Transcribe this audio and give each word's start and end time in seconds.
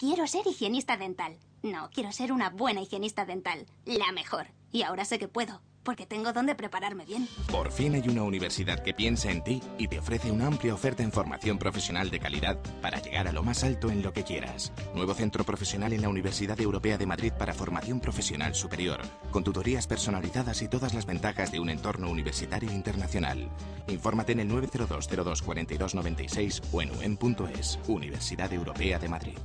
Quiero 0.00 0.26
ser 0.26 0.46
higienista 0.46 0.96
dental. 0.96 1.36
No, 1.62 1.90
quiero 1.92 2.10
ser 2.10 2.32
una 2.32 2.48
buena 2.48 2.80
higienista 2.80 3.26
dental. 3.26 3.66
La 3.84 4.12
mejor. 4.12 4.46
Y 4.72 4.80
ahora 4.80 5.04
sé 5.04 5.18
que 5.18 5.28
puedo 5.28 5.60
porque 5.82 6.06
tengo 6.06 6.32
donde 6.32 6.54
prepararme 6.54 7.04
bien. 7.04 7.28
Por 7.50 7.70
fin 7.70 7.94
hay 7.94 8.08
una 8.08 8.22
universidad 8.22 8.82
que 8.82 8.94
piensa 8.94 9.30
en 9.30 9.44
ti 9.44 9.62
y 9.76 9.88
te 9.88 9.98
ofrece 9.98 10.30
una 10.30 10.46
amplia 10.46 10.72
oferta 10.74 11.02
en 11.02 11.12
formación 11.12 11.58
profesional 11.58 12.08
de 12.10 12.18
calidad 12.18 12.58
para 12.80 13.00
llegar 13.00 13.28
a 13.28 13.32
lo 13.32 13.42
más 13.42 13.62
alto 13.62 13.90
en 13.90 14.02
lo 14.02 14.14
que 14.14 14.24
quieras. 14.24 14.72
Nuevo 14.94 15.12
centro 15.12 15.44
profesional 15.44 15.92
en 15.92 16.00
la 16.00 16.08
Universidad 16.08 16.58
Europea 16.60 16.96
de 16.96 17.06
Madrid 17.06 17.32
para 17.38 17.52
formación 17.52 18.00
profesional 18.00 18.54
superior, 18.54 19.00
con 19.30 19.44
tutorías 19.44 19.86
personalizadas 19.86 20.62
y 20.62 20.68
todas 20.68 20.94
las 20.94 21.04
ventajas 21.04 21.52
de 21.52 21.60
un 21.60 21.68
entorno 21.68 22.10
universitario 22.10 22.72
internacional. 22.72 23.50
Infórmate 23.88 24.32
en 24.32 24.40
el 24.40 24.48
902 24.48 25.08
02 25.08 25.42
42 25.42 25.94
96 25.94 26.62
o 26.72 26.82
en 26.82 26.90
UEM.es, 26.96 27.78
Universidad 27.86 28.52
Europea 28.52 28.98
de 28.98 29.08
Madrid. 29.08 29.38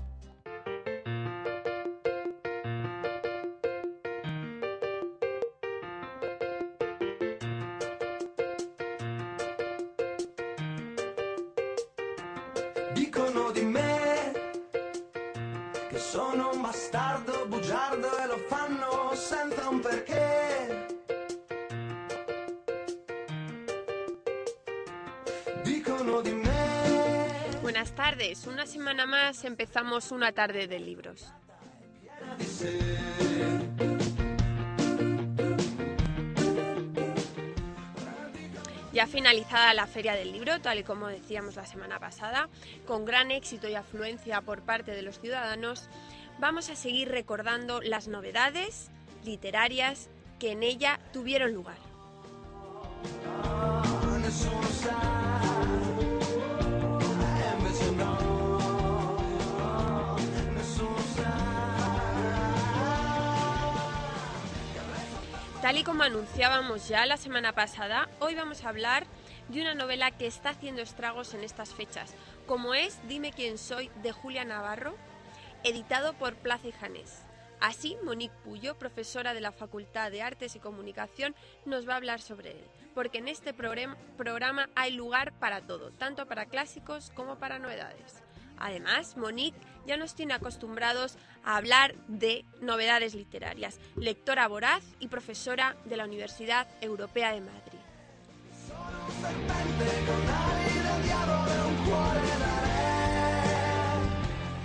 Empezamos 29.43 30.11
una 30.11 30.31
tarde 30.31 30.67
de 30.67 30.79
libros. 30.79 31.27
Ya 38.93 39.07
finalizada 39.07 39.73
la 39.73 39.87
Feria 39.87 40.13
del 40.13 40.31
Libro, 40.31 40.61
tal 40.61 40.79
y 40.79 40.83
como 40.83 41.07
decíamos 41.07 41.57
la 41.57 41.65
semana 41.65 41.99
pasada, 41.99 42.47
con 42.87 43.03
gran 43.03 43.29
éxito 43.29 43.67
y 43.67 43.75
afluencia 43.75 44.39
por 44.39 44.61
parte 44.61 44.91
de 44.91 45.01
los 45.01 45.19
ciudadanos, 45.19 45.89
vamos 46.39 46.69
a 46.69 46.77
seguir 46.77 47.09
recordando 47.09 47.81
las 47.81 48.07
novedades 48.07 48.89
literarias 49.25 50.09
que 50.39 50.53
en 50.53 50.63
ella 50.63 50.99
tuvieron 51.11 51.53
lugar. 51.53 51.77
Tal 65.65 65.79
y 65.79 65.83
como 65.83 66.03
anunciábamos 66.03 66.87
ya 66.87 67.07
la 67.07 67.17
semana 67.17 67.53
pasada, 67.53 68.07
hoy 68.19 68.35
vamos 68.35 68.63
a 68.63 68.69
hablar 68.69 69.07
de 69.47 69.61
una 69.61 69.73
novela 69.73 70.11
que 70.11 70.27
está 70.27 70.49
haciendo 70.49 70.83
estragos 70.83 71.33
en 71.33 71.43
estas 71.43 71.73
fechas, 71.73 72.13
como 72.45 72.75
es 72.75 72.99
Dime 73.07 73.31
quién 73.31 73.57
soy 73.57 73.89
de 74.03 74.11
Julia 74.11 74.45
Navarro, 74.45 74.95
editado 75.63 76.13
por 76.13 76.35
Plaza 76.35 76.67
y 76.67 76.71
Janés. 76.71 77.23
Así, 77.59 77.97
Monique 78.03 78.35
Puyo, 78.43 78.77
profesora 78.77 79.33
de 79.33 79.41
la 79.41 79.51
Facultad 79.51 80.11
de 80.11 80.21
Artes 80.21 80.55
y 80.55 80.59
Comunicación, 80.59 81.33
nos 81.65 81.89
va 81.89 81.93
a 81.93 81.97
hablar 81.97 82.21
sobre 82.21 82.51
él, 82.51 82.67
porque 82.93 83.17
en 83.17 83.27
este 83.27 83.51
programa 83.51 84.69
hay 84.75 84.91
lugar 84.91 85.33
para 85.39 85.61
todo, 85.61 85.89
tanto 85.93 86.27
para 86.27 86.45
clásicos 86.45 87.11
como 87.15 87.39
para 87.39 87.57
novedades. 87.57 88.24
Además, 88.57 89.17
Monique 89.17 89.59
ya 89.85 89.97
nos 89.97 90.15
tiene 90.15 90.33
acostumbrados 90.33 91.17
a 91.43 91.57
hablar 91.57 91.95
de 92.07 92.45
novedades 92.61 93.13
literarias, 93.15 93.79
lectora 93.95 94.47
voraz 94.47 94.83
y 94.99 95.07
profesora 95.07 95.75
de 95.85 95.97
la 95.97 96.05
Universidad 96.05 96.67
Europea 96.81 97.33
de 97.33 97.41
Madrid. 97.41 97.79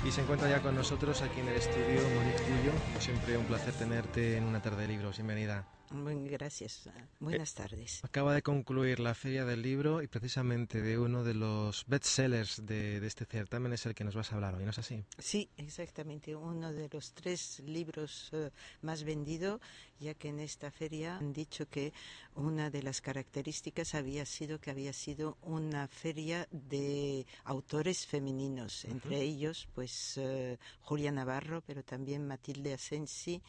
Y 0.04 0.10
se 0.10 0.22
encuentra 0.22 0.48
ya 0.48 0.60
con 0.62 0.74
nosotros 0.74 1.20
aquí 1.22 1.40
en 1.40 1.48
el 1.48 1.56
estudio 1.56 2.00
Monique 2.14 2.42
Puyo. 2.42 2.72
Siempre 2.98 3.36
un 3.36 3.44
placer 3.44 3.74
tenerte 3.74 4.36
en 4.36 4.44
una 4.44 4.62
tarde 4.62 4.82
de 4.82 4.88
libros. 4.88 5.16
Bienvenida. 5.16 5.66
Gracias. 5.90 6.88
Buenas 7.18 7.54
tardes. 7.54 8.04
Acaba 8.04 8.32
de 8.32 8.42
concluir 8.42 9.00
la 9.00 9.12
Feria 9.14 9.44
del 9.44 9.60
Libro 9.60 10.02
y 10.02 10.06
precisamente 10.06 10.80
de 10.82 10.98
uno 10.98 11.24
de 11.24 11.34
los 11.34 11.84
bestsellers 11.86 12.64
de, 12.64 13.00
de 13.00 13.06
este 13.06 13.24
certamen 13.24 13.72
es 13.72 13.86
el 13.86 13.94
que 13.94 14.04
nos 14.04 14.14
vas 14.14 14.30
a 14.30 14.36
hablar 14.36 14.54
hoy, 14.54 14.64
¿no 14.64 14.70
es 14.70 14.78
así? 14.78 15.04
Sí, 15.18 15.50
exactamente. 15.56 16.36
Uno 16.36 16.72
de 16.72 16.88
los 16.92 17.12
tres 17.12 17.60
libros 17.66 18.30
eh, 18.32 18.50
más 18.82 19.02
vendidos, 19.02 19.60
ya 19.98 20.14
que 20.14 20.28
en 20.28 20.38
esta 20.38 20.70
feria 20.70 21.16
han 21.16 21.32
dicho 21.32 21.68
que 21.68 21.92
una 22.36 22.70
de 22.70 22.84
las 22.84 23.00
características 23.00 23.96
había 23.96 24.24
sido 24.26 24.60
que 24.60 24.70
había 24.70 24.92
sido 24.92 25.38
una 25.42 25.88
feria 25.88 26.46
de 26.52 27.26
autores 27.44 28.06
femeninos, 28.06 28.84
entre 28.84 29.20
ellos 29.20 29.68
pues 29.74 30.16
uh, 30.18 30.56
Julia 30.82 31.10
Navarro, 31.10 31.62
pero 31.66 31.82
también 31.82 32.28
Matilde 32.28 32.74
Asensi 32.74 33.42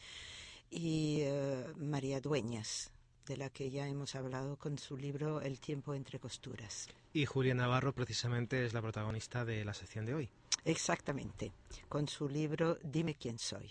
y 0.72 1.18
eh, 1.20 1.66
María 1.76 2.20
Dueñas, 2.20 2.90
de 3.26 3.36
la 3.36 3.50
que 3.50 3.70
ya 3.70 3.86
hemos 3.86 4.14
hablado 4.14 4.56
con 4.56 4.78
su 4.78 4.96
libro 4.96 5.42
El 5.42 5.60
tiempo 5.60 5.94
entre 5.94 6.18
costuras. 6.18 6.88
Y 7.12 7.26
Julia 7.26 7.54
Navarro 7.54 7.92
precisamente 7.92 8.64
es 8.64 8.72
la 8.72 8.80
protagonista 8.80 9.44
de 9.44 9.64
la 9.64 9.74
sección 9.74 10.06
de 10.06 10.14
hoy. 10.14 10.30
Exactamente, 10.64 11.52
con 11.88 12.08
su 12.08 12.28
libro 12.28 12.78
Dime 12.82 13.14
quién 13.14 13.38
soy. 13.38 13.70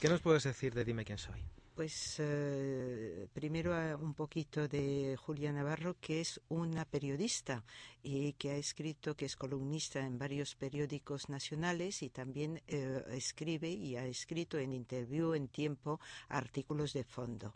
¿Qué 0.00 0.08
nos 0.08 0.20
puedes 0.20 0.44
decir 0.44 0.72
de 0.72 0.84
Dime 0.84 1.04
quién 1.04 1.18
soy? 1.18 1.44
Pues 1.74 2.16
eh, 2.18 3.28
primero 3.32 3.72
un 3.98 4.14
poquito 4.14 4.66
de 4.66 5.16
Julia 5.16 5.52
Navarro, 5.52 5.96
que 6.00 6.20
es 6.20 6.40
una 6.48 6.84
periodista 6.84 7.62
y 8.08 8.32
que 8.32 8.52
ha 8.52 8.56
escrito, 8.56 9.14
que 9.14 9.26
es 9.26 9.36
columnista 9.36 10.00
en 10.00 10.18
varios 10.18 10.54
periódicos 10.54 11.28
nacionales 11.28 12.02
y 12.02 12.08
también 12.08 12.62
eh, 12.66 13.04
escribe 13.10 13.68
y 13.68 13.96
ha 13.96 14.06
escrito 14.06 14.58
en 14.58 14.72
interview 14.72 15.34
en 15.34 15.48
tiempo 15.48 16.00
artículos 16.30 16.94
de 16.94 17.04
fondo. 17.04 17.54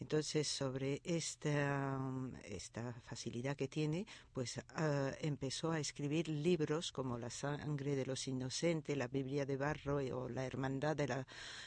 Entonces, 0.00 0.48
sobre 0.48 1.02
esta, 1.04 2.00
esta 2.44 2.94
facilidad 3.04 3.54
que 3.54 3.68
tiene, 3.68 4.06
pues 4.32 4.56
uh, 4.56 5.12
empezó 5.20 5.72
a 5.72 5.78
escribir 5.78 6.28
libros 6.28 6.90
como 6.90 7.18
La 7.18 7.28
sangre 7.28 7.94
de 7.94 8.06
los 8.06 8.26
inocentes, 8.26 8.96
La 8.96 9.08
Biblia 9.08 9.44
de 9.44 9.58
Barro 9.58 9.96
o 9.96 10.30
La 10.30 10.46
Hermandad 10.46 10.96
de 10.96 11.08
la, 11.08 11.26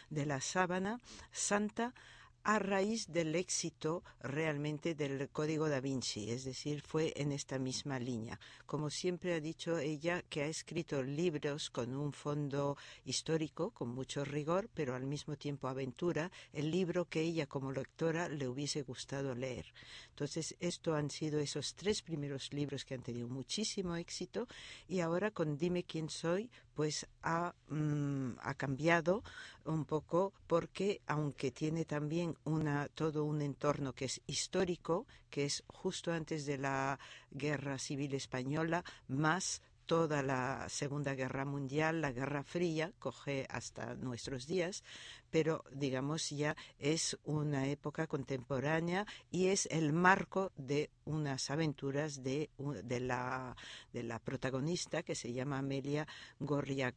de 0.09 0.25
la 0.25 0.41
Sábana 0.41 0.99
Santa 1.31 1.93
a 2.43 2.59
raíz 2.59 3.07
del 3.07 3.35
éxito 3.35 4.03
realmente 4.19 4.95
del 4.95 5.29
Código 5.29 5.69
da 5.69 5.79
Vinci, 5.79 6.29
es 6.29 6.43
decir, 6.43 6.81
fue 6.81 7.13
en 7.15 7.31
esta 7.31 7.57
misma 7.57 7.99
línea. 7.99 8.37
Como 8.65 8.89
siempre 8.89 9.33
ha 9.33 9.39
dicho 9.39 9.77
ella, 9.79 10.21
que 10.23 10.43
ha 10.43 10.47
escrito 10.47 11.01
libros 11.01 11.69
con 11.69 11.95
un 11.95 12.11
fondo 12.11 12.77
histórico, 13.05 13.71
con 13.71 13.89
mucho 13.89 14.25
rigor, 14.25 14.69
pero 14.73 14.93
al 14.93 15.05
mismo 15.05 15.37
tiempo 15.37 15.69
aventura, 15.69 16.31
el 16.51 16.69
libro 16.69 17.05
que 17.05 17.21
ella 17.21 17.47
como 17.47 17.71
lectora 17.71 18.27
le 18.27 18.49
hubiese 18.49 18.81
gustado 18.81 19.33
leer. 19.35 19.73
Entonces, 20.09 20.55
esto 20.59 20.95
han 20.95 21.09
sido 21.09 21.39
esos 21.39 21.75
tres 21.75 22.01
primeros 22.01 22.51
libros 22.51 22.83
que 22.83 22.95
han 22.95 23.03
tenido 23.03 23.29
muchísimo 23.29 23.95
éxito 23.95 24.47
y 24.89 24.99
ahora 24.99 25.31
con 25.31 25.57
Dime 25.57 25.83
quién 25.83 26.09
soy, 26.09 26.49
pues 26.75 27.07
ha, 27.21 27.53
mm, 27.69 28.33
ha 28.41 28.53
cambiado 28.55 29.23
un 29.65 29.85
poco 29.85 30.33
porque 30.47 31.01
aunque 31.07 31.51
tiene 31.51 31.85
también 31.85 32.35
una, 32.43 32.87
todo 32.89 33.25
un 33.25 33.41
entorno 33.41 33.93
que 33.93 34.05
es 34.05 34.21
histórico, 34.27 35.05
que 35.29 35.45
es 35.45 35.63
justo 35.67 36.11
antes 36.11 36.45
de 36.45 36.57
la 36.57 36.99
Guerra 37.31 37.77
Civil 37.77 38.13
Española, 38.13 38.83
más 39.07 39.61
toda 39.85 40.23
la 40.23 40.67
Segunda 40.69 41.15
Guerra 41.15 41.45
Mundial, 41.45 42.01
la 42.01 42.11
Guerra 42.11 42.43
Fría, 42.43 42.91
coge 42.99 43.45
hasta 43.49 43.95
nuestros 43.95 44.47
días, 44.47 44.83
pero 45.29 45.63
digamos 45.71 46.29
ya 46.29 46.55
es 46.79 47.17
una 47.23 47.67
época 47.67 48.07
contemporánea 48.07 49.05
y 49.31 49.47
es 49.47 49.67
el 49.67 49.93
marco 49.93 50.51
de 50.57 50.89
unas 51.05 51.49
aventuras 51.49 52.23
de, 52.23 52.49
de, 52.83 52.99
la, 52.99 53.55
de 53.91 54.03
la 54.03 54.19
protagonista 54.19 55.03
que 55.03 55.15
se 55.15 55.33
llama 55.33 55.59
Amelia 55.59 56.07
Gorrayoka. 56.39 56.93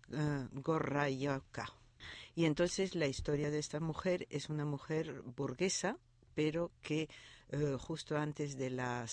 Y 2.35 2.45
entonces 2.45 2.95
la 2.95 3.07
historia 3.07 3.51
de 3.51 3.59
esta 3.59 3.81
mujer 3.81 4.27
es 4.31 4.49
una 4.51 4.65
mujer 4.65 5.23
burguesa, 5.23 5.99
pero 6.35 6.71
que 6.83 7.09
eh, 7.49 7.77
justo 7.79 8.17
antes 8.17 8.57
de 8.57 8.71
la, 8.71 9.07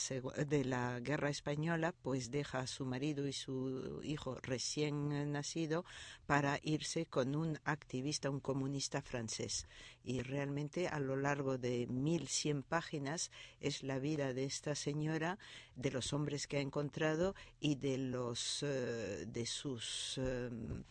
de 0.47 0.65
la 0.65 0.99
guerra 0.99 1.29
española, 1.29 1.93
pues 2.01 2.31
deja 2.31 2.61
a 2.61 2.67
su 2.67 2.83
marido 2.83 3.27
y 3.27 3.33
su 3.33 4.01
hijo 4.03 4.39
recién 4.41 5.31
nacido 5.31 5.85
para 6.25 6.59
irse 6.63 7.05
con 7.05 7.35
un 7.35 7.59
activista, 7.63 8.31
un 8.31 8.39
comunista 8.39 9.03
francés. 9.03 9.67
Y 10.03 10.23
realmente 10.23 10.87
a 10.87 10.99
lo 10.99 11.15
largo 11.15 11.59
de 11.59 11.85
1100 11.85 12.63
páginas 12.63 13.29
es 13.59 13.83
la 13.83 13.99
vida 13.99 14.33
de 14.33 14.45
esta 14.45 14.73
señora, 14.73 15.37
de 15.75 15.91
los 15.91 16.11
hombres 16.11 16.47
que 16.47 16.57
ha 16.57 16.61
encontrado 16.61 17.35
y 17.59 17.75
de 17.75 17.99
los 17.99 18.63
eh, 18.63 19.25
de 19.27 19.45
sus 19.45 20.17
em, 20.17 20.83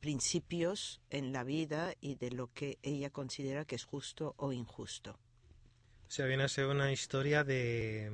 principios 0.00 1.00
en 1.10 1.32
la 1.32 1.44
vida 1.44 1.94
y 2.00 2.14
de 2.16 2.30
lo 2.30 2.52
que 2.52 2.78
ella 2.82 3.10
considera 3.10 3.64
que 3.64 3.76
es 3.76 3.84
justo 3.84 4.34
o 4.38 4.52
injusto. 4.52 5.18
Sea, 6.10 6.26
viene 6.26 6.42
a 6.42 6.48
ser 6.48 6.66
una 6.66 6.90
historia 6.90 7.44
de, 7.44 8.10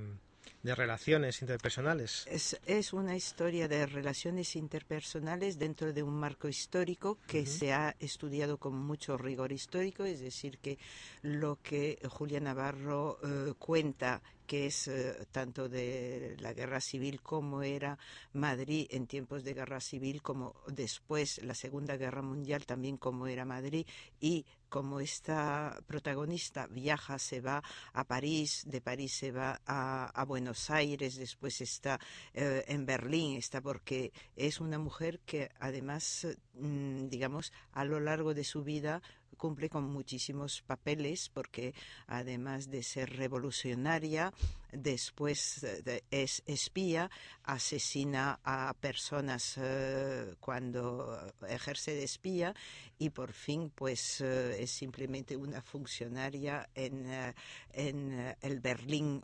de 0.63 0.75
relaciones 0.75 1.41
interpersonales. 1.41 2.27
Es, 2.31 2.61
es, 2.67 2.93
una 2.93 3.17
historia 3.17 3.69
de 3.69 3.87
relaciones 3.87 4.55
interpersonales 4.55 5.59
dentro 5.59 5.95
de 5.95 6.03
un 6.03 6.13
marco 6.13 6.47
histórico 6.47 7.17
que 7.27 7.47
se 7.47 7.73
ha 7.73 7.97
estudiado 7.99 8.59
con 8.59 8.77
mucho 8.77 9.17
rigor 9.17 9.51
histórico, 9.51 10.05
es 10.05 10.21
decir, 10.21 10.59
que 10.59 10.79
lo 11.23 11.59
que 11.63 11.99
Julia 12.11 12.39
Navarro 12.39 13.19
eh, 13.25 13.55
cuenta 13.59 14.21
que 14.47 14.67
es 14.67 14.89
eh, 14.89 15.27
tanto 15.33 15.69
de 15.69 16.37
la 16.41 16.53
guerra 16.53 16.81
civil 16.81 17.21
como 17.21 17.63
era 17.63 17.99
Madrid 18.33 18.87
en 18.91 19.07
tiempos 19.07 19.45
de 19.45 19.55
guerra 19.55 19.81
civil, 19.81 20.23
como 20.23 20.55
después 20.69 21.43
la 21.43 21.55
Segunda 21.55 21.97
Guerra 21.97 22.23
Mundial 22.23 22.65
también 22.65 22.97
como 22.97 23.27
era 23.27 23.45
Madrid 23.45 23.87
y 24.21 24.47
como 24.69 25.01
esta 25.01 25.79
protagonista 25.87 26.67
viaja, 26.67 27.19
se 27.19 27.41
va 27.41 27.63
a 27.93 28.05
París, 28.05 28.65
de 28.67 28.81
París 28.81 29.15
se 29.15 29.33
va 29.33 29.61
a, 29.65 30.25
Buenos 30.27 30.71
Aires, 30.71 31.17
después 31.17 31.61
está 31.61 32.01
eh, 32.35 32.65
en 32.67 32.85
Berlín, 32.85 33.37
está 33.37 33.61
porque 33.61 34.13
es 34.35 34.61
una 34.61 34.79
mujer 34.79 35.21
que 35.21 35.51
además, 35.61 36.27
mm, 36.55 37.09
digamos, 37.09 37.53
a 37.73 37.85
lo 37.85 38.01
largo 38.01 38.35
de 38.35 38.45
su 38.45 38.65
vida 38.65 39.03
cumple 39.37 39.69
con 39.69 39.85
muchísimos 39.85 40.63
papeles 40.63 41.31
porque 41.33 41.75
además 42.07 42.71
de 42.71 42.83
ser 42.83 43.17
revolucionaria, 43.17 44.33
después 44.73 45.65
es 46.11 46.43
espía, 46.47 47.11
asesina 47.45 48.41
a 48.45 48.75
personas 48.75 49.57
eh, 49.59 50.35
cuando 50.41 51.33
ejerce 51.49 51.93
de 51.93 52.05
espía 52.05 52.55
y 52.99 53.11
por 53.11 53.33
fin 53.33 53.71
pues 53.75 54.21
eh, 54.21 54.63
es 54.63 54.71
simplemente 54.71 55.37
una 55.37 55.63
funcionaria 55.63 56.69
en, 56.75 57.07
eh, 57.07 57.35
en 57.73 58.37
el 58.41 58.61
Berlín 58.61 59.23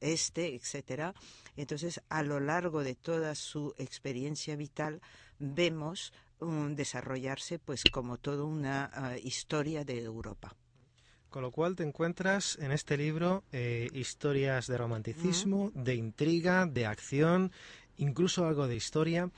este, 0.00 0.54
etcétera. 0.54 1.14
Entonces, 1.56 2.00
a 2.08 2.22
lo 2.22 2.40
largo 2.40 2.82
de 2.82 2.94
toda 2.94 3.34
su 3.34 3.74
experiencia 3.78 4.56
vital 4.56 5.00
vemos 5.42 6.12
desarrollarse 6.70 7.58
pues 7.58 7.84
como 7.84 8.18
toda 8.18 8.44
una 8.44 8.90
ah, 8.92 9.16
historia 9.18 9.84
de 9.84 10.02
Europa. 10.02 10.54
Con 11.30 11.42
lo 11.42 11.50
cual 11.50 11.76
te 11.76 11.82
encuentras 11.82 12.58
en 12.58 12.72
este 12.72 12.96
libro 12.96 13.44
eh, 13.52 13.88
historias 13.92 14.66
de 14.66 14.76
romanticismo, 14.76 15.70
de 15.74 15.94
intriga, 15.94 16.66
de 16.66 16.84
acción, 16.86 17.52
incluso 17.96 18.46
algo 18.46 18.68
de 18.68 18.76
historia. 18.76 19.30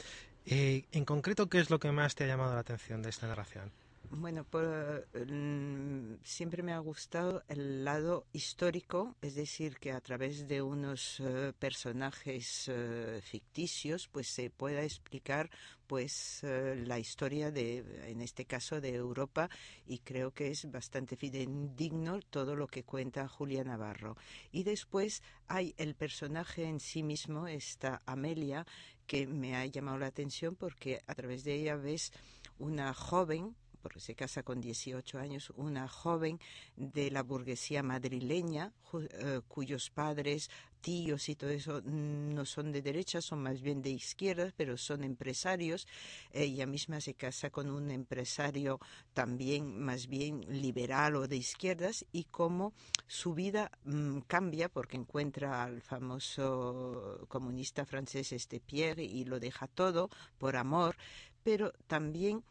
Eh, 0.46 0.86
en 0.92 1.04
concreto, 1.04 1.48
¿qué 1.48 1.60
es 1.60 1.70
lo 1.70 1.78
que 1.78 1.92
más 1.92 2.14
te 2.14 2.24
ha 2.24 2.26
llamado 2.26 2.54
la 2.54 2.60
atención 2.60 3.00
de 3.02 3.10
esta 3.10 3.28
narración? 3.28 3.70
Bueno, 4.10 4.46
mm, 4.52 6.14
siempre 6.22 6.62
me 6.62 6.72
ha 6.72 6.78
gustado 6.78 7.42
el 7.48 7.84
lado 7.84 8.26
histórico, 8.32 9.16
es 9.20 9.34
decir, 9.34 9.76
que 9.78 9.90
a 9.92 10.00
través 10.00 10.46
de 10.46 10.62
unos 10.62 11.18
eh, 11.20 11.52
personajes 11.58 12.68
eh, 12.68 13.20
ficticios, 13.22 14.06
pues 14.08 14.28
se 14.28 14.50
pueda 14.50 14.82
explicar, 14.82 15.50
pues 15.88 16.44
eh, 16.44 16.76
la 16.86 16.98
historia 16.98 17.50
de, 17.50 17.78
en 18.08 18.20
este 18.20 18.44
caso, 18.44 18.80
de 18.80 18.94
Europa, 18.94 19.50
y 19.86 19.98
creo 19.98 20.32
que 20.32 20.50
es 20.50 20.70
bastante 20.70 21.16
fidedigno 21.16 22.20
todo 22.20 22.54
lo 22.54 22.68
que 22.68 22.84
cuenta 22.84 23.26
Julia 23.26 23.64
Navarro. 23.64 24.16
Y 24.52 24.62
después 24.62 25.22
hay 25.48 25.74
el 25.76 25.96
personaje 25.96 26.64
en 26.64 26.78
sí 26.78 27.02
mismo, 27.02 27.48
esta 27.48 28.00
Amelia, 28.06 28.64
que 29.06 29.26
me 29.26 29.56
ha 29.56 29.66
llamado 29.66 29.98
la 29.98 30.06
atención 30.06 30.54
porque 30.54 31.02
a 31.06 31.14
través 31.14 31.42
de 31.42 31.54
ella 31.54 31.76
ves 31.76 32.12
una 32.58 32.94
joven 32.94 33.56
porque 33.84 34.00
se 34.00 34.14
casa 34.14 34.42
con 34.42 34.62
18 34.62 35.19
años, 35.19 35.52
una 35.56 35.88
joven 35.88 36.40
de 36.75 37.10
la 37.10 37.22
burguesía 37.22 37.82
madrileña, 37.82 38.72
eh, 38.94 39.42
cuyos 39.46 39.90
padres, 39.90 40.48
tíos 40.81 41.28
y 41.28 41.34
todo 41.34 41.50
eso 41.50 41.82
no 41.82 42.46
son 42.46 42.72
de 42.72 42.81
derecha, 42.81 43.20
son 43.20 43.42
más 43.42 43.60
bien 43.60 43.82
de 43.82 43.90
izquierda, 43.90 44.50
pero 44.56 44.78
son 44.78 45.04
empresarios. 45.04 45.86
Ella 46.32 46.66
misma 46.66 47.02
se 47.02 47.12
casa 47.12 47.50
con 47.50 47.70
un 47.70 47.90
empresario 47.90 48.81
también 49.12 49.78
más 49.78 50.06
bien 50.06 50.40
liberal 50.48 51.16
o 51.16 51.28
de 51.28 51.37
izquierdas 51.37 52.06
y 52.10 52.25
cómo 52.25 52.72
su 53.06 53.34
vida 53.34 53.70
mm, 53.84 54.20
cambia 54.20 54.70
porque 54.70 54.96
encuentra 54.96 55.62
al 55.62 55.82
famoso 55.82 57.26
comunista 57.28 57.84
francés 57.84 58.32
este 58.32 58.60
Pierre 58.60 59.04
y 59.04 59.25
lo 59.26 59.40
deja 59.40 59.66
todo 59.66 60.08
por 60.38 60.56
amor, 60.56 60.96
pero 61.42 61.72
también 61.87 62.42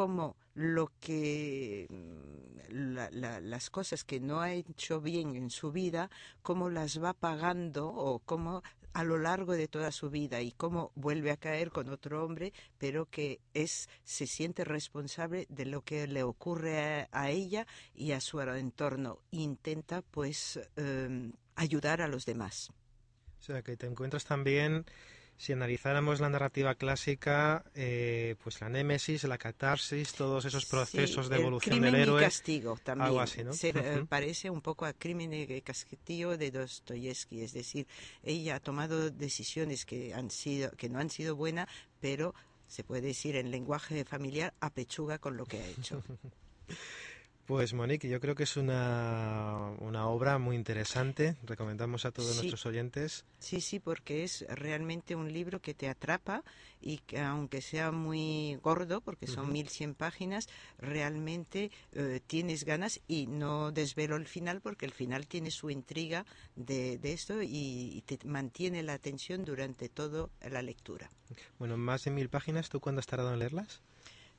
como 0.00 0.34
lo 0.54 0.90
que 0.98 1.86
mm, 1.90 2.72
las 2.72 3.68
cosas 3.68 4.02
que 4.02 4.18
no 4.18 4.40
ha 4.40 4.50
hecho 4.54 5.02
bien 5.02 5.36
en 5.36 5.50
su 5.50 5.72
vida, 5.72 6.08
cómo 6.40 6.70
las 6.70 7.02
va 7.02 7.12
pagando 7.12 7.86
o 7.86 8.18
cómo 8.20 8.62
a 8.94 9.04
lo 9.04 9.18
largo 9.18 9.52
de 9.52 9.68
toda 9.68 9.92
su 9.92 10.08
vida 10.08 10.40
y 10.40 10.52
cómo 10.52 10.90
vuelve 10.94 11.32
a 11.32 11.36
caer 11.36 11.70
con 11.70 11.90
otro 11.90 12.24
hombre, 12.24 12.54
pero 12.78 13.10
que 13.10 13.40
es 13.52 13.90
se 14.02 14.26
siente 14.26 14.64
responsable 14.64 15.44
de 15.50 15.66
lo 15.66 15.82
que 15.82 16.06
le 16.06 16.22
ocurre 16.22 17.06
a, 17.12 17.28
ella 17.28 17.66
y 17.94 18.12
a 18.12 18.22
su 18.22 18.40
entorno. 18.40 19.18
Intenta 19.32 20.00
pues 20.00 20.58
em, 20.76 21.34
ayudar 21.56 22.00
a 22.00 22.08
los 22.08 22.24
demás. 22.24 22.70
O 23.38 23.42
sea 23.42 23.60
que 23.60 23.76
te 23.76 23.86
encuentras 23.86 24.24
también 24.24 24.86
si 25.40 25.54
analizáramos 25.54 26.20
la 26.20 26.28
narrativa 26.28 26.74
clásica, 26.74 27.64
eh, 27.74 28.36
pues 28.44 28.60
la 28.60 28.68
némesis, 28.68 29.24
la 29.24 29.38
catarsis, 29.38 30.12
todos 30.12 30.44
esos 30.44 30.66
procesos 30.66 31.30
de 31.30 31.36
evolución 31.36 31.80
del 31.80 31.94
héroe. 31.94 32.20
Y 32.20 32.24
castigo 32.26 32.78
también. 32.84 33.06
Algo 33.06 33.20
así, 33.20 33.42
¿no? 33.42 33.54
Se 33.54 33.72
parece 34.06 34.50
un 34.50 34.60
poco 34.60 34.84
a 34.84 34.92
Crimen 34.92 35.32
y 35.32 35.62
Castigo 35.62 36.36
de 36.36 36.50
Dostoyevsky, 36.50 37.40
es 37.40 37.54
decir, 37.54 37.86
ella 38.22 38.56
ha 38.56 38.60
tomado 38.60 39.08
decisiones 39.08 39.86
que 39.86 40.12
han 40.12 40.30
sido 40.30 40.72
que 40.72 40.90
no 40.90 40.98
han 40.98 41.08
sido 41.08 41.36
buenas, 41.36 41.68
pero 42.00 42.34
se 42.66 42.84
puede 42.84 43.00
decir 43.00 43.36
en 43.36 43.50
lenguaje 43.50 44.04
familiar 44.04 44.52
apechuga 44.60 45.16
con 45.16 45.38
lo 45.38 45.46
que 45.46 45.58
ha 45.58 45.66
hecho. 45.66 46.02
Pues 47.50 47.74
Monique, 47.74 48.08
yo 48.08 48.20
creo 48.20 48.36
que 48.36 48.44
es 48.44 48.56
una, 48.56 49.74
una 49.80 50.06
obra 50.06 50.38
muy 50.38 50.54
interesante. 50.54 51.34
Recomendamos 51.42 52.04
a 52.04 52.12
todos 52.12 52.36
nuestros 52.36 52.64
oyentes. 52.64 53.24
Sí, 53.40 53.60
sí, 53.60 53.80
porque 53.80 54.22
es 54.22 54.46
realmente 54.48 55.16
un 55.16 55.32
libro 55.32 55.58
que 55.58 55.74
te 55.74 55.88
atrapa 55.88 56.44
y 56.80 56.98
que 56.98 57.18
aunque 57.18 57.60
sea 57.60 57.90
muy 57.90 58.56
gordo, 58.62 59.00
porque 59.00 59.26
son 59.26 59.52
1100 59.52 59.96
páginas, 59.96 60.46
realmente 60.78 61.72
eh, 61.90 62.20
tienes 62.24 62.62
ganas 62.62 63.00
y 63.08 63.26
no 63.26 63.72
desvelo 63.72 64.14
el 64.14 64.28
final 64.28 64.60
porque 64.60 64.86
el 64.86 64.92
final 64.92 65.26
tiene 65.26 65.50
su 65.50 65.70
intriga 65.70 66.26
de, 66.54 66.98
de 66.98 67.12
esto 67.12 67.42
y, 67.42 68.04
te 68.06 68.16
mantiene 68.28 68.84
la 68.84 68.92
atención 68.92 69.44
durante 69.44 69.88
toda 69.88 70.28
la 70.48 70.62
lectura. 70.62 71.10
Bueno, 71.58 71.76
más 71.76 72.04
de 72.04 72.12
mil 72.12 72.28
páginas, 72.28 72.68
¿tú 72.68 72.78
cuándo 72.78 73.00
has 73.00 73.08
tardado 73.08 73.32
en 73.32 73.40
leerlas? 73.40 73.82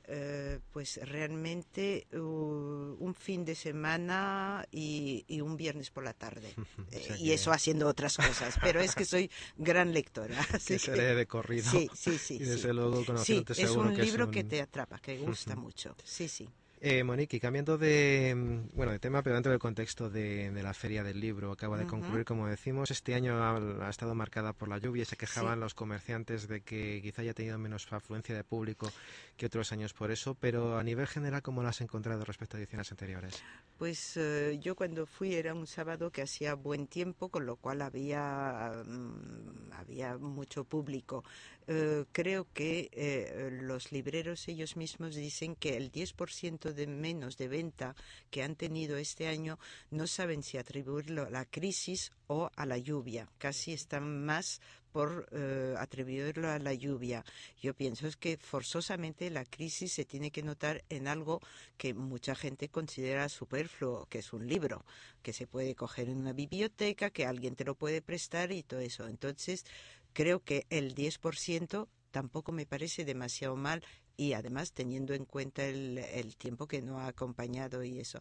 Eh, 0.08 0.58
pues 0.72 0.98
realmente 1.04 2.08
uh, 2.12 2.18
un 2.18 3.14
fin 3.14 3.44
de 3.44 3.54
semana 3.54 4.66
y, 4.72 5.24
un 5.40 5.56
viernes 5.56 5.90
por 5.90 6.04
la 6.04 6.12
tarde. 6.12 6.54
Eh, 6.90 7.16
y 7.18 7.32
eso 7.32 7.52
haciendo 7.52 7.88
otras 7.88 8.16
cosas. 8.16 8.56
Pero 8.60 8.80
es 8.80 8.94
que 8.94 9.06
soy 9.06 9.30
gran 9.56 9.94
lectora. 9.94 10.38
Así 10.52 10.78
que 10.78 10.90
de 10.90 11.26
corrido. 11.26 11.70
Sí, 11.70 11.88
sí, 11.94 12.18
sí. 12.18 12.34
Y 12.34 12.44
desde 12.44 12.74
luego 12.74 13.02
sí, 13.18 13.42
es 13.56 13.70
un 13.70 13.96
libro 13.96 14.30
que 14.30 14.44
te 14.44 14.60
atrapa, 14.60 14.98
que 14.98 15.16
gusta 15.18 15.56
mucho. 15.56 15.96
Sí, 16.04 16.28
sí. 16.28 16.48
Eh, 16.84 17.04
Monique, 17.04 17.38
cambiando 17.38 17.78
de, 17.78 18.34
mm, 18.34 18.74
bueno, 18.74 18.90
de 18.90 18.98
tema, 18.98 19.22
pero 19.22 19.34
dentro 19.34 19.52
del 19.52 19.60
contexto 19.60 20.10
de, 20.10 20.50
la 20.64 20.74
Feria 20.74 21.04
del 21.04 21.20
Libro, 21.20 21.52
acaba 21.52 21.78
de 21.78 21.86
concluir, 21.86 22.24
como 22.24 22.48
decimos, 22.48 22.90
este 22.90 23.14
año 23.14 23.36
ha, 23.40 23.88
estado 23.88 24.16
marcada 24.16 24.52
por 24.52 24.66
la 24.66 24.78
lluvia 24.78 25.02
y 25.02 25.04
se 25.04 25.16
quejaban 25.16 25.60
los 25.60 25.74
comerciantes 25.74 26.48
de 26.48 26.62
que 26.62 27.00
quizá 27.00 27.22
haya 27.22 27.34
tenido 27.34 27.56
menos 27.56 27.86
afluencia 27.92 28.34
de 28.34 28.42
público 28.42 28.90
que 29.36 29.46
otros 29.46 29.70
años 29.70 29.94
por 29.94 30.10
eso, 30.10 30.34
pero 30.34 30.76
a 30.76 30.82
nivel 30.82 31.06
general, 31.06 31.40
¿cómo 31.40 31.62
lo 31.62 31.68
has 31.68 31.80
encontrado 31.82 32.24
respecto 32.24 32.56
a 32.56 32.60
ediciones 32.60 32.90
anteriores? 32.90 33.40
Pues 33.78 34.16
eh, 34.16 34.58
yo 34.60 34.74
cuando 34.74 35.06
fui 35.06 35.34
era 35.34 35.54
un 35.54 35.68
sábado 35.68 36.10
que 36.10 36.22
hacía 36.22 36.54
buen 36.54 36.88
tiempo, 36.88 37.28
con 37.28 37.46
lo 37.46 37.54
cual 37.54 37.82
había, 37.82 38.72
mm, 38.84 39.72
había 39.74 40.18
mucho 40.18 40.64
público. 40.64 41.22
Eh, 41.68 42.06
creo 42.10 42.48
que 42.52 43.52
los 43.62 43.92
libreros 43.92 44.48
ellos 44.48 44.76
mismos 44.76 45.14
dicen 45.14 45.54
que 45.54 45.76
el 45.76 45.92
10% 45.92 46.71
de 46.74 46.86
menos 46.86 47.36
de 47.36 47.48
venta 47.48 47.94
que 48.30 48.42
han 48.42 48.56
tenido 48.56 48.96
este 48.96 49.28
año 49.28 49.58
no 49.90 50.06
saben 50.06 50.42
si 50.42 50.58
atribuirlo 50.58 51.26
a 51.26 51.30
la 51.30 51.44
crisis 51.44 52.12
o 52.26 52.50
a 52.56 52.66
la 52.66 52.78
lluvia. 52.78 53.28
Casi 53.38 53.72
están 53.72 54.24
más 54.24 54.60
por 54.92 55.26
eh, 55.32 55.74
atribuirlo 55.78 56.50
a 56.50 56.58
la 56.58 56.74
lluvia. 56.74 57.24
Yo 57.60 57.74
pienso 57.74 58.06
es 58.06 58.16
que 58.16 58.36
forzosamente 58.36 59.30
la 59.30 59.44
crisis 59.44 59.92
se 59.92 60.04
tiene 60.04 60.30
que 60.30 60.42
notar 60.42 60.84
en 60.90 61.08
algo 61.08 61.40
que 61.78 61.94
mucha 61.94 62.34
gente 62.34 62.68
considera 62.68 63.28
superfluo, 63.28 64.06
que 64.06 64.18
es 64.18 64.32
un 64.32 64.46
libro, 64.46 64.84
que 65.22 65.32
se 65.32 65.46
puede 65.46 65.74
coger 65.74 66.08
en 66.10 66.18
una 66.18 66.32
biblioteca, 66.32 67.10
que 67.10 67.26
alguien 67.26 67.56
te 67.56 67.64
lo 67.64 67.74
puede 67.74 68.02
prestar 68.02 68.52
y 68.52 68.62
todo 68.62 68.80
eso. 68.80 69.08
Entonces, 69.08 69.64
creo 70.12 70.40
que 70.44 70.66
el 70.68 70.94
10% 70.94 71.88
tampoco 72.12 72.52
me 72.52 72.66
parece 72.66 73.04
demasiado 73.04 73.56
mal 73.56 73.82
y 74.16 74.34
además 74.34 74.72
teniendo 74.72 75.14
en 75.14 75.24
cuenta 75.24 75.64
el, 75.64 75.98
el 75.98 76.36
tiempo 76.36 76.68
que 76.68 76.82
no 76.82 77.00
ha 77.00 77.08
acompañado 77.08 77.82
y 77.82 77.98
eso. 77.98 78.20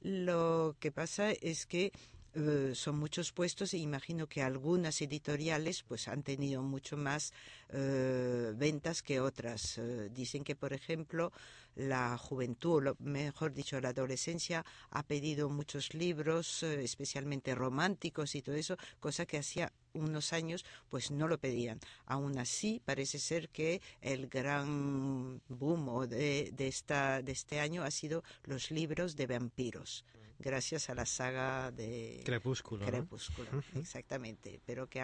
Lo 0.00 0.76
que 0.78 0.92
pasa 0.92 1.32
es 1.32 1.66
que 1.66 1.92
eh, 2.32 2.72
son 2.74 2.96
muchos 2.96 3.32
puestos 3.32 3.74
e 3.74 3.78
imagino 3.78 4.28
que 4.28 4.42
algunas 4.42 5.02
editoriales 5.02 5.82
pues 5.82 6.06
han 6.06 6.22
tenido 6.22 6.62
mucho 6.62 6.96
más 6.96 7.32
eh, 7.70 8.52
ventas 8.54 9.02
que 9.02 9.20
otras. 9.20 9.78
Eh, 9.78 10.10
dicen 10.12 10.44
que, 10.44 10.54
por 10.54 10.72
ejemplo, 10.72 11.32
la 11.74 12.16
juventud, 12.18 12.86
o 12.86 12.96
mejor 13.00 13.52
dicho, 13.52 13.80
la 13.80 13.88
adolescencia 13.88 14.64
ha 14.90 15.02
pedido 15.02 15.48
muchos 15.48 15.92
libros, 15.94 16.62
especialmente 16.62 17.54
románticos 17.54 18.34
y 18.34 18.42
todo 18.42 18.54
eso, 18.54 18.76
cosa 19.00 19.26
que 19.26 19.38
hacía 19.38 19.72
unos 19.92 20.32
años 20.32 20.64
pues 20.88 21.10
no 21.10 21.26
lo 21.26 21.38
pedían. 21.38 21.80
Aún 22.06 22.38
así, 22.38 22.80
parece 22.84 23.18
ser 23.18 23.48
que 23.48 23.80
el 24.00 24.28
gran 24.28 25.40
boom 25.48 26.08
de, 26.08 26.50
de, 26.52 26.68
esta, 26.68 27.22
de 27.22 27.32
este 27.32 27.58
año 27.58 27.82
ha 27.82 27.90
sido 27.90 28.22
los 28.44 28.70
libros 28.70 29.16
de 29.16 29.26
vampiros 29.26 30.04
gracias 30.40 30.90
a 30.90 30.94
la 30.94 31.06
saga 31.06 31.70
de 31.70 32.22
Crepúsculo. 32.24 32.86
Crepúsculo, 32.86 33.48
exactamente, 33.74 34.60
pero 34.64 34.88
que 34.88 35.00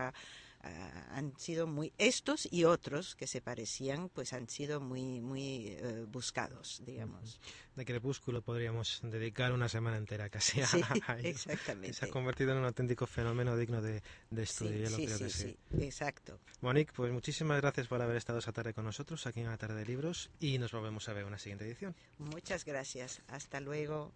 han 1.11 1.39
sido 1.39 1.67
muy 1.67 1.93
estos 1.99 2.49
y 2.51 2.65
otros 2.65 3.17
que 3.17 3.27
se 3.27 3.41
parecían, 3.41 4.09
pues 4.09 4.33
han 4.33 4.49
sido 4.49 4.81
muy 4.81 5.21
muy 5.21 5.69
eh, 5.69 6.05
buscados, 6.09 6.83
digamos. 6.85 7.41
De 7.75 7.85
Crepúsculo 7.85 8.43
podríamos 8.43 9.01
dedicar 9.03 9.53
una 9.53 9.69
semana 9.69 9.97
entera 9.97 10.29
casi 10.29 10.61
a, 10.61 10.67
sí, 10.67 10.81
Exactamente. 11.23 11.95
Se 11.95 12.07
ha 12.07 12.11
convertido 12.11 12.53
en 12.53 12.59
un 12.59 12.65
auténtico 12.65 13.07
fenómeno 13.07 13.57
digno 13.57 13.83
de, 13.83 14.03
estudio. 14.37 14.89
Sí, 14.89 15.09
sí, 15.09 15.31
sí, 15.31 15.59
exacto. 15.81 16.39
Monique, 16.61 16.93
pues 16.95 17.13
muchísimas 17.13 17.61
gracias 17.61 17.89
por 17.89 18.01
haber 18.01 18.17
estado 18.17 18.39
esta 18.39 18.53
tarde 18.53 18.75
con 18.75 18.85
nosotros 18.85 19.27
aquí 19.27 19.41
en 19.41 19.47
la 19.47 19.59
tarde 19.59 19.77
de 19.77 19.87
libros 19.87 20.31
y 20.41 20.59
nos 20.59 20.73
volvemos 20.73 21.09
a 21.09 21.13
ver 21.13 21.23
en 21.23 21.29
una 21.29 21.39
siguiente 21.39 21.65
edición. 21.67 21.95
Muchas 22.19 22.65
gracias. 22.65 23.23
Hasta 23.29 23.61
luego. 23.61 24.13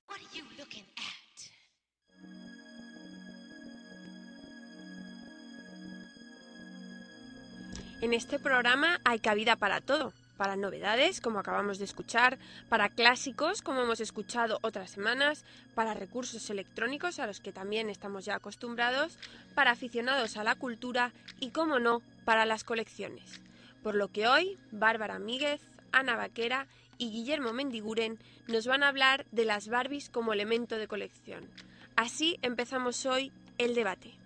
En 8.01 8.15
este 8.15 8.39
programa 8.39 8.99
hay 9.05 9.19
cabida 9.19 9.57
para 9.57 9.83
todo, 9.83 10.15
para 10.39 10.57
novedades, 10.57 11.21
como 11.21 11.39
acabamos 11.39 11.79
de 11.79 11.85
escuchar, 11.85 12.39
para 12.71 12.89
clásicos, 12.89 13.61
como 13.61 13.83
hemos 13.83 14.01
escuchado 14.01 14.59
otras 14.63 14.91
semanas, 14.91 15.45
para 15.75 15.93
recursos 15.93 16.49
electrónicos, 16.49 17.19
a 17.19 17.27
los 17.27 17.41
que 17.41 17.53
también 17.53 17.91
estamos 17.91 18.25
ya 18.25 18.37
acostumbrados, 18.37 19.19
para 19.55 19.73
aficionados 19.73 20.39
a 20.39 20.45
la 20.45 20.55
cultura 20.55 21.13
y, 21.41 21.51
como 21.51 21.79
no, 21.79 22.01
para 22.25 22.47
las 22.47 22.65
colecciones. 22.65 23.43
Por 23.83 23.95
lo 23.95 24.09
que 24.09 24.27
hoy, 24.27 24.57
Bárbara 24.73 25.19
Míguez, 25.19 25.61
Ana 25.93 26.17
Vaquera 26.17 26.69
y 26.97 27.11
Guillermo 27.11 27.53
Mendiguren 27.53 28.19
nos 28.47 28.67
van 28.67 28.83
a 28.83 28.89
hablar 28.89 29.27
de 29.31 29.45
las 29.45 29.69
Barbies 29.69 30.09
como 30.09 30.33
elemento 30.33 30.77
de 30.77 30.89
colección. 30.89 31.51
Así 31.97 32.39
empezamos 32.41 33.05
hoy 33.05 33.31
el 33.59 33.75
debate. 33.75 34.20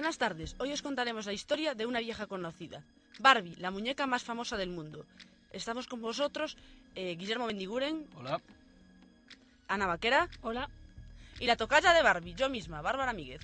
Buenas 0.00 0.16
tardes, 0.16 0.56
hoy 0.58 0.72
os 0.72 0.80
contaremos 0.80 1.26
la 1.26 1.34
historia 1.34 1.74
de 1.74 1.84
una 1.84 2.00
vieja 2.00 2.26
conocida, 2.26 2.82
Barbie, 3.18 3.56
la 3.56 3.70
muñeca 3.70 4.06
más 4.06 4.24
famosa 4.24 4.56
del 4.56 4.70
mundo. 4.70 5.04
Estamos 5.52 5.86
con 5.86 6.00
vosotros 6.00 6.56
eh, 6.94 7.16
Guillermo 7.16 7.44
Bendiguren. 7.46 8.06
Hola. 8.16 8.40
Ana 9.68 9.86
Vaquera. 9.86 10.30
Hola. 10.40 10.70
Y 11.38 11.44
la 11.44 11.56
tocaya 11.56 11.92
de 11.92 12.00
Barbie, 12.00 12.32
yo 12.32 12.48
misma, 12.48 12.80
Bárbara 12.80 13.12
Míguez. 13.12 13.42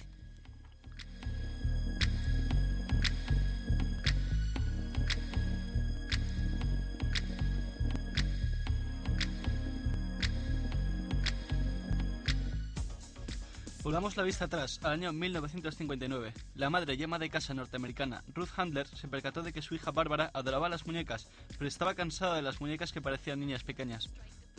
Volvamos 13.87 14.17
la 14.17 14.25
vista 14.25 14.47
atrás, 14.47 14.81
al 14.83 14.95
año 14.95 15.13
1959. 15.13 16.35
La 16.57 16.71
madre 16.71 16.97
llama 16.97 17.21
de 17.21 17.31
casa 17.31 17.55
norteamericana 17.55 18.25
Ruth 18.35 18.49
Handler 18.57 18.89
se 18.89 19.07
percató 19.07 19.45
de 19.45 19.53
que 19.53 19.63
su 19.63 19.77
hija 19.77 19.93
Bárbara 19.93 20.29
adoraba 20.35 20.69
las 20.69 20.89
muñecas, 20.89 21.29
pero 21.57 21.69
estaba 21.69 21.95
cansada 21.95 22.35
de 22.35 22.43
las 22.43 22.61
muñecas 22.61 22.91
que 22.91 23.01
parecían 23.01 23.39
niñas 23.39 23.63
pequeñas. 23.63 24.11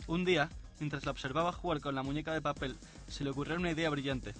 Un 0.06 0.24
día, 0.24 0.48
mientras 0.80 1.04
la 1.04 1.10
observaba 1.10 1.52
jugar 1.52 1.82
con 1.82 1.94
la 1.94 2.02
muñeca 2.02 2.32
de 2.32 2.40
papel, 2.40 2.78
se 3.06 3.22
le 3.22 3.28
ocurrió 3.28 3.56
una 3.56 3.70
idea 3.70 3.90
brillante. 3.90 4.32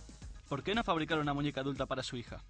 ¿Por 0.48 0.62
qué 0.62 0.74
no 0.74 0.82
fabricar 0.82 1.18
una 1.18 1.34
muñeca 1.34 1.60
adulta 1.60 1.84
para 1.84 2.02
su 2.02 2.16
hija? 2.16 2.42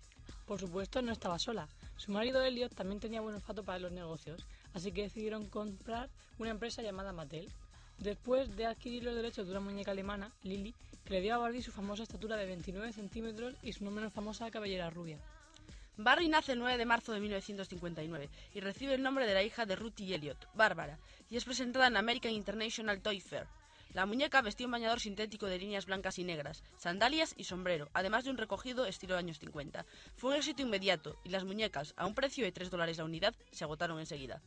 Por 0.47 0.61
supuesto, 0.61 1.03
no 1.03 1.11
estaba 1.11 1.41
sola. 1.41 1.67
Su 1.97 2.13
marido 2.13 2.41
Elliot 2.41 2.73
también 2.73 3.01
tenía 3.01 3.21
buen 3.21 3.35
olfato 3.35 3.65
para 3.65 3.81
los 3.81 3.91
negocios, 3.91 4.47
así 4.75 4.93
que 4.93 5.03
decidieron 5.03 5.49
comprar 5.49 6.09
una 6.39 6.51
empresa 6.51 6.83
llamada 6.83 7.13
Mattel. 7.13 7.49
Después 7.99 8.55
de 8.57 8.65
adquirir 8.65 9.03
los 9.03 9.17
derechos 9.17 9.47
de 9.47 9.51
una 9.51 9.61
muñeca 9.61 9.91
alemana, 9.91 10.33
Lily, 10.45 10.73
que 11.05 11.15
le 11.15 11.21
dio 11.21 11.35
a 11.35 11.39
Barbie 11.39 11.63
su 11.63 11.73
famosa 11.73 12.05
estatura 12.05 12.37
de 12.37 12.47
29 12.47 12.93
centímetros 12.93 13.57
y 13.63 13.73
su 13.73 13.85
no 13.85 13.91
menos 13.91 14.13
famosa 14.13 14.51
cabellera 14.53 14.89
rubia. 14.89 15.19
Barbie 15.97 16.29
nace 16.29 16.53
el 16.53 16.61
9 16.61 16.79
de 16.79 16.87
marzo 16.87 17.13
de 17.13 17.19
1959 17.19 18.29
y 18.55 18.61
recibe 18.61 18.95
el 18.95 19.03
nombre 19.03 19.27
de 19.27 19.35
la 19.35 19.43
hija 19.43 19.67
de 19.67 19.75
Ruth 19.75 19.99
y 19.99 20.15
Elliot, 20.15 20.49
Bárbara, 20.55 21.01
y 21.29 21.37
es 21.37 21.45
presentada 21.45 21.89
en 21.89 21.97
American 21.97 22.31
International 22.31 23.01
Toy 23.01 23.21
Fair. 23.21 23.49
La 23.95 24.07
muñeca 24.07 24.43
vestía 24.43 24.69
un 24.69 24.73
bañador 24.73 25.01
sintético 25.01 25.47
de 25.47 25.59
líneas 25.59 25.87
blancas 25.87 26.21
y 26.21 26.25
negras, 26.25 26.63
sandalias 26.77 27.35
y 27.37 27.45
sombrero, 27.45 27.89
además 27.95 28.23
de 28.23 28.31
un 28.31 28.39
recogido 28.39 28.87
estilo 28.87 29.17
años 29.17 29.41
50. 29.41 29.85
Fue 30.15 30.31
un 30.31 30.37
éxito 30.37 30.63
inmediato 30.63 31.17
y 31.25 31.31
las 31.31 31.43
muñecas, 31.43 31.95
a 31.97 32.07
un 32.07 32.15
precio 32.15 32.45
de 32.45 32.53
3 32.53 32.71
dólares 32.71 32.99
la 32.99 33.05
unidad, 33.05 33.35
se 33.51 33.65
agotaron 33.65 33.99
enseguida. 33.99 34.41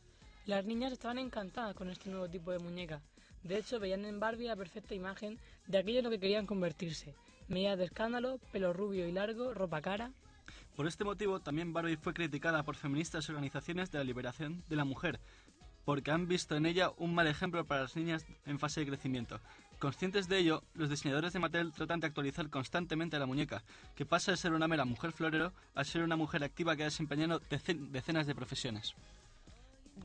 Las 0.46 0.64
niñas 0.64 0.92
estaban 0.92 1.18
encantadas 1.18 1.76
con 1.76 1.90
este 1.90 2.08
nuevo 2.08 2.30
tipo 2.30 2.50
de 2.50 2.60
muñeca, 2.60 3.02
de 3.44 3.58
hecho, 3.58 3.80
veían 3.80 4.04
en 4.04 4.20
Barbie 4.20 4.46
la 4.46 4.56
perfecta 4.56 4.94
imagen 4.94 5.38
de 5.66 5.78
aquello 5.78 5.98
en 5.98 6.04
lo 6.04 6.10
que 6.10 6.20
querían 6.20 6.46
convertirse. 6.46 7.14
Medidas 7.48 7.78
de 7.78 7.84
escándalo, 7.84 8.38
pelo 8.52 8.72
rubio 8.72 9.08
y 9.08 9.12
largo, 9.12 9.52
ropa 9.52 9.80
cara. 9.80 10.12
Por 10.76 10.86
este 10.86 11.04
motivo, 11.04 11.40
también 11.40 11.72
Barbie 11.72 11.96
fue 11.96 12.14
criticada 12.14 12.62
por 12.62 12.76
feministas 12.76 13.28
y 13.28 13.32
organizaciones 13.32 13.90
de 13.90 13.98
la 13.98 14.04
liberación 14.04 14.62
de 14.68 14.76
la 14.76 14.84
mujer, 14.84 15.18
porque 15.84 16.12
han 16.12 16.28
visto 16.28 16.56
en 16.56 16.66
ella 16.66 16.92
un 16.96 17.14
mal 17.14 17.26
ejemplo 17.26 17.64
para 17.64 17.82
las 17.82 17.96
niñas 17.96 18.24
en 18.46 18.58
fase 18.58 18.80
de 18.80 18.86
crecimiento. 18.86 19.40
Conscientes 19.80 20.28
de 20.28 20.38
ello, 20.38 20.62
los 20.74 20.88
diseñadores 20.88 21.32
de 21.32 21.40
Mattel 21.40 21.72
tratan 21.72 21.98
de 21.98 22.06
actualizar 22.06 22.48
constantemente 22.48 23.16
a 23.16 23.18
la 23.18 23.26
muñeca, 23.26 23.64
que 23.96 24.06
pasa 24.06 24.30
de 24.30 24.36
ser 24.36 24.52
una 24.52 24.68
mera 24.68 24.84
mujer 24.84 25.10
florero 25.10 25.52
a 25.74 25.82
ser 25.82 26.04
una 26.04 26.16
mujer 26.16 26.44
activa 26.44 26.76
que 26.76 26.82
ha 26.82 26.86
desempeñado 26.86 27.40
decenas 27.90 28.28
de 28.28 28.34
profesiones 28.34 28.94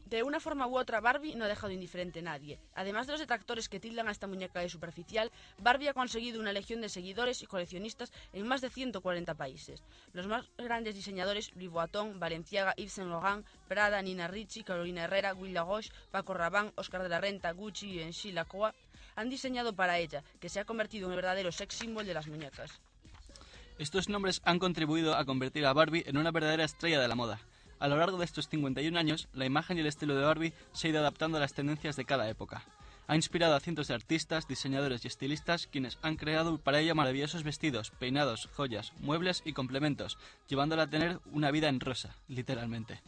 de 0.09 0.23
una 0.23 0.39
forma 0.39 0.67
u 0.67 0.77
otra, 0.77 1.01
Barbie 1.01 1.35
no 1.35 1.45
ha 1.45 1.47
dejado 1.47 1.71
indiferente 1.71 2.19
a 2.19 2.23
nadie. 2.23 2.59
Además 2.75 3.07
de 3.07 3.13
los 3.13 3.19
detractores 3.19 3.69
que 3.69 3.79
tildan 3.79 4.07
a 4.07 4.11
esta 4.11 4.27
muñeca 4.27 4.59
de 4.59 4.69
superficial, 4.69 5.31
Barbie 5.59 5.89
ha 5.89 5.93
conseguido 5.93 6.39
una 6.39 6.53
legión 6.53 6.81
de 6.81 6.89
seguidores 6.89 7.41
y 7.41 7.47
coleccionistas 7.47 8.11
en 8.33 8.47
más 8.47 8.61
de 8.61 8.69
140 8.69 9.33
países. 9.35 9.83
Los 10.13 10.27
más 10.27 10.45
grandes 10.57 10.95
diseñadores, 10.95 11.53
Louis 11.55 11.69
Vuitton, 11.69 12.19
Balenciaga, 12.19 12.73
Yves 12.75 12.93
Saint 12.93 13.09
Laurent, 13.09 13.45
Prada, 13.67 14.01
Nina 14.01 14.27
Ricci, 14.27 14.63
Carolina 14.63 15.03
Herrera, 15.03 15.33
Will 15.33 15.55
Roche, 15.55 15.91
Paco 16.11 16.33
Rabanne, 16.33 16.71
Oscar 16.75 17.03
de 17.03 17.09
la 17.09 17.21
Renta, 17.21 17.51
Gucci 17.51 17.91
y 17.91 17.99
Enchi 18.01 18.31
Lacroix, 18.31 18.73
han 19.15 19.29
diseñado 19.29 19.73
para 19.73 19.97
ella, 19.97 20.23
que 20.39 20.49
se 20.49 20.59
ha 20.59 20.65
convertido 20.65 21.07
en 21.07 21.13
el 21.13 21.17
verdadero 21.17 21.51
sex 21.51 21.75
symbol 21.75 22.05
de 22.05 22.13
las 22.13 22.27
muñecas. 22.27 22.79
Estos 23.79 24.09
nombres 24.09 24.41
han 24.43 24.59
contribuido 24.59 25.15
a 25.15 25.25
convertir 25.25 25.65
a 25.65 25.73
Barbie 25.73 26.03
en 26.07 26.17
una 26.17 26.31
verdadera 26.31 26.63
estrella 26.63 26.99
de 26.99 27.07
la 27.07 27.15
moda. 27.15 27.39
A 27.79 27.87
lo 27.87 27.97
largo 27.97 28.17
de 28.17 28.25
estos 28.25 28.49
51 28.49 28.97
años, 28.97 29.27
la 29.33 29.45
imagen 29.45 29.77
y 29.77 29.81
el 29.81 29.87
estilo 29.87 30.15
de 30.15 30.23
Barbie 30.23 30.53
se 30.71 30.87
ha 30.87 30.89
ido 30.91 30.99
adaptando 30.99 31.37
a 31.37 31.41
las 31.41 31.53
tendencias 31.53 31.95
de 31.95 32.05
cada 32.05 32.27
época. 32.29 32.63
Ha 33.07 33.15
inspirado 33.15 33.55
a 33.55 33.59
cientos 33.59 33.87
de 33.87 33.93
artistas, 33.93 34.47
diseñadores 34.47 35.05
y 35.05 35.07
estilistas 35.07 35.67
quienes 35.67 35.97
han 36.01 36.17
creado 36.17 36.57
para 36.57 36.79
ella 36.79 36.93
maravillosos 36.93 37.43
vestidos, 37.43 37.91
peinados, 37.91 38.49
joyas, 38.53 38.93
muebles 38.99 39.43
y 39.45 39.53
complementos, 39.53 40.17
llevándola 40.49 40.83
a 40.83 40.89
tener 40.89 41.19
una 41.31 41.51
vida 41.51 41.69
en 41.69 41.79
rosa, 41.79 42.15
literalmente. 42.27 42.99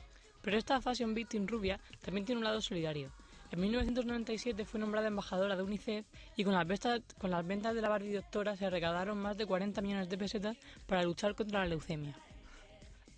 Pero 0.42 0.58
esta 0.58 0.80
Fashion 0.80 1.14
Victim 1.14 1.48
rubia 1.48 1.80
también 2.02 2.26
tiene 2.26 2.40
un 2.40 2.46
lado 2.46 2.62
solidario. 2.62 3.12
En 3.52 3.60
1997 3.60 4.64
fue 4.64 4.80
nombrada 4.80 5.08
embajadora 5.08 5.56
de 5.56 5.64
UNICEF 5.64 6.06
y 6.38 6.44
con 6.44 6.54
las, 6.54 6.68
ventas, 6.68 7.76
de 7.76 7.82
la 7.82 7.90
Barbie 7.90 8.14
Doctora 8.14 8.56
se 8.56 8.70
recaudaron 8.70 9.18
más 9.18 9.38
de 9.38 9.48
40 9.48 9.82
millones 9.82 10.08
de 10.08 10.18
pesetas 10.18 10.58
para 10.86 11.04
luchar 11.04 11.34
contra 11.34 11.60
la 11.60 11.66
leucemia. 11.66 12.16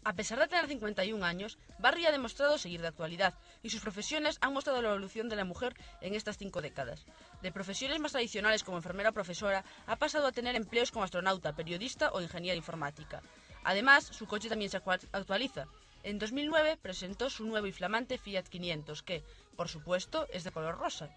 A 0.03 0.13
pesar 0.13 0.39
de 0.39 0.47
tener 0.47 0.67
51 0.67 1.23
años, 1.23 1.59
Barbie 1.77 2.07
ha 2.07 2.11
demostrado 2.11 2.57
seguir 2.57 2.81
de 2.81 2.87
actualidad 2.87 3.35
y 3.61 3.69
sus 3.69 3.81
profesiones 3.81 4.39
han 4.41 4.51
mostrado 4.51 4.81
la 4.81 4.89
evolución 4.89 5.29
de 5.29 5.35
la 5.35 5.45
mujer 5.45 5.75
en 6.01 6.15
estas 6.15 6.39
cinco 6.39 6.59
décadas. 6.59 7.05
De 7.43 7.51
profesiones 7.51 7.99
más 7.99 8.13
tradicionales 8.13 8.63
como 8.63 8.77
enfermera 8.77 9.11
o 9.11 9.13
profesora, 9.13 9.63
ha 9.85 9.95
pasado 9.97 10.25
a 10.25 10.31
tener 10.31 10.55
empleos 10.55 10.89
como 10.91 11.05
astronauta, 11.05 11.53
periodista 11.53 12.09
o 12.13 12.21
ingeniera 12.21 12.57
informática. 12.57 13.21
Además, 13.63 14.05
su 14.05 14.25
coche 14.25 14.49
también 14.49 14.71
se 14.71 14.81
actualiza. 15.11 15.67
En 16.01 16.17
2009 16.17 16.79
presentó 16.81 17.29
su 17.29 17.45
nuevo 17.45 17.67
y 17.67 17.71
flamante 17.71 18.17
Fiat 18.17 18.47
500, 18.47 19.03
que, 19.03 19.23
por 19.55 19.69
supuesto, 19.69 20.25
es 20.33 20.43
de 20.43 20.51
color 20.51 20.79
rosa. 20.79 21.15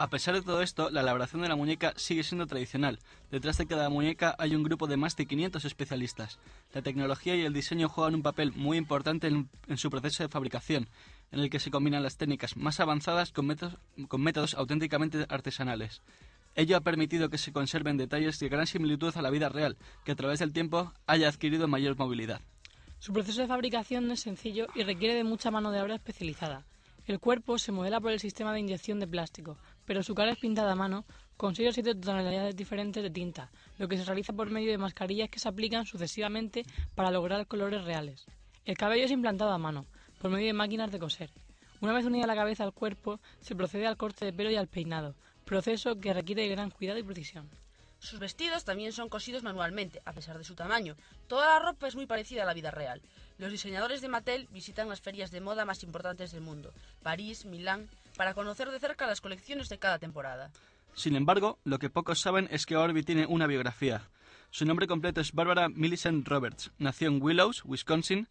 A 0.00 0.10
pesar 0.10 0.36
de 0.36 0.42
todo 0.42 0.62
esto, 0.62 0.90
la 0.90 1.00
elaboración 1.00 1.42
de 1.42 1.48
la 1.48 1.56
muñeca 1.56 1.92
sigue 1.96 2.22
siendo 2.22 2.46
tradicional. 2.46 3.00
Detrás 3.32 3.58
de 3.58 3.66
cada 3.66 3.90
muñeca 3.90 4.36
hay 4.38 4.54
un 4.54 4.62
grupo 4.62 4.86
de 4.86 4.96
más 4.96 5.16
de 5.16 5.26
500 5.26 5.64
especialistas. 5.64 6.38
La 6.72 6.82
tecnología 6.82 7.34
y 7.34 7.44
el 7.44 7.52
diseño 7.52 7.88
juegan 7.88 8.14
un 8.14 8.22
papel 8.22 8.52
muy 8.52 8.76
importante 8.76 9.26
en, 9.26 9.48
su 9.76 9.90
proceso 9.90 10.22
de 10.22 10.28
fabricación, 10.28 10.88
en 11.32 11.40
el 11.40 11.50
que 11.50 11.58
se 11.58 11.72
combinan 11.72 12.04
las 12.04 12.16
técnicas 12.16 12.56
más 12.56 12.78
avanzadas 12.78 13.32
con 13.32 13.46
métodos, 13.46 13.76
con 14.06 14.22
métodos 14.22 14.54
auténticamente 14.54 15.26
artesanales. 15.28 16.00
Ello 16.54 16.76
ha 16.76 16.80
permitido 16.80 17.28
que 17.28 17.38
se 17.38 17.52
conserven 17.52 17.96
detalles 17.96 18.38
de 18.38 18.48
gran 18.48 18.68
similitud 18.68 19.12
a 19.16 19.22
la 19.22 19.30
vida 19.30 19.48
real, 19.48 19.76
que 20.04 20.12
a 20.12 20.16
través 20.16 20.38
del 20.38 20.52
tiempo 20.52 20.92
haya 21.08 21.28
adquirido 21.28 21.66
mayor 21.66 21.98
movilidad. 21.98 22.40
Su 23.00 23.12
proceso 23.12 23.40
de 23.40 23.48
fabricación 23.48 24.08
es 24.12 24.20
sencillo 24.20 24.68
y 24.76 24.84
requiere 24.84 25.16
de 25.16 25.24
mucha 25.24 25.50
mano 25.50 25.72
de 25.72 25.82
obra 25.82 25.96
especializada. 25.96 26.64
El 27.06 27.18
cuerpo 27.18 27.58
se 27.58 27.72
modela 27.72 28.00
por 28.00 28.12
el 28.12 28.20
sistema 28.20 28.52
de 28.52 28.60
inyección 28.60 29.00
de 29.00 29.06
plástico, 29.06 29.56
pero 29.88 30.02
su 30.02 30.14
cara 30.14 30.32
es 30.32 30.38
pintada 30.38 30.72
a 30.72 30.74
mano 30.74 31.06
con 31.38 31.54
6 31.54 31.70
o 31.70 31.72
7 31.72 31.94
tonalidades 31.94 32.54
diferentes 32.54 33.02
de 33.02 33.08
tinta, 33.08 33.50
lo 33.78 33.88
que 33.88 33.96
se 33.96 34.04
realiza 34.04 34.34
por 34.34 34.50
medio 34.50 34.70
de 34.70 34.76
mascarillas 34.76 35.30
que 35.30 35.38
se 35.38 35.48
aplican 35.48 35.86
sucesivamente 35.86 36.66
para 36.94 37.10
lograr 37.10 37.46
colores 37.46 37.84
reales. 37.84 38.26
El 38.66 38.76
cabello 38.76 39.06
es 39.06 39.10
implantado 39.10 39.50
a 39.50 39.56
mano, 39.56 39.86
por 40.20 40.30
medio 40.30 40.48
de 40.48 40.52
máquinas 40.52 40.92
de 40.92 40.98
coser. 40.98 41.30
Una 41.80 41.94
vez 41.94 42.04
unida 42.04 42.26
la 42.26 42.34
cabeza 42.34 42.64
al 42.64 42.74
cuerpo, 42.74 43.18
se 43.40 43.56
procede 43.56 43.86
al 43.86 43.96
corte 43.96 44.26
de 44.26 44.34
pelo 44.34 44.50
y 44.50 44.56
al 44.56 44.68
peinado, 44.68 45.14
proceso 45.46 45.98
que 45.98 46.12
requiere 46.12 46.48
gran 46.48 46.70
cuidado 46.70 46.98
y 46.98 47.02
precisión. 47.02 47.48
Sus 47.98 48.20
vestidos 48.20 48.64
también 48.64 48.92
son 48.92 49.08
cosidos 49.08 49.42
manualmente, 49.42 50.00
a 50.04 50.12
pesar 50.12 50.38
de 50.38 50.44
su 50.44 50.54
tamaño. 50.54 50.96
Toda 51.26 51.48
la 51.48 51.58
ropa 51.58 51.88
es 51.88 51.96
muy 51.96 52.06
parecida 52.06 52.42
a 52.42 52.46
la 52.46 52.54
vida 52.54 52.70
real. 52.70 53.02
Los 53.38 53.50
diseñadores 53.50 54.00
de 54.00 54.08
Mattel 54.08 54.48
visitan 54.52 54.88
las 54.88 55.00
ferias 55.00 55.30
de 55.30 55.40
moda 55.40 55.64
más 55.64 55.82
importantes 55.82 56.32
del 56.32 56.40
mundo, 56.40 56.72
París, 57.02 57.44
Milán, 57.44 57.88
para 58.16 58.34
conocer 58.34 58.70
de 58.70 58.80
cerca 58.80 59.06
las 59.06 59.20
colecciones 59.20 59.68
de 59.68 59.78
cada 59.78 59.98
temporada. 59.98 60.50
Sin 60.94 61.16
embargo, 61.16 61.58
lo 61.64 61.78
que 61.78 61.90
pocos 61.90 62.20
saben 62.20 62.48
es 62.50 62.66
que 62.66 62.76
Barbie 62.76 63.04
tiene 63.04 63.26
una 63.26 63.46
biografía. 63.46 64.02
Su 64.50 64.64
nombre 64.64 64.86
completo 64.86 65.20
es 65.20 65.32
Barbara 65.32 65.68
Millicent 65.68 66.26
Roberts. 66.26 66.70
Nació 66.78 67.08
en 67.08 67.22
Willows, 67.22 67.62
Wisconsin, 67.64 68.26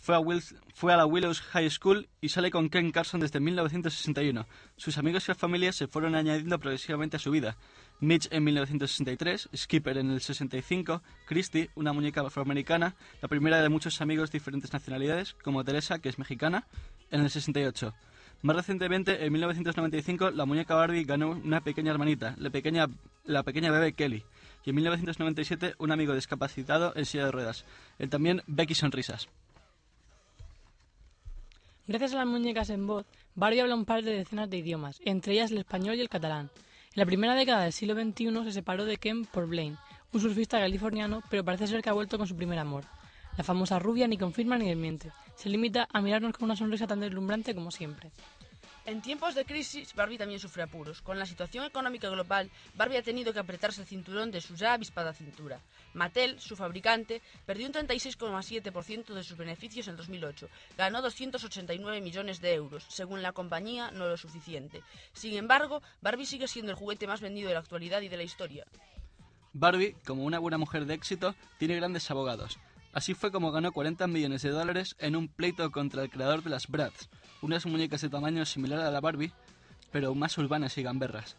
fue 0.00 0.92
a, 0.92 0.96
la 0.96 1.06
Willows 1.06 1.40
High 1.40 1.70
School 1.70 2.08
y 2.20 2.30
sale 2.30 2.50
con 2.50 2.68
Ken 2.70 2.90
Carson 2.92 3.20
desde 3.20 3.40
1961. 3.40 4.46
Sus 4.76 4.96
amigos 4.96 5.28
y 5.28 5.34
familia 5.34 5.72
se 5.72 5.86
fueron 5.86 6.14
añadiendo 6.14 6.58
progresivamente 6.58 7.16
a 7.16 7.20
su 7.20 7.30
vida. 7.30 7.56
Mitch 8.00 8.28
en 8.30 8.44
1963, 8.44 9.50
Skipper 9.54 9.98
en 9.98 10.10
el 10.10 10.20
65, 10.20 11.02
Christy, 11.26 11.68
una 11.74 11.92
muñeca 11.92 12.20
afroamericana, 12.20 12.94
la 13.20 13.28
primera 13.28 13.60
de 13.60 13.68
muchos 13.68 14.00
amigos 14.00 14.30
de 14.30 14.38
diferentes 14.38 14.72
nacionalidades, 14.72 15.34
como 15.42 15.64
Teresa, 15.64 15.98
que 15.98 16.08
es 16.08 16.18
mexicana, 16.18 16.66
en 17.10 17.22
el 17.22 17.30
68. 17.30 17.92
Más 18.40 18.54
recientemente, 18.54 19.24
en 19.24 19.32
1995, 19.32 20.30
la 20.30 20.44
muñeca 20.44 20.76
Barbie 20.76 21.04
ganó 21.04 21.30
una 21.30 21.60
pequeña 21.60 21.90
hermanita, 21.90 22.36
la 22.38 22.50
pequeña, 22.50 22.86
la 23.24 23.42
pequeña 23.42 23.72
bebé 23.72 23.94
Kelly. 23.94 24.24
Y 24.64 24.70
en 24.70 24.76
1997, 24.76 25.74
un 25.78 25.90
amigo 25.90 26.14
discapacitado 26.14 26.92
en 26.94 27.04
silla 27.04 27.24
de 27.24 27.32
ruedas. 27.32 27.64
El 27.98 28.10
también 28.10 28.42
Becky 28.46 28.76
Sonrisas. 28.76 29.28
Gracias 31.88 32.12
a 32.12 32.18
las 32.18 32.26
muñecas 32.26 32.68
en 32.68 32.86
voz, 32.86 33.06
Barbie 33.34 33.62
habla 33.62 33.74
un 33.74 33.86
par 33.86 34.02
de 34.04 34.12
decenas 34.12 34.50
de 34.50 34.58
idiomas, 34.58 35.00
entre 35.06 35.32
ellas 35.32 35.50
el 35.50 35.56
español 35.56 35.96
y 35.96 36.02
el 36.02 36.10
catalán. 36.10 36.50
En 36.88 37.00
la 37.00 37.06
primera 37.06 37.34
década 37.34 37.62
del 37.62 37.72
siglo 37.72 37.94
XXI 37.94 38.44
se 38.44 38.52
separó 38.52 38.84
de 38.84 38.98
Ken 38.98 39.24
por 39.24 39.46
Blaine, 39.46 39.78
un 40.12 40.20
surfista 40.20 40.60
californiano, 40.60 41.22
pero 41.30 41.46
parece 41.46 41.66
ser 41.66 41.80
que 41.80 41.88
ha 41.88 41.94
vuelto 41.94 42.18
con 42.18 42.26
su 42.26 42.36
primer 42.36 42.58
amor. 42.58 42.84
La 43.38 43.44
famosa 43.44 43.78
rubia 43.78 44.06
ni 44.06 44.18
confirma 44.18 44.58
ni 44.58 44.68
desmiente. 44.68 45.12
Se 45.34 45.48
limita 45.48 45.88
a 45.90 46.02
mirarnos 46.02 46.34
con 46.34 46.44
una 46.44 46.56
sonrisa 46.56 46.86
tan 46.86 47.00
deslumbrante 47.00 47.54
como 47.54 47.70
siempre. 47.70 48.10
En 48.88 49.02
tiempos 49.02 49.34
de 49.34 49.44
crisis, 49.44 49.94
Barbie 49.94 50.16
también 50.16 50.40
sufre 50.40 50.62
apuros. 50.62 51.02
Con 51.02 51.18
la 51.18 51.26
situación 51.26 51.62
económica 51.66 52.08
global, 52.08 52.50
Barbie 52.74 52.96
ha 52.96 53.02
tenido 53.02 53.34
que 53.34 53.38
apretarse 53.38 53.82
el 53.82 53.86
cinturón 53.86 54.30
de 54.30 54.40
su 54.40 54.54
ya 54.54 54.72
avispada 54.72 55.12
cintura. 55.12 55.60
Mattel, 55.92 56.40
su 56.40 56.56
fabricante, 56.56 57.20
perdió 57.44 57.66
un 57.66 57.74
36,7% 57.74 59.12
de 59.12 59.22
sus 59.22 59.36
beneficios 59.36 59.88
en 59.88 59.96
2008. 59.98 60.48
Ganó 60.78 61.02
289 61.02 62.00
millones 62.00 62.40
de 62.40 62.54
euros. 62.54 62.86
Según 62.88 63.20
la 63.20 63.32
compañía, 63.32 63.90
no 63.90 64.08
lo 64.08 64.16
suficiente. 64.16 64.82
Sin 65.12 65.34
embargo, 65.34 65.82
Barbie 66.00 66.24
sigue 66.24 66.48
siendo 66.48 66.72
el 66.72 66.78
juguete 66.78 67.06
más 67.06 67.20
vendido 67.20 67.48
de 67.48 67.54
la 67.54 67.60
actualidad 67.60 68.00
y 68.00 68.08
de 68.08 68.16
la 68.16 68.22
historia. 68.22 68.64
Barbie, 69.52 69.96
como 70.06 70.24
una 70.24 70.38
buena 70.38 70.56
mujer 70.56 70.86
de 70.86 70.94
éxito, 70.94 71.34
tiene 71.58 71.76
grandes 71.76 72.10
abogados. 72.10 72.58
Así 72.94 73.12
fue 73.12 73.30
como 73.30 73.52
ganó 73.52 73.70
40 73.70 74.06
millones 74.06 74.40
de 74.40 74.48
dólares 74.48 74.96
en 74.98 75.14
un 75.14 75.28
pleito 75.28 75.70
contra 75.70 76.02
el 76.02 76.10
creador 76.10 76.42
de 76.42 76.48
las 76.48 76.68
Bratz, 76.68 77.10
unas 77.42 77.66
muñecas 77.66 78.00
de 78.00 78.08
tamaño 78.08 78.44
similar 78.44 78.80
a 78.80 78.90
la 78.90 79.00
Barbie, 79.00 79.32
pero 79.90 80.14
más 80.14 80.36
urbanas 80.38 80.76
y 80.78 80.82
gamberras. 80.82 81.36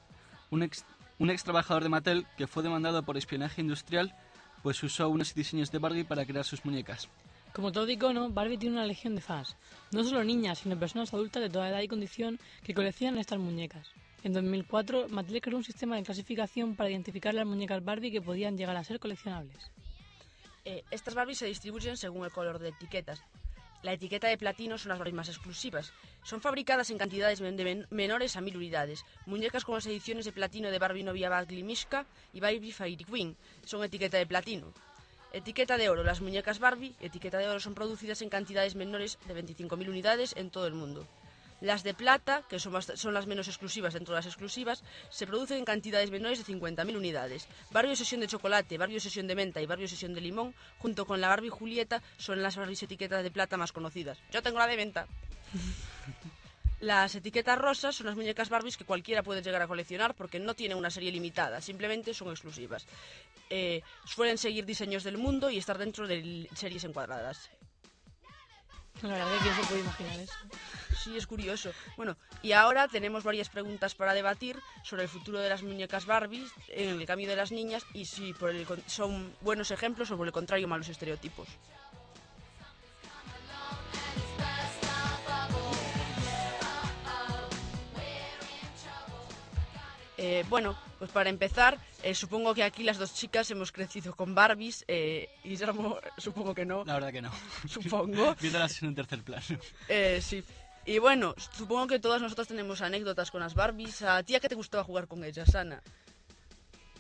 Un 0.50 0.64
ex, 0.64 0.86
un 1.20 1.30
ex 1.30 1.44
trabajador 1.44 1.84
de 1.84 1.90
Mattel 1.90 2.26
que 2.38 2.48
fue 2.48 2.64
demandado 2.64 3.04
por 3.04 3.18
espionaje 3.18 3.62
industrial, 3.62 4.16
pues 4.64 4.82
usó 4.84 5.10
unos 5.10 5.34
diseños 5.34 5.72
de 5.72 5.80
Barbie 5.80 6.04
para 6.04 6.26
crear 6.26 6.46
sus 6.46 6.66
muñecas. 6.66 7.10
Como 7.54 7.72
todo 7.72 7.90
icono, 7.90 8.30
Barbie 8.30 8.58
tiene 8.58 8.76
una 8.76 8.86
legión 8.86 9.16
de 9.16 9.22
fans, 9.22 9.56
no 9.92 10.04
solo 10.04 10.24
niñas, 10.24 10.60
sino 10.60 10.78
personas 10.78 11.14
adultas 11.14 11.42
de 11.42 11.50
toda 11.50 11.70
edad 11.70 11.82
y 11.82 11.88
condición 11.88 12.40
que 12.64 12.74
coleccionan 12.74 13.20
estas 13.20 13.40
muñecas. 13.40 13.90
En 14.24 14.34
2004, 14.34 15.08
Mattel 15.10 15.42
creó 15.42 15.58
un 15.58 15.64
sistema 15.64 15.96
de 15.96 16.04
clasificación 16.04 16.76
para 16.76 16.90
identificar 16.90 17.34
las 17.34 17.46
muñecas 17.46 17.84
Barbie 17.84 18.12
que 18.12 18.22
podían 18.22 18.58
llegar 18.58 18.76
a 18.76 18.84
ser 18.84 19.00
coleccionables. 19.00 19.72
Eh, 20.66 20.84
estas 20.92 21.16
Barbies 21.16 21.40
se 21.40 21.46
distribuyen 21.46 21.98
según 21.98 22.26
el 22.26 22.32
color 22.32 22.60
de 22.60 22.70
etiquetas. 22.70 23.24
La 23.82 23.94
etiqueta 23.94 24.28
de 24.28 24.38
platino 24.38 24.78
son 24.78 24.92
as 24.92 25.00
más 25.14 25.30
exclusivas. 25.30 25.94
Son 26.24 26.42
fabricadas 26.42 26.90
en 26.90 26.98
cantidades 26.98 27.40
de 27.40 27.64
men 27.64 27.88
menores 27.90 28.36
a 28.36 28.42
mil 28.42 28.58
unidades. 28.58 29.06
Muñecas 29.26 29.64
con 29.64 29.76
las 29.76 29.86
ediciones 29.86 30.26
de 30.26 30.34
platino 30.34 30.70
de 30.70 30.80
Barbie 30.80 31.08
Novia 31.08 31.30
Bagley 31.30 31.64
Mishka 31.64 32.06
y 32.34 32.42
Barbie 32.42 32.74
Fairy 32.74 33.06
Queen 33.06 33.38
son 33.64 33.84
etiqueta 33.84 34.18
de 34.18 34.28
platino. 34.28 34.74
Etiqueta 35.32 35.78
de 35.78 35.88
oro. 35.88 36.04
Las 36.04 36.20
muñecas 36.20 36.60
Barbie, 36.60 36.96
etiqueta 37.00 37.38
de 37.38 37.48
oro, 37.48 37.62
son 37.62 37.74
producidas 37.74 38.22
en 38.22 38.30
cantidades 38.30 38.76
menores 38.76 39.18
de 39.28 39.34
25.000 39.36 39.88
unidades 39.88 40.36
en 40.36 40.50
todo 40.50 40.68
el 40.68 40.74
mundo. 40.74 41.08
Las 41.62 41.84
de 41.84 41.94
plata, 41.94 42.44
que 42.50 42.60
son, 42.60 42.74
las 43.14 43.28
menos 43.28 43.48
exclusivas 43.48 43.94
dentro 43.94 44.14
de 44.14 44.20
las 44.20 44.26
exclusivas, 44.26 44.84
se 45.10 45.28
producen 45.28 45.58
en 45.58 45.66
cantidades 45.66 46.10
menores 46.10 46.46
de 46.46 46.54
50.000 46.54 46.96
unidades. 46.96 47.48
Barbie 47.72 47.96
Sesión 47.96 48.22
de 48.22 48.28
chocolate, 48.28 48.78
Barbie 48.78 49.00
Sesión 49.00 49.28
de 49.28 49.36
menta 49.36 49.62
y 49.62 49.66
Barbie 49.66 49.88
Sesión 49.88 50.14
de 50.14 50.22
limón, 50.22 50.56
junto 50.78 51.06
con 51.06 51.20
la 51.20 51.28
Barbie 51.28 51.50
Julieta, 51.50 52.02
son 52.18 52.42
las 52.42 52.56
Barbies 52.56 52.84
etiquetas 52.84 53.24
de 53.24 53.32
plata 53.32 53.58
más 53.58 53.72
conocidas. 53.72 54.18
Yo 54.32 54.42
tengo 54.42 54.60
la 54.60 54.68
de 54.68 54.78
menta. 54.78 55.08
Las 56.82 57.14
etiquetas 57.14 57.58
rosas 57.58 57.94
son 57.94 58.06
las 58.06 58.16
muñecas 58.16 58.48
Barbies 58.48 58.78
que 58.78 58.86
cualquiera 58.86 59.22
puede 59.22 59.42
llegar 59.42 59.62
a 59.62 59.68
coleccionar 59.68 60.16
porque 60.16 60.40
no 60.40 60.54
tienen 60.54 60.78
una 60.78 60.90
serie 60.90 61.12
limitada, 61.12 61.60
simplemente 61.60 62.14
son 62.14 62.30
exclusivas. 62.30 62.86
Eh, 63.50 63.82
suelen 64.06 64.38
seguir 64.38 64.66
diseños 64.66 65.04
del 65.04 65.18
mundo 65.18 65.50
y 65.50 65.58
estar 65.58 65.78
dentro 65.78 66.08
de 66.08 66.48
series 66.56 66.86
encuadradas. 66.86 67.50
La 69.02 69.10
verdad 69.10 69.36
es 69.36 69.44
que 69.44 69.62
se 69.62 69.68
puede 69.68 69.80
imaginar 69.82 70.20
eso. 70.20 70.34
Sí, 71.02 71.18
es 71.18 71.26
curioso. 71.26 71.72
Bueno, 71.96 72.18
y 72.42 72.52
ahora 72.52 72.88
tenemos 72.90 73.24
varias 73.24 73.50
preguntas 73.50 73.96
para 73.96 74.14
debatir 74.14 74.60
sobre 74.84 75.04
el 75.04 75.10
futuro 75.10 75.40
de 75.40 75.48
las 75.48 75.64
muñecas 75.64 76.06
Barbie 76.06 76.46
en 76.68 76.90
el 76.90 77.06
cambio 77.06 77.30
de 77.30 77.38
las 77.38 77.52
niñas 77.52 77.86
y 77.94 78.06
si 78.06 78.34
por 78.34 78.50
el, 78.50 78.68
son 78.88 79.34
buenos 79.42 79.72
ejemplos 79.72 80.12
o 80.12 80.18
por 80.18 80.28
el 80.28 80.34
contrario 80.34 80.68
malos 80.68 80.90
estereotipos. 80.90 81.48
Eh, 90.18 90.44
bueno, 90.50 90.78
pues 90.98 91.12
para 91.12 91.30
empezar, 91.30 91.78
eh, 92.04 92.16
supongo 92.16 92.54
que 92.54 92.64
aquí 92.64 92.84
las 92.84 92.98
dos 92.98 93.14
chicas 93.14 93.50
hemos 93.52 93.72
crecido 93.72 94.16
con 94.16 94.34
Barbies. 94.34 94.86
Eh, 94.88 95.30
Guillermo, 95.44 95.98
supongo 96.18 96.54
que 96.54 96.66
no. 96.66 96.86
La 96.86 96.94
verdad 96.94 97.12
que 97.12 97.22
no. 97.22 97.32
Supongo. 97.68 98.36
Viéndolas 98.42 98.82
en 98.82 98.90
un 98.90 98.96
tercer 98.96 99.24
plano. 99.24 99.60
Eh, 99.88 100.20
sí. 100.22 100.44
Y 100.86 100.98
bueno, 100.98 101.36
supongo 101.38 101.88
que 101.88 102.00
todas 102.00 102.22
nosotras 102.22 102.48
tenemos 102.48 102.82
anécdotas 102.82 103.32
con 103.32 103.42
las 103.42 103.54
Barbies. 103.54 104.02
¿A 104.02 104.24
ti 104.24 104.36
a 104.36 104.40
qué 104.40 104.50
te 104.50 104.56
gustaba 104.56 104.84
jugar 104.84 105.08
con 105.08 105.24
ellas, 105.24 105.54
Ana? 105.54 105.82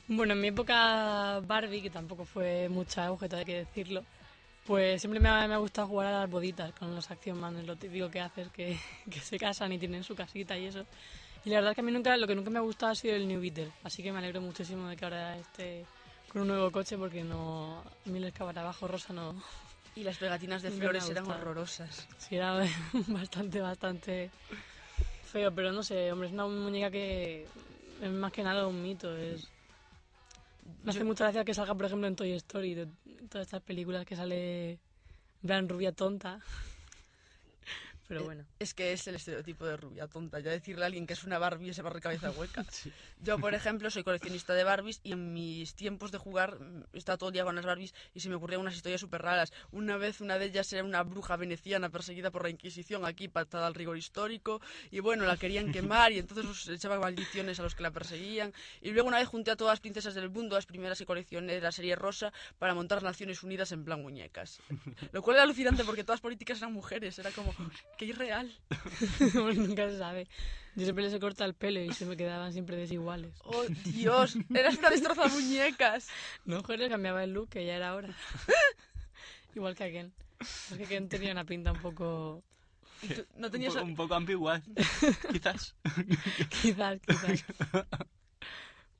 Bueno, 0.08 0.34
en 0.34 0.42
mi 0.42 0.48
época 0.48 1.40
Barbie, 1.46 1.84
que 1.84 1.90
tampoco 1.92 2.26
fue 2.26 2.68
mucha 2.68 3.08
hay 3.08 3.46
que 3.46 3.58
decirlo, 3.58 4.04
pues 4.66 5.02
siempre 5.02 5.20
me 5.20 5.30
ha, 5.30 5.48
me 5.48 5.54
ha, 5.54 5.58
gustado 5.58 5.88
jugar 5.88 6.08
a 6.08 6.22
las 6.22 6.30
boditas 6.30 6.74
con 6.74 6.96
los 6.96 7.12
Action 7.12 7.40
Man, 7.40 7.66
lo 7.66 7.76
típico 7.76 8.10
que 8.10 8.20
haces, 8.20 8.50
que, 8.50 8.76
que 9.10 9.20
se 9.20 9.38
casan 9.38 9.72
y 9.72 9.78
tienen 9.78 10.04
su 10.04 10.16
casita 10.16 10.58
y 10.58 10.66
eso. 10.66 10.84
Y 11.46 11.50
la 11.50 11.56
verdad 11.58 11.72
es 11.72 11.76
que 11.76 11.82
a 11.82 11.84
mí 11.84 11.92
nunca, 11.92 12.16
lo 12.18 12.28
que 12.28 12.36
nunca 12.36 12.50
me 12.50 12.60
ha 12.60 12.62
gustado 12.62 12.92
ha 12.92 12.96
sido 12.96 13.16
el 13.16 13.28
New 13.28 13.40
Beetle, 13.42 13.72
así 13.84 14.04
que 14.04 14.12
me 14.12 14.20
alegro 14.20 14.42
muchísimo 14.42 14.88
de 14.88 14.96
que 14.98 15.06
ahora 15.06 15.38
esté 15.38 15.86
con 16.32 16.42
un 16.44 16.50
nuevo 16.50 16.72
coche 16.72 16.98
porque 16.98 17.24
no, 17.24 17.80
a 17.80 18.10
mí 18.10 18.18
el 18.18 18.26
escabarabajo 18.26 18.88
rosa 18.88 19.14
no... 19.14 19.42
Y 19.96 20.04
las 20.04 20.18
pegatinas 20.18 20.62
de 20.62 20.72
flores 20.72 21.10
eran 21.10 21.30
horrorosas. 21.30 22.08
Sí, 22.18 22.36
era 22.36 22.64
bastante, 23.08 23.60
bastante 23.60 24.30
feo, 25.24 25.54
pero 25.54 25.72
no 25.72 25.82
sé, 25.84 26.12
hombre, 26.12 26.28
es 26.28 26.34
una 26.34 26.48
muñeca 26.48 26.92
que 26.92 27.48
es 28.02 28.10
más 28.12 28.32
que 28.32 28.44
nada 28.44 28.68
un 28.68 28.82
mito. 28.82 29.16
Es... 29.18 29.50
Me 30.84 30.92
hace 30.92 31.00
Yo- 31.00 31.06
mucha 31.06 31.26
gracia 31.26 31.44
que 31.44 31.54
salga, 31.54 31.74
por 31.76 31.86
ejemplo, 31.86 32.08
en 32.08 32.16
Toy 32.16 32.34
Story, 32.34 32.76
de 32.76 32.88
todas 33.30 33.48
estas 33.48 33.62
películas 33.62 34.06
que 34.06 34.16
sale 34.16 34.80
plan 35.46 35.68
rubia 35.68 35.92
tonta. 35.92 36.40
Pero 38.10 38.22
Eh, 38.22 38.24
bueno. 38.24 38.46
Es 38.58 38.74
que 38.74 38.92
es 38.92 39.08
el 39.08 39.16
estereotipo 39.16 39.68
de 39.68 39.78
rubia 39.78 40.08
tonta. 40.08 40.40
Ya 40.40 40.50
decirle 40.50 40.84
a 40.84 40.88
alguien 40.88 41.06
que 41.06 41.14
es 41.14 41.24
una 41.24 41.38
Barbie 41.38 41.76
se 41.76 41.84
barre 41.84 42.02
cabeza 42.02 42.32
hueca. 42.32 42.66
Yo, 43.22 43.38
por 43.38 43.54
ejemplo, 43.54 43.92
soy 43.92 44.04
coleccionista 44.04 44.56
de 44.56 44.64
Barbies 44.64 45.00
y 45.04 45.12
en 45.12 45.32
mis 45.32 45.76
tiempos 45.76 46.12
de 46.12 46.18
jugar 46.18 46.60
mm, 46.60 46.86
estaba 46.94 47.20
todo 47.20 47.30
el 47.30 47.34
día 47.34 47.44
con 47.44 47.56
las 47.56 47.68
Barbies 47.68 47.94
y 48.16 48.20
se 48.22 48.30
me 48.30 48.36
ocurrían 48.36 48.62
unas 48.62 48.76
historias 48.76 49.00
súper 49.00 49.22
raras. 49.22 49.54
Una 49.72 49.98
vez 49.98 50.22
una 50.22 50.40
de 50.40 50.46
ellas 50.46 50.74
era 50.74 50.84
una 50.84 51.04
bruja 51.04 51.36
veneciana 51.36 51.90
perseguida 51.90 52.32
por 52.32 52.42
la 52.42 52.50
Inquisición 52.50 53.06
aquí, 53.06 53.28
patada 53.28 53.68
al 53.68 53.76
rigor 53.76 53.96
histórico. 53.96 54.60
Y 54.90 55.02
bueno, 55.02 55.26
la 55.26 55.38
querían 55.38 55.72
quemar 55.72 56.12
y 56.12 56.18
entonces 56.18 56.46
los 56.46 56.68
echaban 56.68 57.00
maldiciones 57.02 57.60
a 57.60 57.64
los 57.64 57.76
que 57.76 57.84
la 57.84 57.92
perseguían. 57.92 58.54
Y 58.82 58.90
luego 58.90 59.08
una 59.08 59.20
vez 59.20 59.28
junté 59.28 59.52
a 59.52 59.56
todas 59.56 59.74
las 59.74 59.82
princesas 59.82 60.16
del 60.16 60.32
mundo, 60.32 60.56
las 60.56 60.66
primeras 60.66 60.98
que 60.98 61.06
coleccioné 61.06 61.54
de 61.54 61.62
la 61.62 61.72
serie 61.72 61.96
rosa, 61.96 62.34
para 62.58 62.74
montar 62.74 63.04
Naciones 63.04 63.44
Unidas 63.44 63.72
en 63.72 63.86
plan 63.86 64.02
muñecas. 64.02 64.60
Lo 65.12 65.22
cual 65.22 65.36
era 65.36 65.44
alucinante 65.44 65.84
porque 65.84 66.04
todas 66.04 66.18
las 66.18 66.22
políticas 66.22 66.58
eran 66.58 66.74
mujeres. 66.74 67.20
Era 67.20 67.30
como, 67.30 67.54
qué 68.00 68.06
irreal. 68.06 68.50
Nunca 69.56 69.90
se 69.90 69.98
sabe. 69.98 70.28
Yo 70.76 70.84
siempre 70.86 71.04
les 71.04 71.14
he 71.14 71.20
cortado 71.20 71.50
el 71.50 71.56
pelo 71.56 71.82
y 71.82 71.92
se 71.92 72.06
me 72.06 72.16
quedaban 72.16 72.54
siempre 72.54 72.78
desiguales. 72.78 73.34
Oh, 73.44 73.66
Dios, 73.86 74.38
eras 74.56 74.78
una 74.78 74.90
destroza 74.90 75.28
muñecas. 75.28 76.08
No, 76.46 76.64
joder, 76.64 76.90
cambiaba 76.90 77.24
el 77.24 77.34
look, 77.34 77.50
que 77.50 77.66
ya 77.66 77.76
era 77.76 77.94
hora. 77.94 78.16
Igual 79.56 79.76
que 79.76 79.84
a 79.84 79.92
Ken. 79.92 80.14
Es 80.40 80.78
que 80.78 80.86
Ken 80.86 81.10
tenía 81.10 81.34
una 81.34 81.44
pinta 81.44 81.74
un 81.74 81.82
poco... 81.82 82.42
Y 83.02 83.08
tú 83.10 83.26
no 83.36 83.48
Un 83.48 83.90
un 83.90 83.96
poco 83.96 84.16
ambigua, 84.16 84.62
quizás. 85.32 85.76
Quizás, 86.62 87.00
quizás. 87.06 87.46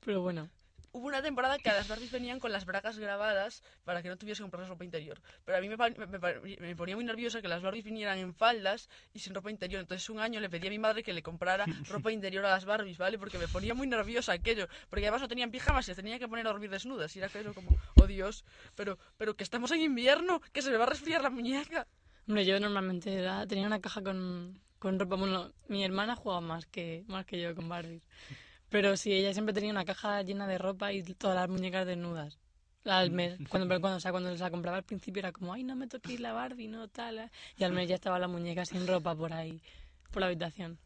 Pero 0.04 0.22
bueno. 0.22 0.48
Hubo 0.92 1.06
una 1.06 1.22
temporada 1.22 1.56
que 1.58 1.70
a 1.70 1.74
las 1.74 1.86
Barbies 1.86 2.10
venían 2.10 2.40
con 2.40 2.50
las 2.50 2.64
bragas 2.66 2.98
grabadas 2.98 3.62
para 3.84 4.02
que 4.02 4.08
no 4.08 4.16
tuviese 4.16 4.38
que 4.40 4.42
comprar 4.44 4.66
ropa 4.68 4.84
interior. 4.84 5.20
Pero 5.44 5.56
a 5.56 5.60
mí 5.60 5.68
me, 5.68 5.78
pa- 5.78 5.88
me- 5.90 6.06
me- 6.06 6.56
me 6.58 6.74
ponía 6.74 6.96
muy 6.96 7.04
nerviosa 7.04 7.40
que 7.40 7.46
las 7.46 7.62
Barbies 7.62 7.84
vinieran 7.84 8.18
en 8.18 8.34
faldas 8.34 8.88
y 9.14 9.20
sin 9.20 9.32
ropa 9.32 9.52
interior. 9.52 9.80
Entonces 9.80 10.10
un 10.10 10.18
año 10.18 10.40
le 10.40 10.50
pedí 10.50 10.66
a 10.66 10.70
mi 10.70 10.80
madre 10.80 11.04
que 11.04 11.12
le 11.12 11.22
comprara 11.22 11.64
ropa 11.88 12.10
interior 12.10 12.44
a 12.44 12.50
las 12.50 12.64
Barbies, 12.64 12.98
¿vale? 12.98 13.18
Porque 13.18 13.38
me 13.38 13.46
ponía 13.46 13.72
muy 13.72 13.86
nerviosa 13.86 14.32
aquello. 14.32 14.66
Porque 14.88 15.04
además 15.06 15.20
no 15.22 15.28
tenían 15.28 15.52
pijamas 15.52 15.84
y 15.86 15.92
se 15.92 15.94
tenía 15.94 16.18
que 16.18 16.26
poner 16.26 16.46
a 16.48 16.50
dormir 16.50 16.70
desnudas. 16.70 17.14
Y 17.14 17.20
era 17.20 17.28
aquello 17.28 17.54
como, 17.54 17.70
oh 17.94 18.06
Dios, 18.08 18.44
pero, 18.74 18.98
pero 19.16 19.36
que 19.36 19.44
estamos 19.44 19.70
en 19.70 19.82
invierno, 19.82 20.40
que 20.52 20.60
se 20.60 20.70
me 20.72 20.76
va 20.76 20.84
a 20.84 20.88
resfriar 20.88 21.22
la 21.22 21.30
muñeca. 21.30 21.86
Hombre, 22.26 22.44
yo 22.44 22.58
normalmente 22.58 23.14
era- 23.14 23.46
tenía 23.46 23.66
una 23.68 23.80
caja 23.80 24.02
con, 24.02 24.60
con 24.80 24.98
ropa. 24.98 25.14
Bueno, 25.14 25.52
mi 25.68 25.84
hermana 25.84 26.16
jugaba 26.16 26.40
más 26.40 26.66
que, 26.66 27.04
más 27.06 27.26
que 27.26 27.40
yo 27.40 27.54
con 27.54 27.68
Barbies. 27.68 28.02
Pero 28.70 28.96
sí, 28.96 29.12
ella 29.12 29.32
siempre 29.32 29.52
tenía 29.52 29.70
una 29.72 29.84
caja 29.84 30.22
llena 30.22 30.46
de 30.46 30.56
ropa 30.56 30.92
y 30.92 31.02
todas 31.02 31.36
las 31.36 31.48
muñecas 31.48 31.86
desnudas. 31.86 32.38
Al 32.84 33.10
mes, 33.10 33.38
cuando, 33.50 33.68
pero 33.68 33.80
cuando, 33.80 33.96
o 33.98 34.00
sea, 34.00 34.12
cuando 34.12 34.34
se 34.34 34.42
la 34.42 34.50
compraba 34.50 34.78
al 34.78 34.84
principio 34.84 35.20
era 35.20 35.32
como, 35.32 35.52
ay, 35.52 35.64
no 35.64 35.76
me 35.76 35.86
toquéis 35.86 36.20
la 36.20 36.32
Barbie, 36.32 36.68
no 36.68 36.88
tal. 36.88 37.18
eh". 37.18 37.30
Y 37.56 37.64
al 37.64 37.72
mes 37.72 37.88
ya 37.88 37.96
estaba 37.96 38.18
la 38.18 38.28
muñeca 38.28 38.64
sin 38.64 38.86
ropa 38.86 39.14
por 39.14 39.32
ahí, 39.32 39.60
por 40.12 40.20
la 40.20 40.26
habitación. 40.26 40.78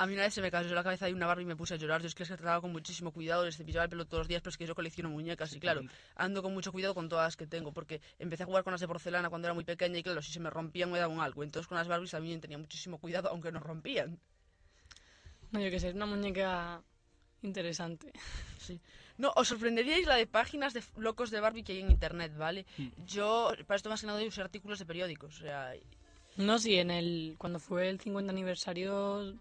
A 0.00 0.06
mí 0.06 0.14
una 0.14 0.22
vez 0.22 0.32
se 0.34 0.40
me 0.40 0.50
cayó 0.50 0.72
la 0.76 0.84
cabeza 0.84 1.06
de 1.06 1.12
una 1.12 1.26
Barbie 1.26 1.42
y 1.42 1.46
me 1.46 1.56
puse 1.56 1.74
a 1.74 1.76
llorar. 1.76 2.00
Yo 2.00 2.06
es 2.06 2.14
que 2.14 2.22
las 2.22 2.28
trataba 2.28 2.60
con 2.60 2.70
muchísimo 2.70 3.10
cuidado, 3.10 3.44
les 3.44 3.56
cepillaba 3.56 3.84
el 3.84 3.90
pelo 3.90 4.04
todos 4.06 4.20
los 4.20 4.28
días, 4.28 4.40
pero 4.40 4.50
es 4.50 4.56
que 4.56 4.64
yo 4.64 4.74
colecciono 4.76 5.10
muñecas 5.10 5.52
y 5.54 5.60
claro, 5.60 5.82
ando 6.14 6.40
con 6.40 6.54
mucho 6.54 6.70
cuidado 6.70 6.94
con 6.94 7.08
todas 7.08 7.26
las 7.26 7.36
que 7.36 7.48
tengo, 7.48 7.72
porque 7.72 8.00
empecé 8.20 8.44
a 8.44 8.46
jugar 8.46 8.62
con 8.62 8.70
las 8.72 8.80
de 8.80 8.86
porcelana 8.86 9.28
cuando 9.28 9.48
era 9.48 9.54
muy 9.54 9.64
pequeña 9.64 9.98
y 9.98 10.04
claro, 10.04 10.22
si 10.22 10.32
se 10.32 10.38
me 10.38 10.50
rompían 10.50 10.90
me 10.92 11.00
daban 11.00 11.20
algo. 11.20 11.42
Entonces 11.42 11.66
con 11.66 11.76
las 11.76 11.88
Barbies 11.88 12.12
también 12.12 12.40
tenía 12.40 12.58
muchísimo 12.58 12.98
cuidado, 12.98 13.28
aunque 13.28 13.50
no 13.50 13.58
rompían. 13.58 14.20
No, 15.52 15.60
yo 15.60 15.70
qué 15.70 15.80
sé, 15.80 15.88
es 15.88 15.94
una 15.94 16.06
muñeca 16.06 16.82
interesante. 17.42 18.12
Sí. 18.58 18.80
No, 19.16 19.32
os 19.34 19.48
sorprenderíais 19.48 20.06
la 20.06 20.14
de 20.14 20.26
páginas 20.26 20.74
de 20.74 20.82
locos 20.96 21.30
de 21.30 21.40
Barbie 21.40 21.64
que 21.64 21.72
hay 21.72 21.80
en 21.80 21.90
internet, 21.90 22.36
¿vale? 22.36 22.66
Yo, 23.06 23.50
para 23.66 23.76
esto 23.76 23.88
más 23.88 24.00
que 24.00 24.06
nada, 24.06 24.22
usé 24.22 24.40
artículos 24.40 24.78
de 24.78 24.86
periódicos, 24.86 25.38
o 25.38 25.42
sea, 25.42 25.72
No, 26.36 26.58
sí, 26.58 26.76
en 26.76 26.90
el, 26.90 27.34
cuando 27.38 27.58
fue 27.58 27.88
el 27.88 27.98
50 27.98 28.30
aniversario 28.30 29.34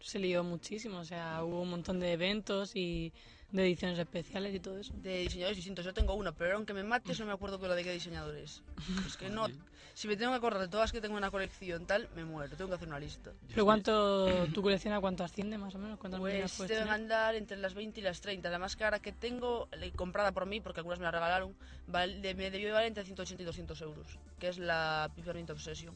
se 0.00 0.20
lió 0.20 0.44
muchísimo, 0.44 0.98
o 0.98 1.04
sea, 1.04 1.42
hubo 1.42 1.62
un 1.62 1.70
montón 1.70 1.98
de 1.98 2.12
eventos 2.12 2.76
y 2.76 3.12
de 3.50 3.64
ediciones 3.64 3.98
especiales 3.98 4.54
y 4.54 4.60
todo 4.60 4.78
eso. 4.78 4.92
de 4.96 5.22
diseñadores 5.22 5.56
distintos. 5.56 5.84
Yo 5.84 5.94
tengo 5.94 6.14
uno, 6.14 6.32
pero 6.34 6.56
aunque 6.56 6.74
me 6.74 6.84
mates, 6.84 7.18
no 7.20 7.26
me 7.26 7.32
acuerdo 7.32 7.58
con 7.58 7.68
la 7.68 7.74
de 7.74 7.82
qué 7.82 7.92
diseñador 7.92 8.36
es. 8.36 8.62
Es 9.06 9.16
que 9.16 9.28
no. 9.28 9.48
Si 9.96 10.06
me 10.08 10.16
tengo 10.18 10.32
que 10.32 10.36
acordar 10.36 10.60
de 10.60 10.68
todas 10.68 10.92
que 10.92 11.00
tengo 11.00 11.14
en 11.14 11.22
una 11.24 11.30
colección 11.30 11.86
tal, 11.86 12.06
me 12.14 12.22
muero. 12.22 12.54
Tengo 12.54 12.68
que 12.68 12.74
hacer 12.74 12.86
una 12.86 13.00
lista. 13.00 13.32
¿Pero 13.48 13.64
cuánto 13.64 14.46
tu 14.48 14.60
colección 14.60 14.92
a 14.92 15.00
cuánto 15.00 15.24
asciende 15.24 15.56
más 15.56 15.74
o 15.74 15.78
menos? 15.78 15.98
¿Cuántas 15.98 16.20
Pues 16.20 16.52
puedes 16.52 16.68
deben 16.68 16.84
tener? 16.84 17.00
andar 17.00 17.34
entre 17.34 17.56
las 17.56 17.72
20 17.72 18.00
y 18.00 18.02
las 18.02 18.20
30. 18.20 18.50
La 18.50 18.58
más 18.58 18.76
cara 18.76 19.00
que 19.00 19.12
tengo, 19.12 19.70
he 19.72 19.90
comprada 19.92 20.32
por 20.32 20.44
mí, 20.44 20.60
porque 20.60 20.80
algunas 20.80 20.98
me 20.98 21.06
la 21.06 21.12
regalaron, 21.12 21.56
vale- 21.86 22.34
me 22.34 22.50
debió 22.50 22.66
de 22.66 22.72
valer 22.74 22.88
entre 22.88 23.04
180 23.06 23.42
y 23.42 23.46
200 23.46 23.80
euros, 23.80 24.06
que 24.38 24.48
es 24.48 24.58
la 24.58 25.10
Peppermint 25.16 25.48
Obsession. 25.48 25.94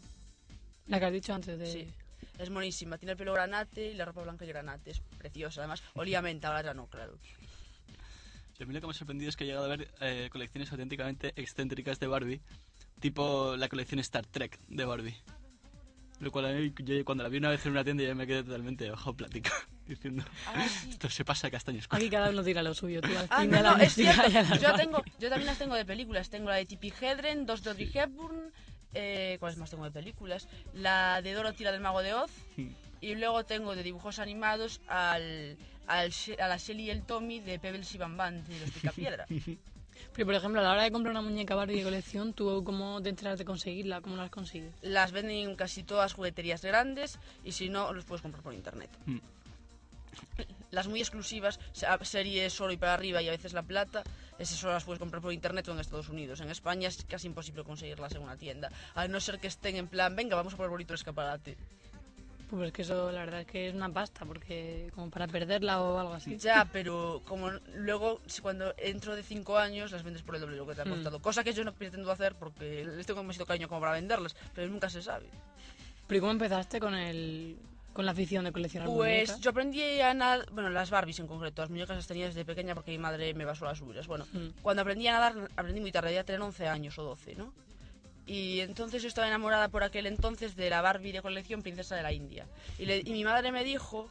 La 0.86 0.98
que 0.98 1.04
has 1.04 1.12
dicho 1.12 1.34
antes 1.34 1.58
de... 1.58 1.66
Sí. 1.66 1.86
Es 2.38 2.48
monísima, 2.48 2.96
tiene 2.96 3.12
el 3.12 3.18
pelo 3.18 3.34
granate 3.34 3.88
y 3.88 3.94
la 3.94 4.06
ropa 4.06 4.22
blanca 4.22 4.46
y 4.46 4.48
granate, 4.48 4.92
es 4.92 5.00
preciosa. 5.18 5.60
Además, 5.60 5.82
olía 5.92 6.22
menta, 6.22 6.48
ahora 6.48 6.62
ya 6.62 6.72
no, 6.72 6.86
claro. 6.86 7.18
Y 8.58 8.62
a 8.62 8.66
mí 8.66 8.72
lo 8.72 8.80
que 8.80 8.86
me 8.86 8.92
ha 8.92 8.94
sorprendido 8.94 9.28
es 9.28 9.36
que 9.36 9.44
he 9.44 9.46
llegado 9.46 9.66
a 9.66 9.68
ver 9.76 9.90
eh, 10.00 10.30
colecciones 10.32 10.72
auténticamente 10.72 11.34
excéntricas 11.36 12.00
de 12.00 12.06
Barbie, 12.06 12.40
tipo 13.00 13.56
la 13.56 13.68
colección 13.68 13.98
Star 14.00 14.26
Trek 14.26 14.58
de 14.68 14.84
Barbie. 14.84 15.16
Lo 16.20 16.30
cual 16.30 16.44
a 16.46 16.52
mí, 16.52 16.72
yo 16.84 17.02
cuando 17.04 17.24
la 17.24 17.30
vi 17.30 17.38
una 17.38 17.48
vez 17.48 17.64
en 17.64 17.72
una 17.72 17.82
tienda 17.82 18.04
ya 18.04 18.14
me 18.14 18.26
quedé 18.26 18.42
totalmente 18.44 18.90
ojo 18.90 19.14
plática, 19.14 19.52
diciendo, 19.88 20.22
Ah, 20.46 20.68
sí. 20.68 20.90
esto 20.90 21.08
se 21.08 21.24
pasa 21.24 21.46
a 21.46 21.50
castaños. 21.50 21.86
Aquí 21.88 22.10
cada 22.10 22.28
uno 22.28 22.42
tira 22.44 22.62
lo 22.62 22.74
suyo, 22.74 23.00
tú 23.00 23.08
al 23.16 23.26
Ah, 23.30 23.40
fin 23.40 23.50
no, 23.50 23.56
de 23.56 23.62
la 23.62 23.70
no, 23.76 23.82
es 23.82 23.94
cierto. 23.94 24.30
y 24.30 24.36
a 24.36 24.42
las 24.42 24.60
Yo, 24.60 24.74
tengo, 24.76 25.02
yo 25.18 25.28
también 25.30 25.46
las 25.46 25.56
tengo 25.58 25.74
de 25.76 25.86
películas. 25.86 26.28
Tengo 26.28 26.50
la 26.50 26.56
de 26.56 26.66
Tippi 26.66 26.92
Hedren, 27.00 27.46
dos 27.46 27.62
de 27.64 27.70
Audrey 27.70 27.90
Hepburn. 27.92 28.52
Eh, 28.92 29.36
¿Cuáles 29.40 29.56
más 29.56 29.70
tengo 29.70 29.84
de 29.84 29.92
películas? 29.92 30.46
La 30.74 31.22
de 31.22 31.32
Dorothy, 31.32 31.64
la 31.64 31.72
del 31.72 31.80
Mago 31.80 32.02
de 32.02 32.12
Oz. 32.12 32.30
Y 33.00 33.14
luego 33.14 33.44
tengo 33.44 33.74
de 33.74 33.82
dibujos 33.82 34.18
animados 34.18 34.82
al, 34.88 35.56
al 35.86 36.12
a 36.38 36.48
la 36.48 36.56
Shelly 36.58 36.82
y 36.84 36.90
el 36.90 37.02
Tommy 37.04 37.40
de 37.40 37.58
Pebbles 37.58 37.94
y 37.94 37.98
Bam 37.98 38.18
Bam, 38.18 38.44
de 38.44 38.60
los 38.60 38.70
Picapiedra. 38.72 39.24
Pero 40.14 40.26
por 40.26 40.34
ejemplo, 40.34 40.60
a 40.60 40.64
la 40.64 40.72
hora 40.72 40.82
de 40.82 40.90
comprar 40.90 41.12
una 41.12 41.22
muñeca 41.22 41.54
Barbie 41.54 41.78
de 41.78 41.84
colección, 41.84 42.32
¿tú 42.32 42.62
cómo 42.64 43.00
te 43.00 43.08
enteras 43.10 43.38
de 43.38 43.44
conseguirla? 43.44 44.00
¿Cómo 44.00 44.16
las 44.16 44.30
consigues? 44.30 44.72
las 44.82 45.12
venden 45.12 45.36
en 45.48 45.56
casi 45.56 45.82
todas 45.82 46.12
jugueterías 46.12 46.62
grandes 46.62 47.18
y 47.44 47.52
si 47.52 47.68
no, 47.68 47.92
los 47.92 48.04
puedes 48.04 48.20
comprar 48.22 48.42
por 48.42 48.52
internet. 48.52 48.90
Mm. 49.06 49.18
Las 50.72 50.88
muy 50.88 51.00
exclusivas, 51.00 51.58
se- 51.72 51.86
series 52.02 52.60
oro 52.60 52.72
y 52.72 52.76
para 52.76 52.94
arriba 52.94 53.22
y 53.22 53.28
a 53.28 53.32
veces 53.32 53.52
la 53.52 53.62
plata, 53.62 54.02
esas 54.38 54.58
solo 54.58 54.72
las 54.72 54.84
puedes 54.84 54.98
comprar 54.98 55.22
por 55.22 55.32
internet 55.32 55.66
o 55.68 55.72
en 55.72 55.80
Estados 55.80 56.08
Unidos. 56.08 56.40
En 56.40 56.50
España 56.50 56.88
es 56.88 57.04
casi 57.04 57.26
imposible 57.26 57.64
conseguirlas 57.64 58.14
en 58.14 58.22
una 58.22 58.36
tienda, 58.36 58.70
a 58.94 59.06
no 59.08 59.20
ser 59.20 59.38
que 59.40 59.46
estén 59.48 59.76
en 59.76 59.88
plan, 59.88 60.14
venga, 60.16 60.36
vamos 60.36 60.54
a 60.54 60.56
por 60.56 60.64
el 60.66 60.70
bonito 60.70 60.94
escaparate. 60.94 61.56
Pues 62.50 62.66
es 62.66 62.72
que 62.72 62.82
eso 62.82 63.12
la 63.12 63.20
verdad 63.20 63.40
es 63.42 63.46
que 63.46 63.68
es 63.68 63.74
una 63.74 63.88
pasta, 63.92 64.24
porque 64.26 64.90
como 64.94 65.08
para 65.08 65.28
perderla 65.28 65.80
o 65.80 65.98
algo 65.98 66.14
así. 66.14 66.36
Ya, 66.36 66.68
pero 66.72 67.22
como 67.24 67.50
luego, 67.76 68.20
cuando 68.42 68.74
entro 68.76 69.14
de 69.14 69.22
5 69.22 69.56
años, 69.56 69.92
las 69.92 70.02
vendes 70.02 70.22
por 70.22 70.34
el 70.34 70.40
doble 70.40 70.56
lo 70.56 70.66
que 70.66 70.74
te 70.74 70.82
ha 70.82 70.84
Mm. 70.84 70.90
costado. 70.90 71.20
Cosa 71.22 71.44
que 71.44 71.52
yo 71.52 71.62
no 71.64 71.72
pretendo 71.72 72.10
hacer 72.10 72.34
porque 72.34 72.84
les 72.84 73.06
tengo 73.06 73.20
demasiado 73.20 73.46
cariño 73.46 73.68
como 73.68 73.80
para 73.80 73.92
venderlas, 73.92 74.34
pero 74.52 74.68
nunca 74.70 74.90
se 74.90 75.00
sabe. 75.00 75.28
Pero 76.08 76.18
¿y 76.18 76.20
cómo 76.20 76.32
empezaste 76.32 76.80
con 76.80 76.94
el 76.94 77.58
con 77.92 78.06
la 78.06 78.12
afición 78.12 78.44
de 78.44 78.52
coleccionar 78.52 78.88
Pues 78.88 79.28
muñecas? 79.28 79.40
yo 79.40 79.50
aprendí 79.50 80.00
a 80.00 80.14
nadar, 80.14 80.46
bueno, 80.52 80.70
las 80.70 80.90
Barbies 80.90 81.18
en 81.18 81.26
concreto, 81.26 81.60
las 81.62 81.70
muñecas 81.70 81.96
las 81.96 82.06
tenía 82.06 82.26
desde 82.26 82.44
pequeña 82.44 82.72
porque 82.74 82.92
mi 82.92 82.98
madre 82.98 83.34
me 83.34 83.44
basó 83.44 83.64
las 83.64 83.78
suyas. 83.78 84.06
Bueno, 84.06 84.26
Mm. 84.32 84.50
cuando 84.62 84.82
aprendí 84.82 85.08
a 85.08 85.12
nadar, 85.12 85.34
aprendí 85.56 85.80
muy 85.80 85.90
tarde, 85.92 86.14
ya 86.14 86.22
tenía 86.24 86.44
11 86.44 86.68
años 86.68 86.96
o 86.98 87.02
12, 87.02 87.34
¿no? 87.34 87.52
Y 88.30 88.60
entonces 88.60 89.02
yo 89.02 89.08
estaba 89.08 89.26
enamorada 89.26 89.70
por 89.70 89.82
aquel 89.82 90.06
entonces 90.06 90.54
de 90.54 90.70
la 90.70 90.82
Barbie 90.82 91.10
de 91.10 91.20
colección 91.20 91.62
Princesa 91.62 91.96
de 91.96 92.04
la 92.04 92.12
India. 92.12 92.46
Y, 92.78 92.86
le- 92.86 92.98
y 93.04 93.10
mi 93.10 93.24
madre 93.24 93.50
me 93.50 93.64
dijo, 93.64 94.08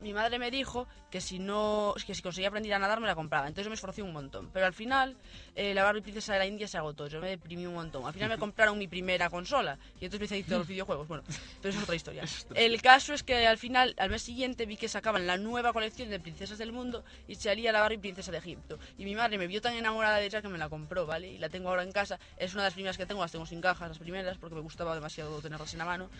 mi 0.00 0.12
madre 0.12 0.38
me 0.38 0.50
dijo 0.50 0.86
que 1.10 1.20
si 1.20 1.38
no, 1.38 1.94
que 2.06 2.14
si 2.14 2.22
conseguía 2.22 2.48
aprender 2.48 2.72
a 2.72 2.78
nadar 2.78 3.00
me 3.00 3.06
la 3.06 3.14
compraba. 3.14 3.46
Entonces 3.46 3.64
yo 3.64 3.70
me 3.70 3.74
esforcé 3.74 4.02
un 4.02 4.12
montón. 4.12 4.50
Pero 4.52 4.66
al 4.66 4.72
final 4.72 5.16
eh, 5.54 5.74
la 5.74 5.84
Barbie 5.84 6.02
Princesa 6.02 6.32
de 6.32 6.38
la 6.38 6.46
India 6.46 6.68
se 6.68 6.78
agotó. 6.78 7.06
Yo 7.08 7.20
me 7.20 7.28
deprimí 7.28 7.66
un 7.66 7.74
montón. 7.74 8.06
Al 8.06 8.12
final 8.12 8.28
me 8.28 8.38
compraron 8.38 8.78
mi 8.78 8.88
primera 8.88 9.28
consola 9.28 9.78
y 10.00 10.04
entonces 10.04 10.20
me 10.20 10.24
hice 10.26 10.34
adicto 10.36 10.54
a 10.54 10.58
los 10.58 10.68
videojuegos. 10.68 11.08
Bueno, 11.08 11.24
pero 11.60 11.74
es 11.74 11.82
otra 11.82 11.94
historia. 11.94 12.24
El 12.54 12.80
caso 12.80 13.12
es 13.12 13.22
que 13.22 13.46
al 13.46 13.58
final, 13.58 13.94
al 13.98 14.10
mes 14.10 14.22
siguiente, 14.22 14.66
vi 14.66 14.76
que 14.76 14.88
sacaban 14.88 15.26
la 15.26 15.36
nueva 15.36 15.72
colección 15.72 16.10
de 16.10 16.20
princesas 16.20 16.58
del 16.58 16.72
mundo 16.72 17.04
y 17.28 17.34
salía 17.34 17.72
la 17.72 17.80
Barbie 17.80 17.98
Princesa 17.98 18.30
de 18.30 18.38
Egipto. 18.38 18.78
Y 18.98 19.04
mi 19.04 19.14
madre 19.14 19.38
me 19.38 19.46
vio 19.46 19.60
tan 19.60 19.74
enamorada 19.74 20.18
de 20.18 20.26
ella 20.26 20.42
que 20.42 20.48
me 20.48 20.58
la 20.58 20.68
compró, 20.68 21.06
¿vale? 21.06 21.28
Y 21.28 21.38
la 21.38 21.48
tengo 21.48 21.68
ahora 21.68 21.82
en 21.82 21.92
casa. 21.92 22.18
Es 22.36 22.54
una 22.54 22.62
de 22.62 22.66
las 22.68 22.74
primeras 22.74 22.96
que 22.96 23.06
tengo, 23.06 23.20
las 23.20 23.32
tengo 23.32 23.46
sin 23.46 23.60
cajas, 23.60 23.88
las 23.88 23.98
primeras, 23.98 24.38
porque 24.38 24.54
me 24.54 24.60
gustaba 24.60 24.94
demasiado 24.94 25.40
tenerlas 25.40 25.72
en 25.72 25.78
la 25.78 25.84
mano. 25.84 26.10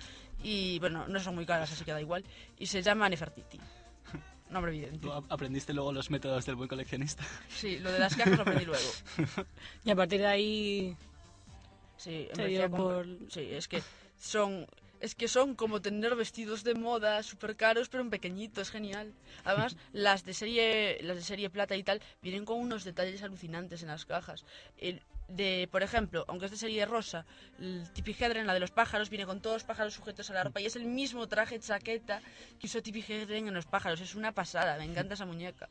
Y 0.42 0.78
bueno, 0.78 1.06
no 1.06 1.20
son 1.20 1.34
muy 1.34 1.46
caras, 1.46 1.70
así 1.72 1.84
que 1.84 1.92
da 1.92 2.00
igual. 2.00 2.24
Y 2.58 2.66
se 2.66 2.82
llama 2.82 3.08
Nefertiti. 3.08 3.60
Nombre 4.50 4.72
evidente. 4.72 4.98
¿Tú 4.98 5.12
ap- 5.12 5.30
aprendiste 5.30 5.72
luego 5.72 5.92
los 5.92 6.10
métodos 6.10 6.44
del 6.44 6.56
buen 6.56 6.68
coleccionista? 6.68 7.24
Sí, 7.48 7.78
lo 7.78 7.92
de 7.92 7.98
las 8.00 8.16
cajas 8.16 8.36
lo 8.36 8.42
aprendí 8.42 8.64
luego. 8.64 8.88
Y 9.84 9.90
a 9.90 9.96
partir 9.96 10.20
de 10.20 10.26
ahí 10.26 10.96
Sí, 11.96 12.10
Se 12.26 12.42
empecé 12.42 12.48
dio 12.48 12.64
a 12.64 12.68
comprar- 12.70 13.06
por- 13.18 13.30
Sí, 13.30 13.40
es 13.52 13.68
que 13.68 13.82
son... 14.18 14.66
Es 15.00 15.14
que 15.14 15.28
son 15.28 15.54
como 15.54 15.80
tener 15.80 16.14
vestidos 16.14 16.62
de 16.62 16.74
moda 16.74 17.22
súper 17.22 17.56
caros, 17.56 17.88
pero 17.88 18.02
en 18.02 18.10
pequeñito, 18.10 18.60
es 18.60 18.70
genial. 18.70 19.14
Además, 19.44 19.76
las 19.94 20.24
de 20.26 20.34
serie 20.34 20.98
las 21.02 21.16
de 21.16 21.22
serie 21.22 21.48
plata 21.48 21.74
y 21.76 21.82
tal 21.82 22.02
vienen 22.20 22.44
con 22.44 22.58
unos 22.60 22.84
detalles 22.84 23.22
alucinantes 23.22 23.80
en 23.82 23.88
las 23.88 24.04
cajas. 24.04 24.44
El- 24.76 25.00
de, 25.30 25.68
por 25.70 25.82
ejemplo, 25.82 26.24
aunque 26.28 26.46
es 26.46 26.50
de 26.50 26.56
serie 26.56 26.84
rosa, 26.86 27.24
el 27.58 27.90
Tippi 27.92 28.16
Hedren, 28.18 28.46
la 28.46 28.54
de 28.54 28.60
los 28.60 28.70
pájaros, 28.70 29.10
viene 29.10 29.26
con 29.26 29.40
todos 29.40 29.56
los 29.56 29.64
pájaros 29.64 29.94
sujetos 29.94 30.30
a 30.30 30.34
la 30.34 30.44
ropa 30.44 30.60
y 30.60 30.66
es 30.66 30.76
el 30.76 30.84
mismo 30.84 31.26
traje 31.26 31.58
chaqueta 31.58 32.20
que 32.58 32.66
usó 32.66 32.82
Tippi 32.82 33.04
Hedren 33.06 33.48
en 33.48 33.54
los 33.54 33.66
pájaros. 33.66 34.00
Es 34.00 34.14
una 34.14 34.32
pasada, 34.32 34.76
me 34.76 34.84
encanta 34.84 35.14
esa 35.14 35.26
muñeca. 35.26 35.68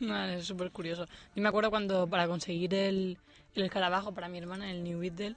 Vale, 0.00 0.38
es 0.38 0.46
súper 0.46 0.70
curioso. 0.70 1.06
Yo 1.34 1.42
me 1.42 1.48
acuerdo 1.48 1.70
cuando 1.70 2.08
para 2.08 2.26
conseguir 2.26 2.74
el, 2.74 3.18
el 3.54 3.62
escarabajo 3.62 4.12
para 4.12 4.28
mi 4.28 4.38
hermana, 4.38 4.70
el 4.70 4.82
New 4.82 4.98
Beetle, 4.98 5.36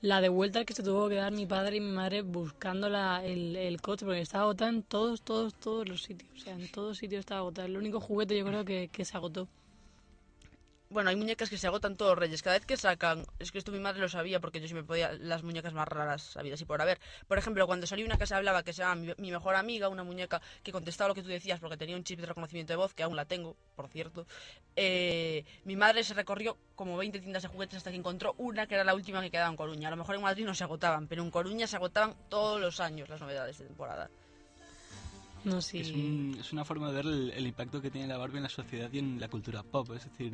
la 0.00 0.20
de 0.20 0.28
vuelta 0.28 0.64
que 0.64 0.74
se 0.74 0.82
tuvo 0.82 1.08
que 1.08 1.16
dar 1.16 1.32
mi 1.32 1.46
padre 1.46 1.76
y 1.76 1.80
mi 1.80 1.90
madre 1.90 2.22
buscando 2.22 2.88
la, 2.88 3.24
el, 3.24 3.56
el 3.56 3.80
coche, 3.80 4.04
porque 4.04 4.20
estaba 4.20 4.44
agotado 4.44 4.70
en 4.70 4.82
todos, 4.82 5.22
todos, 5.22 5.54
todos 5.54 5.88
los 5.88 6.02
sitios. 6.02 6.30
O 6.34 6.38
sea, 6.38 6.54
en 6.54 6.70
todos 6.70 6.98
sitios 6.98 7.20
estaba 7.20 7.40
agotado. 7.40 7.68
El 7.68 7.76
único 7.76 8.00
juguete 8.00 8.36
yo 8.38 8.44
creo 8.44 8.64
que, 8.64 8.88
que 8.88 9.04
se 9.04 9.16
agotó. 9.16 9.48
Bueno, 10.94 11.10
hay 11.10 11.16
muñecas 11.16 11.50
que 11.50 11.58
se 11.58 11.66
agotan 11.66 11.96
todos 11.96 12.12
los 12.12 12.18
reyes. 12.20 12.40
Cada 12.40 12.56
vez 12.56 12.64
que 12.66 12.76
sacan, 12.76 13.26
es 13.40 13.50
que 13.50 13.58
esto 13.58 13.72
mi 13.72 13.80
madre 13.80 14.00
lo 14.00 14.08
sabía 14.08 14.38
porque 14.38 14.60
yo 14.60 14.68
sí 14.68 14.74
me 14.74 14.84
podía 14.84 15.12
las 15.14 15.42
muñecas 15.42 15.74
más 15.74 15.88
raras 15.88 16.22
sabidas 16.22 16.60
y 16.60 16.64
por 16.66 16.80
haber. 16.80 17.00
Por 17.26 17.36
ejemplo, 17.36 17.66
cuando 17.66 17.84
salió 17.88 18.06
una 18.06 18.16
que 18.16 18.28
se 18.28 18.34
hablaba 18.36 18.62
que 18.62 18.72
se 18.72 18.82
llama 18.82 18.94
mi, 18.94 19.12
mi 19.18 19.32
mejor 19.32 19.56
amiga, 19.56 19.88
una 19.88 20.04
muñeca 20.04 20.40
que 20.62 20.70
contestaba 20.70 21.08
lo 21.08 21.16
que 21.16 21.22
tú 21.22 21.28
decías 21.28 21.58
porque 21.58 21.76
tenía 21.76 21.96
un 21.96 22.04
chip 22.04 22.20
de 22.20 22.26
reconocimiento 22.26 22.72
de 22.72 22.76
voz, 22.76 22.94
que 22.94 23.02
aún 23.02 23.16
la 23.16 23.24
tengo, 23.24 23.56
por 23.74 23.88
cierto. 23.88 24.24
eh, 24.76 25.44
mi 25.64 25.74
madre 25.74 26.04
se 26.04 26.14
recorrió 26.14 26.56
como 26.76 26.96
20 26.96 27.18
tiendas 27.18 27.42
de 27.42 27.48
juguetes 27.48 27.78
hasta 27.78 27.90
que 27.90 27.96
encontró 27.96 28.36
una 28.38 28.68
que 28.68 28.76
era 28.76 28.84
la 28.84 28.94
última 28.94 29.20
que 29.20 29.32
quedaba 29.32 29.50
en 29.50 29.56
Coruña. 29.56 29.88
A 29.88 29.90
lo 29.90 29.96
mejor 29.96 30.14
en 30.14 30.22
Madrid 30.22 30.44
no 30.44 30.54
se 30.54 30.62
agotaban, 30.62 31.08
pero 31.08 31.24
en 31.24 31.32
Coruña 31.32 31.66
se 31.66 31.74
agotaban 31.74 32.14
todos 32.28 32.60
los 32.60 32.78
años 32.78 33.08
las 33.08 33.20
novedades 33.20 33.58
de 33.58 33.64
temporada. 33.66 34.08
No, 35.42 35.60
sí. 35.60 35.80
Es, 35.80 35.90
un- 35.90 36.36
es 36.40 36.52
una 36.52 36.64
forma 36.64 36.86
de 36.88 36.94
ver 36.94 37.06
el, 37.06 37.30
el 37.32 37.46
impacto 37.48 37.82
que 37.82 37.90
tiene 37.90 38.06
la 38.06 38.16
Barbie 38.16 38.36
en 38.36 38.44
la 38.44 38.48
sociedad 38.48 38.88
y 38.92 39.00
en 39.00 39.18
la 39.20 39.26
cultura 39.28 39.64
pop. 39.64 39.90
Es 39.94 40.04
decir, 40.04 40.32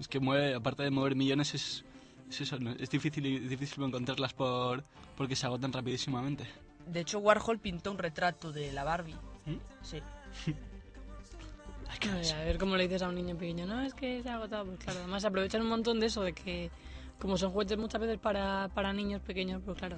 es 0.00 0.08
que 0.08 0.18
mueve, 0.18 0.54
aparte 0.54 0.82
de 0.82 0.90
mover 0.90 1.14
millones, 1.14 1.54
es, 1.54 1.84
es 2.28 2.40
eso, 2.40 2.58
¿no? 2.58 2.70
es 2.72 2.90
difícil, 2.90 3.26
es 3.26 3.48
difícil 3.48 3.84
encontrarlas 3.84 4.32
por, 4.32 4.82
porque 5.16 5.36
se 5.36 5.46
agotan 5.46 5.72
rapidísimamente. 5.72 6.44
De 6.86 7.00
hecho, 7.00 7.18
Warhol 7.18 7.58
pintó 7.58 7.90
un 7.92 7.98
retrato 7.98 8.50
de 8.50 8.72
la 8.72 8.82
Barbie. 8.82 9.14
¿Mm? 9.46 9.56
Sí. 9.82 9.98
Ay, 12.02 12.30
A 12.30 12.44
ver 12.44 12.56
cómo 12.56 12.76
le 12.76 12.84
dices 12.84 13.02
a 13.02 13.08
un 13.08 13.14
niño 13.14 13.36
pequeño, 13.36 13.66
no, 13.66 13.82
es 13.82 13.92
que 13.94 14.22
se 14.22 14.30
ha 14.30 14.36
agotado. 14.36 14.64
Pues 14.64 14.78
claro, 14.78 15.00
además 15.00 15.24
aprovechan 15.24 15.60
un 15.62 15.68
montón 15.68 16.00
de 16.00 16.06
eso, 16.06 16.22
de 16.22 16.32
que 16.32 16.70
como 17.18 17.36
son 17.36 17.52
juguetes 17.52 17.76
muchas 17.76 18.00
veces 18.00 18.18
para, 18.18 18.68
para 18.72 18.92
niños 18.92 19.20
pequeños, 19.20 19.60
pues 19.64 19.76
claro, 19.76 19.96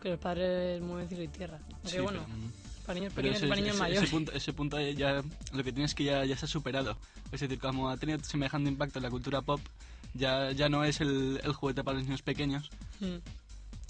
que 0.00 0.08
los 0.08 0.18
padres 0.18 0.80
mueven 0.82 1.08
cielo 1.08 1.22
y 1.22 1.28
tierra. 1.28 1.60
Aunque 1.70 1.88
Sí, 1.88 1.98
bueno, 2.00 2.24
pero, 2.26 2.38
mm, 2.38 2.52
para 2.86 2.98
niños 2.98 3.12
pequeños 3.12 3.36
ese, 3.38 3.46
y 3.46 3.48
para 3.48 3.60
niños 3.60 3.74
ese- 3.76 3.84
ese 3.84 3.90
mayores. 3.90 4.10
punto, 4.10 4.32
ese 4.32 4.52
punto 4.52 4.80
ya, 4.90 5.22
lo 5.52 5.64
que 5.64 5.72
tienes 5.72 5.92
es 5.92 5.94
que 5.94 6.04
ya, 6.04 6.24
ya 6.24 6.36
se 6.36 6.44
ha 6.46 6.48
superado. 6.48 6.96
Es 7.32 7.40
decir, 7.40 7.58
como 7.58 7.88
ha 7.90 7.96
tenido 7.96 8.18
semejante 8.24 8.68
impacto 8.70 8.98
en 8.98 9.04
la 9.04 9.10
cultura 9.10 9.42
pop, 9.42 9.60
ya, 10.14 10.52
ya 10.52 10.68
no 10.68 10.84
es 10.84 11.00
el, 11.00 11.40
el 11.42 11.52
juguete 11.52 11.82
para 11.84 11.98
los 11.98 12.06
niños 12.06 12.22
pequeños, 12.22 12.70
Mm. 13.00 13.16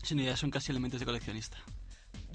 sino 0.02 0.22
ya 0.22 0.36
son 0.36 0.50
casi 0.50 0.70
elementos 0.72 1.00
de 1.00 1.06
coleccionista. 1.06 1.56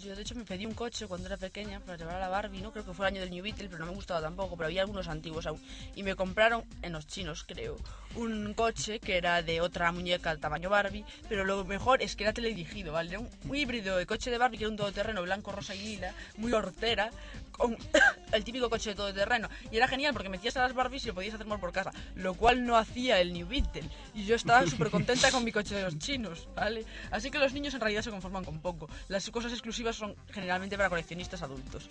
Yo 0.04 0.16
de 0.16 0.22
hecho 0.22 0.36
me 0.36 0.44
pedí 0.46 0.66
un 0.66 0.76
coche 0.76 1.08
cuando 1.08 1.28
era 1.28 1.38
pequeña 1.38 1.80
para 1.80 1.98
llevar 1.98 2.16
a 2.16 2.20
la 2.20 2.30
Barbie, 2.30 2.62
no 2.62 2.72
creo 2.72 2.86
que 2.86 2.94
fue 2.94 3.08
el 3.08 3.14
año 3.14 3.22
del 3.22 3.32
New 3.32 3.44
Beetle, 3.44 3.68
pero 3.68 3.80
no 3.80 3.88
me 3.88 3.96
gustaba 3.96 4.22
tampoco, 4.22 4.56
pero 4.56 4.68
había 4.68 4.82
algunos 4.82 5.08
antiguos 5.08 5.48
aún. 5.48 5.60
Y 5.96 6.04
me 6.04 6.16
compraron, 6.16 6.64
en 6.84 6.94
los 6.94 7.08
chinos 7.08 7.44
creo, 7.44 7.78
un 8.16 8.54
coche 8.54 9.00
que 9.00 9.18
era 9.18 9.42
de 9.42 9.60
otra 9.60 9.92
muñeca 9.92 10.38
tamaño 10.38 10.70
Barbie, 10.70 11.04
pero 11.28 11.46
lo 11.46 11.66
mejor 11.66 12.02
es 12.04 12.16
que 12.16 12.24
era 12.26 12.34
teledirigido, 12.34 12.94
¿vale? 12.94 13.18
Un, 13.18 13.28
un 13.50 13.56
híbrido 13.56 13.98
de 13.98 14.06
coche 14.06 14.30
de 14.30 14.38
Barbie 14.38 14.60
que 14.60 14.66
era 14.66 14.72
un 14.72 14.78
todoterreno 14.78 15.24
blanco, 15.24 15.52
rosa 15.52 15.74
y 15.74 15.80
lila, 15.80 16.14
muy 16.38 16.54
hortera, 16.54 17.10
con 17.58 17.78
el 18.32 18.44
típico 18.44 18.70
coche 18.70 18.92
de 18.92 18.96
todoterreno. 18.96 19.50
Y 19.72 19.78
era 19.78 19.88
genial 19.88 20.14
porque 20.14 20.30
metías 20.30 20.56
a 20.58 20.62
las 20.62 20.74
Barbies 20.74 21.04
y 21.06 21.08
lo 21.08 21.16
podías 21.16 21.34
hacer 21.34 21.48
más 21.48 21.60
por 21.60 21.72
casa, 21.72 21.92
lo 22.16 22.36
cual 22.36 22.66
no 22.66 22.78
hacía 22.78 23.20
el 23.20 23.34
New 23.34 23.48
Beetle. 23.48 23.90
Y 24.14 24.26
yo 24.26 24.36
estaba 24.36 24.66
súper 24.68 24.90
contenta 24.90 25.32
con 25.32 25.44
mi 25.44 25.52
coche 25.52 25.76
de 25.76 25.84
los 25.84 25.98
chinos, 25.98 26.48
¿vale? 26.56 26.86
Así 27.12 27.32
que 27.32 27.40
los 27.40 27.54
niños 27.54 27.74
en 27.74 27.82
realidad 27.82 28.02
se 28.02 28.12
conforman 28.12 28.46
con 28.46 28.60
poco. 28.60 28.90
Las 29.08 29.30
cosas 29.30 29.52
exclusivas 29.52 29.96
son 29.96 30.16
generalmente 30.32 30.78
para 30.78 30.90
coleccionistas 30.90 31.42
adultos. 31.42 31.90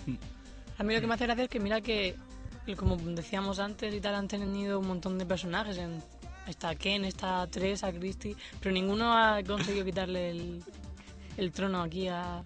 A 0.78 0.82
mí 0.82 0.94
lo 0.94 1.00
que 1.00 1.06
me 1.06 1.14
hace 1.14 1.26
gracia 1.26 1.44
es 1.44 1.50
que 1.50 1.60
mira 1.60 1.80
que, 1.80 2.16
como 2.76 2.96
decíamos 2.96 3.58
antes 3.58 3.94
y 3.94 4.00
tal, 4.00 4.14
han 4.14 4.28
tenido 4.28 4.78
un 4.78 4.86
montón 4.86 5.18
de 5.18 5.26
personajes. 5.26 5.78
En, 5.78 6.02
está 6.46 6.74
Ken, 6.74 7.04
está 7.04 7.46
Teresa, 7.46 7.92
Christie, 7.92 8.36
pero 8.60 8.72
ninguno 8.72 9.12
ha 9.12 9.42
conseguido 9.42 9.84
quitarle 9.84 10.30
el, 10.30 10.62
el 11.36 11.52
trono 11.52 11.82
aquí 11.82 12.08
a, 12.08 12.42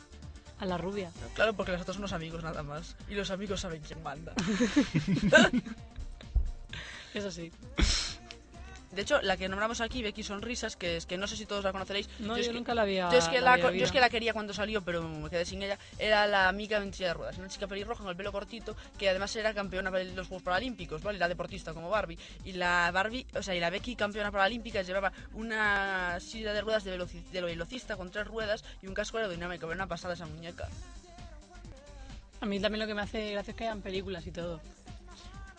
a 0.60 0.66
la 0.66 0.78
rubia. 0.78 1.10
Claro, 1.34 1.54
porque 1.54 1.72
los 1.72 1.80
otros 1.80 1.96
son 1.96 2.02
los 2.02 2.12
amigos 2.12 2.42
nada 2.42 2.62
más. 2.62 2.94
Y 3.08 3.14
los 3.14 3.30
amigos 3.30 3.60
saben 3.60 3.80
quién 3.80 4.02
manda. 4.02 4.34
Eso 7.14 7.30
sí. 7.30 7.50
De 8.92 9.02
hecho, 9.02 9.22
la 9.22 9.36
que 9.36 9.48
nombramos 9.48 9.80
aquí, 9.80 10.02
Becky 10.02 10.24
Sonrisas, 10.24 10.74
que 10.74 10.96
es 10.96 11.06
que 11.06 11.16
no 11.16 11.28
sé 11.28 11.36
si 11.36 11.46
todos 11.46 11.62
la 11.62 11.70
conoceréis. 11.70 12.08
No, 12.18 12.34
es 12.34 12.46
yo 12.46 12.50
que- 12.52 12.58
nunca 12.58 12.74
la 12.74 12.82
había 12.82 13.08
Yo 13.10 13.18
es, 13.18 13.28
que 13.28 13.40
la 13.40 13.56
la, 13.56 13.70
yo 13.78 13.84
es 13.84 13.92
que 13.92 14.00
la 14.00 14.10
quería 14.10 14.32
cuando 14.32 14.52
salió, 14.52 14.82
pero 14.82 15.00
me 15.02 15.30
quedé 15.30 15.44
sin 15.44 15.62
ella. 15.62 15.78
Era 15.96 16.26
la 16.26 16.48
amiga 16.48 16.78
en 16.78 16.92
silla 16.92 17.08
de 17.08 17.14
ruedas, 17.14 17.38
una 17.38 17.48
chica 17.48 17.68
pelirroja 17.68 18.00
con 18.02 18.10
el 18.10 18.16
pelo 18.16 18.32
cortito, 18.32 18.76
que 18.98 19.08
además 19.08 19.34
era 19.36 19.54
campeona 19.54 19.92
de 19.92 20.06
los 20.06 20.26
Juegos 20.26 20.42
Paralímpicos, 20.42 21.02
¿vale? 21.04 21.18
Era 21.18 21.28
deportista 21.28 21.72
como 21.72 21.88
Barbie. 21.88 22.18
Y 22.44 22.52
la 22.54 22.90
Barbie, 22.92 23.26
o 23.36 23.42
sea, 23.44 23.54
y 23.54 23.60
la 23.60 23.70
Becky 23.70 23.94
campeona 23.94 24.32
paralímpica 24.32 24.82
llevaba 24.82 25.12
una 25.34 26.18
silla 26.18 26.52
de 26.52 26.60
ruedas 26.60 26.82
de, 26.82 26.98
veloci- 26.98 27.22
de 27.30 27.42
velocista 27.42 27.96
con 27.96 28.10
tres 28.10 28.26
ruedas 28.26 28.64
y 28.82 28.88
un 28.88 28.94
casco 28.94 29.18
aerodinámico. 29.18 29.66
Era 29.66 29.74
una 29.76 29.86
pasada 29.86 30.14
esa 30.14 30.26
muñeca. 30.26 30.68
A 32.40 32.46
mí 32.46 32.58
también 32.58 32.80
lo 32.80 32.86
que 32.86 32.94
me 32.94 33.02
hace 33.02 33.32
gracia 33.32 33.50
es 33.52 33.56
que 33.56 33.64
hayan 33.64 33.82
películas 33.82 34.26
y 34.26 34.32
todo. 34.32 34.60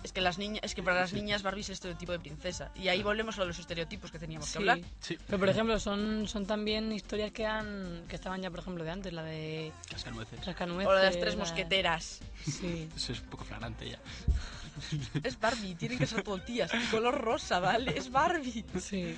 Es 0.03 0.11
que 0.13 0.21
las 0.21 0.37
niñas, 0.39 0.61
es 0.63 0.73
que 0.73 0.81
para 0.81 0.99
las 1.01 1.13
niñas 1.13 1.43
Barbie 1.43 1.61
es 1.61 1.69
estereotipo 1.69 2.11
de 2.11 2.19
princesa. 2.19 2.71
Y 2.75 2.87
ahí 2.87 3.03
volvemos 3.03 3.37
a 3.37 3.45
los 3.45 3.59
estereotipos 3.59 4.11
que 4.11 4.17
teníamos 4.17 4.51
que 4.51 4.57
hablar. 4.57 4.79
Sí, 4.99 5.17
Pero 5.27 5.37
por 5.39 5.47
ejemplo, 5.49 5.79
son, 5.79 6.27
son 6.27 6.47
también 6.47 6.91
historias 6.91 7.31
que 7.31 7.45
han 7.45 8.03
que 8.07 8.15
estaban 8.15 8.41
ya, 8.41 8.49
por 8.49 8.61
ejemplo, 8.61 8.83
de 8.83 8.89
antes, 8.89 9.13
la 9.13 9.23
de 9.23 9.71
cascanueces. 9.89 10.43
Rascanueces. 10.45 10.87
O 10.89 10.93
la 10.93 10.99
de 11.01 11.05
las 11.05 11.19
tres 11.19 11.35
la- 11.35 11.39
mosqueteras. 11.43 12.19
Sí. 12.43 12.89
Eso 12.95 13.11
es 13.13 13.21
un 13.21 13.27
poco 13.27 13.45
flagrante 13.45 13.89
ya. 13.89 13.99
Es 15.23 15.39
Barbie, 15.39 15.75
tienen 15.75 15.99
que 15.99 16.07
ser 16.07 16.23
tortillas. 16.23 16.71
Y 16.73 16.85
color 16.89 17.19
rosa, 17.21 17.59
¿vale? 17.59 17.95
Es 17.97 18.11
Barbie. 18.11 18.65
Sí. 18.79 19.15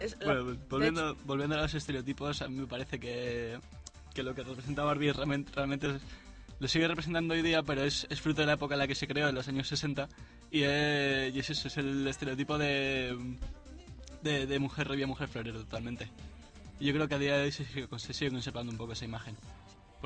Es 0.00 0.18
la- 0.20 0.26
Bueno, 0.40 0.58
volviendo, 0.68 1.16
volviendo 1.24 1.56
a 1.56 1.62
los 1.62 1.72
estereotipos, 1.72 2.42
a 2.42 2.48
mí 2.48 2.56
me 2.56 2.66
parece 2.66 3.00
que, 3.00 3.58
que 4.12 4.22
lo 4.22 4.34
que 4.34 4.42
representa 4.42 4.82
Barbie 4.84 5.12
realmente, 5.12 5.50
realmente 5.54 5.88
es- 5.96 6.02
lo 6.58 6.68
sigue 6.68 6.88
representando 6.88 7.34
hoy 7.34 7.42
día, 7.42 7.62
pero 7.62 7.84
es, 7.84 8.06
fruto 8.20 8.40
de 8.40 8.46
la 8.46 8.54
época 8.54 8.74
en 8.74 8.80
la 8.80 8.86
que 8.86 8.94
se 8.94 9.06
creó, 9.06 9.28
en 9.28 9.34
los 9.34 9.48
años 9.48 9.68
60, 9.68 10.08
y, 10.50 10.62
eh, 10.62 11.32
es 11.34 11.76
el 11.76 12.06
estereotipo 12.06 12.58
de, 12.58 13.16
de, 14.22 14.58
mujer 14.58 14.88
rubia, 14.88 15.06
mujer 15.06 15.28
florero, 15.28 15.60
totalmente. 15.60 16.08
Yo 16.80 16.92
creo 16.92 17.08
que 17.08 17.14
a 17.14 17.18
día 17.18 17.36
de 17.36 17.44
hoy 17.44 17.52
se 17.52 17.64
sigue, 17.64 17.88
se 17.98 18.12
sigue 18.12 18.30
conservando 18.30 18.72
un 18.72 18.78
poco 18.78 18.92
esa 18.92 19.04
imagen. 19.04 19.36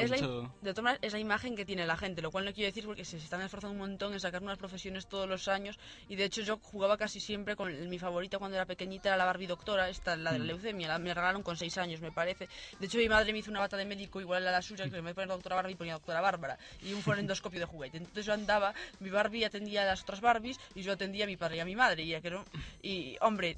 Es 0.04 0.10
la, 0.10 0.16
de 0.62 0.70
todas 0.74 0.84
maneras, 0.84 0.98
es 1.02 1.12
la 1.12 1.18
imagen 1.18 1.56
que 1.56 1.64
tiene 1.64 1.86
la 1.86 1.96
gente, 1.96 2.22
lo 2.22 2.30
cual 2.30 2.44
no 2.44 2.52
quiero 2.52 2.66
decir 2.68 2.84
porque 2.86 3.04
se 3.04 3.16
están 3.18 3.40
esforzando 3.42 3.72
un 3.72 3.78
montón 3.78 4.12
en 4.12 4.20
sacar 4.20 4.42
nuevas 4.42 4.58
profesiones 4.58 5.06
todos 5.06 5.28
los 5.28 5.48
años 5.48 5.78
y 6.08 6.16
de 6.16 6.24
hecho 6.24 6.42
yo 6.42 6.58
jugaba 6.62 6.96
casi 6.96 7.20
siempre 7.20 7.56
con 7.56 7.88
mi 7.88 7.98
favorita 7.98 8.38
cuando 8.38 8.56
era 8.56 8.66
pequeñita 8.66 9.08
era 9.10 9.16
la 9.16 9.24
Barbie 9.24 9.46
doctora, 9.46 9.88
esta, 9.88 10.16
la 10.16 10.32
de 10.32 10.38
la 10.38 10.44
Mm. 10.44 10.48
leucemia, 10.48 10.88
la, 10.88 10.98
me 10.98 11.08
la 11.08 11.14
regalaron 11.14 11.42
con 11.42 11.56
seis 11.56 11.76
años 11.78 12.00
me 12.00 12.12
parece. 12.12 12.48
De 12.78 12.86
hecho 12.86 12.98
mi 12.98 13.08
madre 13.08 13.32
me 13.32 13.38
hizo 13.40 13.50
una 13.50 13.60
bata 13.60 13.76
de 13.76 13.84
médico 13.84 14.20
igual 14.20 14.46
a 14.46 14.50
la 14.50 14.62
suya, 14.62 14.88
que 14.88 15.02
me 15.02 15.14
ponía 15.14 15.28
doctora 15.34 15.56
Barbie 15.56 15.72
y 15.72 15.76
ponía 15.76 15.94
doctora 15.94 16.20
Bárbara 16.20 16.58
y 16.82 16.92
un 16.92 17.02
fonendoscopio 17.02 17.60
de 17.60 17.66
juguete. 17.66 17.98
Entonces 17.98 18.26
yo 18.26 18.32
andaba, 18.32 18.74
mi 19.00 19.10
Barbie 19.10 19.44
atendía 19.44 19.82
a 19.82 19.86
las 19.86 20.02
otras 20.02 20.20
Barbies 20.20 20.58
y 20.74 20.82
yo 20.82 20.92
atendía 20.92 21.24
a 21.24 21.26
mi 21.26 21.36
padre 21.36 21.56
y 21.56 21.60
a 21.60 21.64
mi 21.64 21.76
madre 21.76 22.02
y, 22.02 22.08
ya 22.08 22.20
que 22.20 22.30
no- 22.30 22.44
y 22.82 23.16
hombre, 23.20 23.56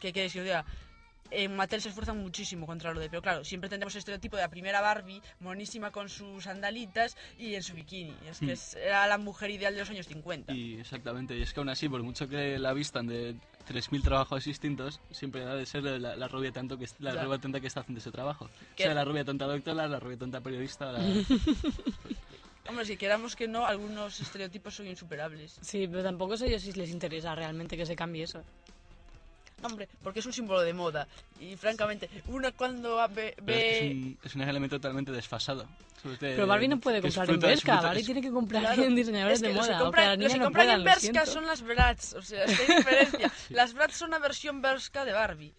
¿qué 0.00 0.12
queréis 0.12 0.32
que 0.32 0.40
os 0.40 0.44
diga? 0.44 0.64
En 1.30 1.56
Mattel 1.56 1.80
se 1.80 1.88
esfuerzan 1.88 2.18
muchísimo 2.18 2.66
contra 2.66 2.92
lo 2.94 3.00
de, 3.00 3.08
pero 3.10 3.22
claro, 3.22 3.44
siempre 3.44 3.68
tendremos 3.68 3.94
el 3.94 3.98
estereotipo 3.98 4.36
de 4.36 4.42
la 4.42 4.48
primera 4.48 4.80
Barbie, 4.80 5.20
monísima 5.40 5.90
con 5.90 6.08
sus 6.08 6.44
sandalitas 6.44 7.16
y 7.38 7.54
en 7.54 7.62
su 7.62 7.74
bikini. 7.74 8.14
Es 8.28 8.38
que 8.40 8.46
Hmm. 8.46 8.50
es- 8.50 8.74
era 8.74 9.06
la 9.06 9.18
mujer 9.18 9.50
ideal 9.50 9.74
de 9.74 9.80
los 9.80 9.90
años 9.90 10.06
50. 10.06 10.52
Y 10.52 10.78
exactamente, 10.80 11.36
y 11.36 11.42
es 11.42 11.52
que 11.52 11.60
aún 11.60 11.68
así, 11.68 11.88
por 11.88 12.02
mucho 12.02 12.28
que 12.28 12.58
la 12.58 12.72
vistan 12.72 13.06
de 13.06 13.34
3.000 13.66 14.02
trabajos 14.02 14.44
distintos, 14.44 15.00
siempre 15.10 15.42
ha 15.44 15.54
de 15.54 15.66
ser 15.66 15.82
la, 15.82 16.14
la 16.16 16.28
rubia 16.28 16.52
tanto 16.52 16.78
que 16.78 16.86
la 17.00 17.22
rubia 17.24 17.38
tonta 17.38 17.60
que 17.60 17.66
está 17.66 17.80
haciendo 17.80 17.98
ese 18.00 18.10
trabajo. 18.12 18.48
Que- 18.76 18.84
sea 18.84 18.94
la 18.94 19.04
rubia 19.04 19.24
tonta 19.24 19.46
doctora, 19.46 19.86
la 19.88 19.98
rubia 20.00 20.16
tonta 20.18 20.40
periodista, 20.40 20.92
la... 20.92 20.98
Hombre, 22.68 22.84
si 22.84 22.96
queramos 22.96 23.36
que 23.36 23.46
no, 23.46 23.64
algunos 23.64 24.18
estereotipos 24.20 24.74
son 24.74 24.88
insuperables. 24.88 25.56
Sí, 25.60 25.86
pero 25.86 26.02
tampoco 26.02 26.36
sé 26.36 26.50
yo 26.50 26.58
si 26.58 26.72
les 26.72 26.90
interesa 26.90 27.32
realmente 27.34 27.76
que 27.76 27.86
se 27.86 27.94
cambie 27.94 28.24
eso. 28.24 28.42
Hombre, 29.62 29.88
porque 30.02 30.20
es 30.20 30.26
un 30.26 30.32
símbolo 30.34 30.60
de 30.60 30.74
moda. 30.74 31.08
Y 31.40 31.56
francamente, 31.56 32.10
uno 32.26 32.52
cuando 32.54 32.96
ve... 33.08 33.34
Pero 33.44 33.58
es, 33.58 33.64
que 33.78 33.86
es, 33.86 33.92
un, 33.94 34.18
es 34.22 34.34
un 34.34 34.42
elemento 34.42 34.76
totalmente 34.76 35.12
desfasado. 35.12 35.66
Pero 36.20 36.46
Barbie 36.46 36.68
no 36.68 36.78
puede 36.78 37.00
comprar 37.00 37.28
en 37.30 37.40
fruto- 37.40 37.66
Barbie 37.82 38.00
es- 38.00 38.06
tiene 38.06 38.20
que 38.20 38.30
comprar 38.30 38.62
Claro. 38.62 38.82
en 38.84 38.94
diseñadores 38.94 39.38
Es 39.38 39.42
que 39.42 39.48
de 39.48 39.54
moda. 39.54 39.78
compran, 39.78 40.20
los 40.22 40.32
que 40.32 40.38
no 40.38 40.44
compran 40.44 40.86
en 40.86 41.00
siento. 41.00 41.26
son 41.26 41.46
las 41.46 41.62
Bratz, 41.62 42.12
o 42.14 42.22
sea, 42.22 42.44
es 42.44 42.60
que 42.60 42.62
hay 42.72 42.76
diferencia. 42.76 43.32
Las 43.48 43.72
Bratz 43.72 43.96
son 43.96 44.08
una 44.08 44.18
versión 44.18 44.60
versca 44.62 45.04
de 45.06 45.12
Barbie. 45.12 45.52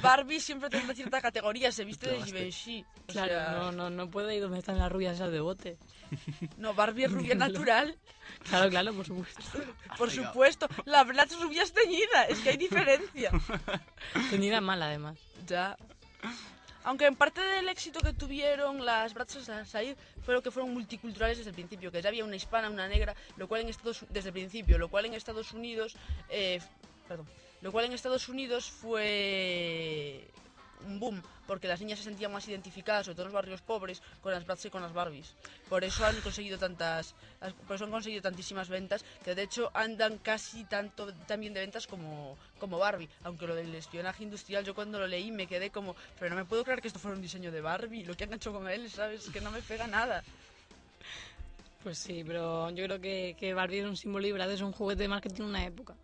Barbie 0.00 0.40
siempre 0.40 0.70
tiene 0.70 0.84
una 0.86 0.94
cierta 0.94 1.20
categoría, 1.20 1.70
se 1.72 1.84
viste 1.84 2.08
de. 2.08 2.22
Givenchy. 2.22 2.82
O 3.08 3.12
Claro, 3.12 3.28
sea, 3.32 3.52
no, 3.58 3.72
no, 3.72 3.90
no 3.90 4.08
puede 4.10 4.36
ir 4.36 4.42
donde 4.42 4.60
están 4.60 4.78
las 4.78 4.90
rubias 4.90 5.16
esas 5.16 5.30
de 5.32 5.40
bote. 5.40 5.76
no, 6.56 6.72
Barbie 6.72 7.04
es 7.04 7.12
rubia 7.12 7.34
natural, 7.34 7.96
Claro, 8.48 8.70
claro, 8.70 8.94
por 8.94 9.04
supuesto. 9.06 9.42
por 9.98 10.10
supuesto. 10.10 10.66
La 10.86 11.04
Bratz 11.04 11.32
es 11.32 11.40
rubia 11.42 11.62
es 11.62 11.72
teñida, 11.72 12.22
es 12.28 12.38
que 12.38 12.50
hay 12.50 12.56
diferencia. 12.56 13.23
Tenida 14.30 14.60
mal, 14.60 14.82
además. 14.82 15.18
Ya. 15.46 15.76
Aunque 16.84 17.06
en 17.06 17.16
parte 17.16 17.40
del 17.40 17.68
éxito 17.68 18.00
que 18.00 18.12
tuvieron 18.12 18.84
las 18.84 19.14
Bratz 19.14 19.38
Said 19.64 19.96
fue 20.22 20.34
lo 20.34 20.42
que 20.42 20.50
fueron 20.50 20.74
multiculturales 20.74 21.38
desde 21.38 21.50
el 21.50 21.54
principio, 21.54 21.90
que 21.90 22.02
ya 22.02 22.10
había 22.10 22.24
una 22.24 22.36
hispana, 22.36 22.68
una 22.68 22.86
negra, 22.86 23.14
lo 23.38 23.48
cual 23.48 23.62
en 23.62 23.68
Estados 23.68 24.04
desde 24.10 24.28
el 24.28 24.34
principio, 24.34 24.76
lo 24.76 24.88
cual 24.88 25.06
en 25.06 25.14
Estados 25.14 25.52
Unidos, 25.52 25.96
eh, 26.28 26.60
perdón, 27.08 27.26
lo 27.62 27.72
cual 27.72 27.86
en 27.86 27.92
Estados 27.94 28.28
Unidos 28.28 28.70
fue 28.70 30.28
un 30.86 31.00
boom, 31.00 31.22
porque 31.46 31.68
las 31.68 31.80
niñas 31.80 31.98
se 31.98 32.04
sentían 32.04 32.32
más 32.32 32.46
identificadas, 32.48 33.06
sobre 33.06 33.16
todo 33.16 33.26
en 33.26 33.32
los 33.32 33.34
barrios 33.34 33.60
pobres, 33.62 34.02
con 34.22 34.32
las 34.32 34.44
Bratz 34.46 34.66
y 34.66 34.70
con 34.70 34.82
las 34.82 34.92
Barbies. 34.92 35.34
Por 35.68 35.84
eso 35.84 36.04
han 36.04 36.20
conseguido 36.20 36.58
tantas, 36.58 37.14
por 37.66 37.76
eso 37.76 37.84
han 37.84 37.90
conseguido 37.90 38.22
tantísimas 38.22 38.68
ventas, 38.68 39.04
que 39.24 39.34
de 39.34 39.42
hecho 39.42 39.70
andan 39.74 40.18
casi 40.18 40.64
tanto 40.64 41.12
también 41.26 41.54
de 41.54 41.60
ventas 41.60 41.86
como, 41.86 42.36
como 42.58 42.78
Barbie. 42.78 43.08
Aunque 43.24 43.46
lo 43.46 43.54
del 43.54 43.74
espionaje 43.74 44.22
industrial, 44.22 44.64
yo 44.64 44.74
cuando 44.74 44.98
lo 44.98 45.06
leí 45.06 45.30
me 45.30 45.46
quedé 45.46 45.70
como, 45.70 45.96
pero 46.18 46.30
no 46.30 46.36
me 46.36 46.44
puedo 46.44 46.64
creer 46.64 46.80
que 46.80 46.88
esto 46.88 47.00
fuera 47.00 47.16
un 47.16 47.22
diseño 47.22 47.50
de 47.50 47.60
Barbie, 47.60 48.04
lo 48.04 48.16
que 48.16 48.24
han 48.24 48.32
hecho 48.32 48.52
con 48.52 48.68
él, 48.68 48.90
¿sabes? 48.90 49.28
Que 49.30 49.40
no 49.40 49.50
me 49.50 49.62
pega 49.62 49.86
nada. 49.86 50.22
Pues 51.82 51.98
sí, 51.98 52.24
pero 52.26 52.70
yo 52.70 52.84
creo 52.86 53.00
que, 53.00 53.36
que 53.38 53.52
Barbie 53.52 53.80
es 53.80 53.86
un 53.86 53.96
símbolo 53.96 54.26
y 54.26 54.32
Brad 54.32 54.50
es 54.50 54.62
un 54.62 54.72
juguete 54.72 55.06
más 55.06 55.20
que 55.20 55.28
tiene 55.28 55.50
una 55.50 55.64
época. 55.64 55.94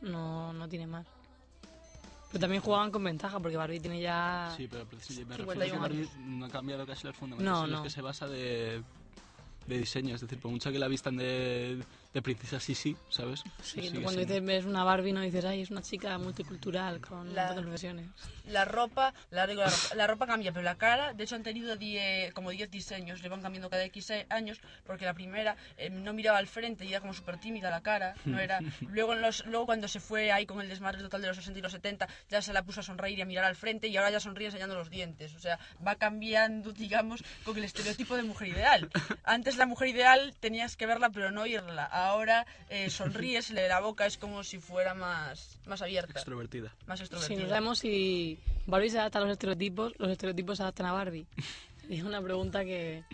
No, 0.00 0.52
no 0.52 0.68
tiene 0.68 0.86
más. 0.86 1.06
Pero 2.32 2.40
también 2.40 2.60
jugaban 2.62 2.90
con 2.90 3.04
ventaja 3.04 3.38
porque 3.40 3.56
Barbie 3.56 3.80
tiene 3.80 4.00
ya... 4.00 4.52
Sí, 4.56 4.68
pero 4.68 4.84
me 4.90 5.00
51 5.00 5.36
refiero 5.36 5.62
a 5.62 5.88
que. 5.88 5.94
Barbie 5.94 6.08
no 6.26 6.46
ha 6.46 6.48
cambiado 6.48 6.86
casi 6.86 7.06
los 7.06 7.16
fundamentos 7.16 7.52
No, 7.52 7.64
en 7.64 7.70
los 7.70 7.80
no. 7.80 7.84
que 7.84 7.90
se 7.90 8.02
basa 8.02 8.26
de, 8.26 8.82
de 9.66 9.78
diseño. 9.78 10.14
Es 10.14 10.20
decir, 10.20 10.38
por 10.40 10.50
mucho 10.50 10.70
que 10.72 10.78
la 10.78 10.88
vistan 10.88 11.16
de, 11.16 11.82
de 12.16 12.22
princesa 12.22 12.58
Sisi, 12.58 12.96
¿sabes? 13.10 13.44
Sí, 13.62 13.90
tú 13.90 14.00
cuando 14.00 14.22
siendo- 14.22 14.32
dices 14.32 14.42
ves 14.42 14.64
una 14.64 14.84
Barbie 14.84 15.12
no 15.12 15.20
dices, 15.20 15.44
ay, 15.44 15.60
es 15.60 15.70
una 15.70 15.82
chica 15.82 16.16
multicultural 16.16 16.98
con 17.02 17.34
La- 17.34 17.54
profesiones. 17.54 18.06
La 18.46 18.64
ropa, 18.64 19.12
la, 19.30 19.46
digo, 19.46 19.60
la 19.60 19.68
ropa, 19.68 19.94
la 19.96 20.06
ropa 20.06 20.26
cambia, 20.26 20.50
pero 20.52 20.62
la 20.62 20.76
cara, 20.76 21.12
de 21.12 21.24
hecho 21.24 21.34
han 21.34 21.42
tenido 21.42 21.76
10 21.76 22.32
como 22.32 22.50
10 22.52 22.70
diseños, 22.70 23.20
le 23.22 23.28
van 23.28 23.42
cambiando 23.42 23.68
cada 23.68 23.84
X 23.84 24.10
años, 24.30 24.60
porque 24.86 25.04
la 25.04 25.12
primera 25.12 25.56
eh, 25.76 25.90
no 25.90 26.14
miraba 26.14 26.38
al 26.38 26.46
frente 26.46 26.86
y 26.86 26.88
era 26.90 27.00
como 27.00 27.12
súper 27.12 27.36
tímida 27.38 27.68
la 27.70 27.82
cara, 27.82 28.14
no 28.24 28.38
era... 28.40 28.60
Luego, 28.88 29.12
en 29.12 29.20
los, 29.20 29.44
luego 29.44 29.66
cuando 29.66 29.86
se 29.86 30.00
fue 30.00 30.32
ahí 30.32 30.46
con 30.46 30.60
el 30.62 30.68
desmadre 30.70 31.02
total 31.02 31.20
de 31.20 31.28
los 31.28 31.36
60 31.36 31.58
y 31.58 31.62
los 31.62 31.72
70, 31.72 32.08
ya 32.30 32.40
se 32.40 32.54
la 32.54 32.62
puso 32.62 32.80
a 32.80 32.82
sonreír 32.82 33.18
y 33.18 33.22
a 33.22 33.26
mirar 33.26 33.44
al 33.44 33.56
frente 33.56 33.88
y 33.88 33.96
ahora 33.98 34.10
ya 34.10 34.20
sonríe 34.20 34.46
enseñando 34.46 34.74
los 34.74 34.88
dientes, 34.88 35.34
o 35.34 35.38
sea, 35.40 35.58
va 35.86 35.96
cambiando, 35.96 36.72
digamos, 36.72 37.22
con 37.44 37.58
el 37.58 37.64
estereotipo 37.64 38.16
de 38.16 38.22
mujer 38.22 38.48
ideal. 38.48 38.88
Antes 39.24 39.56
la 39.58 39.66
mujer 39.66 39.88
ideal 39.88 40.34
tenías 40.40 40.76
que 40.76 40.86
verla 40.86 41.10
pero 41.10 41.30
no 41.30 41.42
oírla, 41.42 41.84
ahora 41.84 42.05
eh, 42.70 42.90
sonríe, 42.90 43.42
se 43.42 43.54
le 43.54 43.62
ve 43.62 43.68
la 43.68 43.80
boca, 43.80 44.06
es 44.06 44.16
como 44.18 44.42
si 44.44 44.58
fuera 44.58 44.94
más, 44.94 45.58
más 45.66 45.82
abierta, 45.82 46.12
Extrovertida. 46.12 46.72
más 46.86 47.00
extrovertida. 47.00 47.42
no 47.42 47.48
sabemos 47.48 47.78
si 47.78 48.38
Barbie 48.66 48.90
se 48.90 48.98
adapta 48.98 49.18
a 49.18 49.22
los 49.22 49.30
estereotipos, 49.30 49.92
los 49.98 50.10
estereotipos 50.10 50.56
se 50.56 50.62
adaptan 50.62 50.86
a 50.86 50.92
Barbie. 50.92 51.26
Es 51.88 52.02
una 52.02 52.20
pregunta 52.20 52.64
que, 52.64 53.04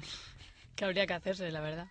que 0.74 0.84
habría 0.86 1.06
que 1.06 1.12
hacerse, 1.12 1.50
la 1.52 1.60
verdad. 1.60 1.88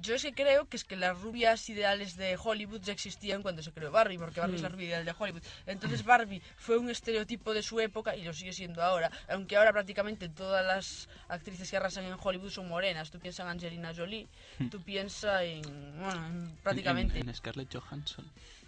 Yo 0.00 0.14
es 0.14 0.22
que 0.22 0.32
creo 0.32 0.68
que 0.68 0.76
es 0.76 0.84
que 0.84 0.96
las 0.96 1.20
rubias 1.20 1.68
ideales 1.68 2.16
de 2.16 2.38
Hollywood 2.42 2.80
ya 2.80 2.92
existían 2.92 3.42
cuando 3.42 3.62
se 3.62 3.72
creó 3.72 3.90
Barbie, 3.90 4.18
porque 4.18 4.40
Barbie 4.40 4.54
Mm. 4.54 4.56
es 4.56 4.62
la 4.62 4.68
rubia 4.68 4.86
ideal 4.88 5.04
de 5.04 5.14
Hollywood. 5.18 5.42
Entonces 5.66 6.04
Barbie 6.04 6.42
fue 6.56 6.78
un 6.78 6.90
estereotipo 6.90 7.52
de 7.54 7.62
su 7.62 7.78
época 7.80 8.16
y 8.16 8.22
lo 8.24 8.32
sigue 8.32 8.52
siendo 8.52 8.82
ahora. 8.82 9.10
Aunque 9.28 9.56
ahora 9.56 9.72
prácticamente 9.72 10.28
todas 10.28 10.64
las 10.64 11.08
actrices 11.28 11.70
que 11.70 11.76
arrasan 11.76 12.04
en 12.04 12.16
Hollywood 12.20 12.50
son 12.50 12.68
morenas. 12.68 13.10
Tú 13.10 13.18
piensas 13.18 13.44
en 13.44 13.50
Angelina 13.50 13.92
Jolie, 13.94 14.26
tú 14.70 14.80
piensas 14.82 15.42
en, 15.42 15.62
bueno, 16.00 16.26
en 16.26 16.56
prácticamente... 16.62 17.18
En, 17.20 17.28
en 17.28 17.34
Scarlett 17.34 17.72
Johansson. 17.74 18.24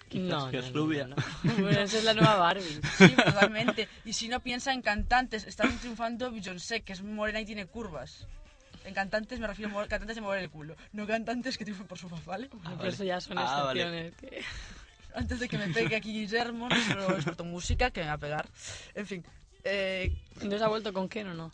Quizás 0.09 0.29
No, 0.45 0.51
que 0.51 0.59
no, 0.59 0.63
es 0.65 0.73
rubia. 0.73 1.07
no, 1.07 1.17
no. 1.17 1.55
Bueno, 1.59 1.81
esa 1.81 1.99
es 1.99 2.05
la 2.05 2.13
nueva 2.15 2.37
Barbie. 2.37 2.81
Sí, 2.99 3.09
totalmente. 3.25 3.89
Y 4.05 4.13
si 4.13 4.29
no 4.29 4.41
piensa 4.41 4.73
en 4.73 4.83
cantantes, 4.83 5.45
están 5.45 5.77
triunfando 5.79 6.31
Beyoncé, 6.31 6.83
que 6.83 6.93
es 6.93 7.03
morena 7.03 7.41
y 7.41 7.47
tiene 7.47 7.67
curvas. 7.67 8.27
En 8.85 8.95
cantantes 8.95 9.41
me 9.41 9.47
refiero 9.47 9.79
a 9.81 9.87
cantantes 9.89 10.17
de 10.17 10.21
mover 10.23 10.41
el 10.41 10.51
culo, 10.51 10.77
no 10.93 11.07
cantantes 11.07 11.57
que 11.59 11.65
triunfan 11.65 11.87
por 11.87 11.99
su 11.99 12.09
faz, 12.09 12.25
¿vale? 12.25 12.49
Pero 12.51 12.77
vale. 12.77 12.89
eso 12.91 13.03
ya 13.05 13.21
son 13.21 13.39
Ah, 13.39 13.63
vale. 13.65 13.83
excepciones. 13.83 14.15
que- 14.17 14.45
antes 15.15 15.41
de 15.41 15.49
que 15.49 15.59
me 15.59 15.69
pegue 15.69 15.97
aquí 15.97 16.13
Guillermo, 16.13 16.69
nuestro 16.69 17.15
experto 17.15 17.45
en 17.45 17.51
música, 17.51 17.91
que 17.91 18.01
me 18.01 18.07
va 18.09 18.13
a 18.15 18.19
pegar. 18.19 18.49
En 18.95 19.07
fin, 19.07 19.25
eh, 19.65 20.13
¿No 20.43 20.59
se 20.59 20.65
ha 20.65 20.69
vuelto 20.69 20.93
con 20.93 21.09
Ken 21.09 21.29
o 21.29 21.35
no? 21.35 21.53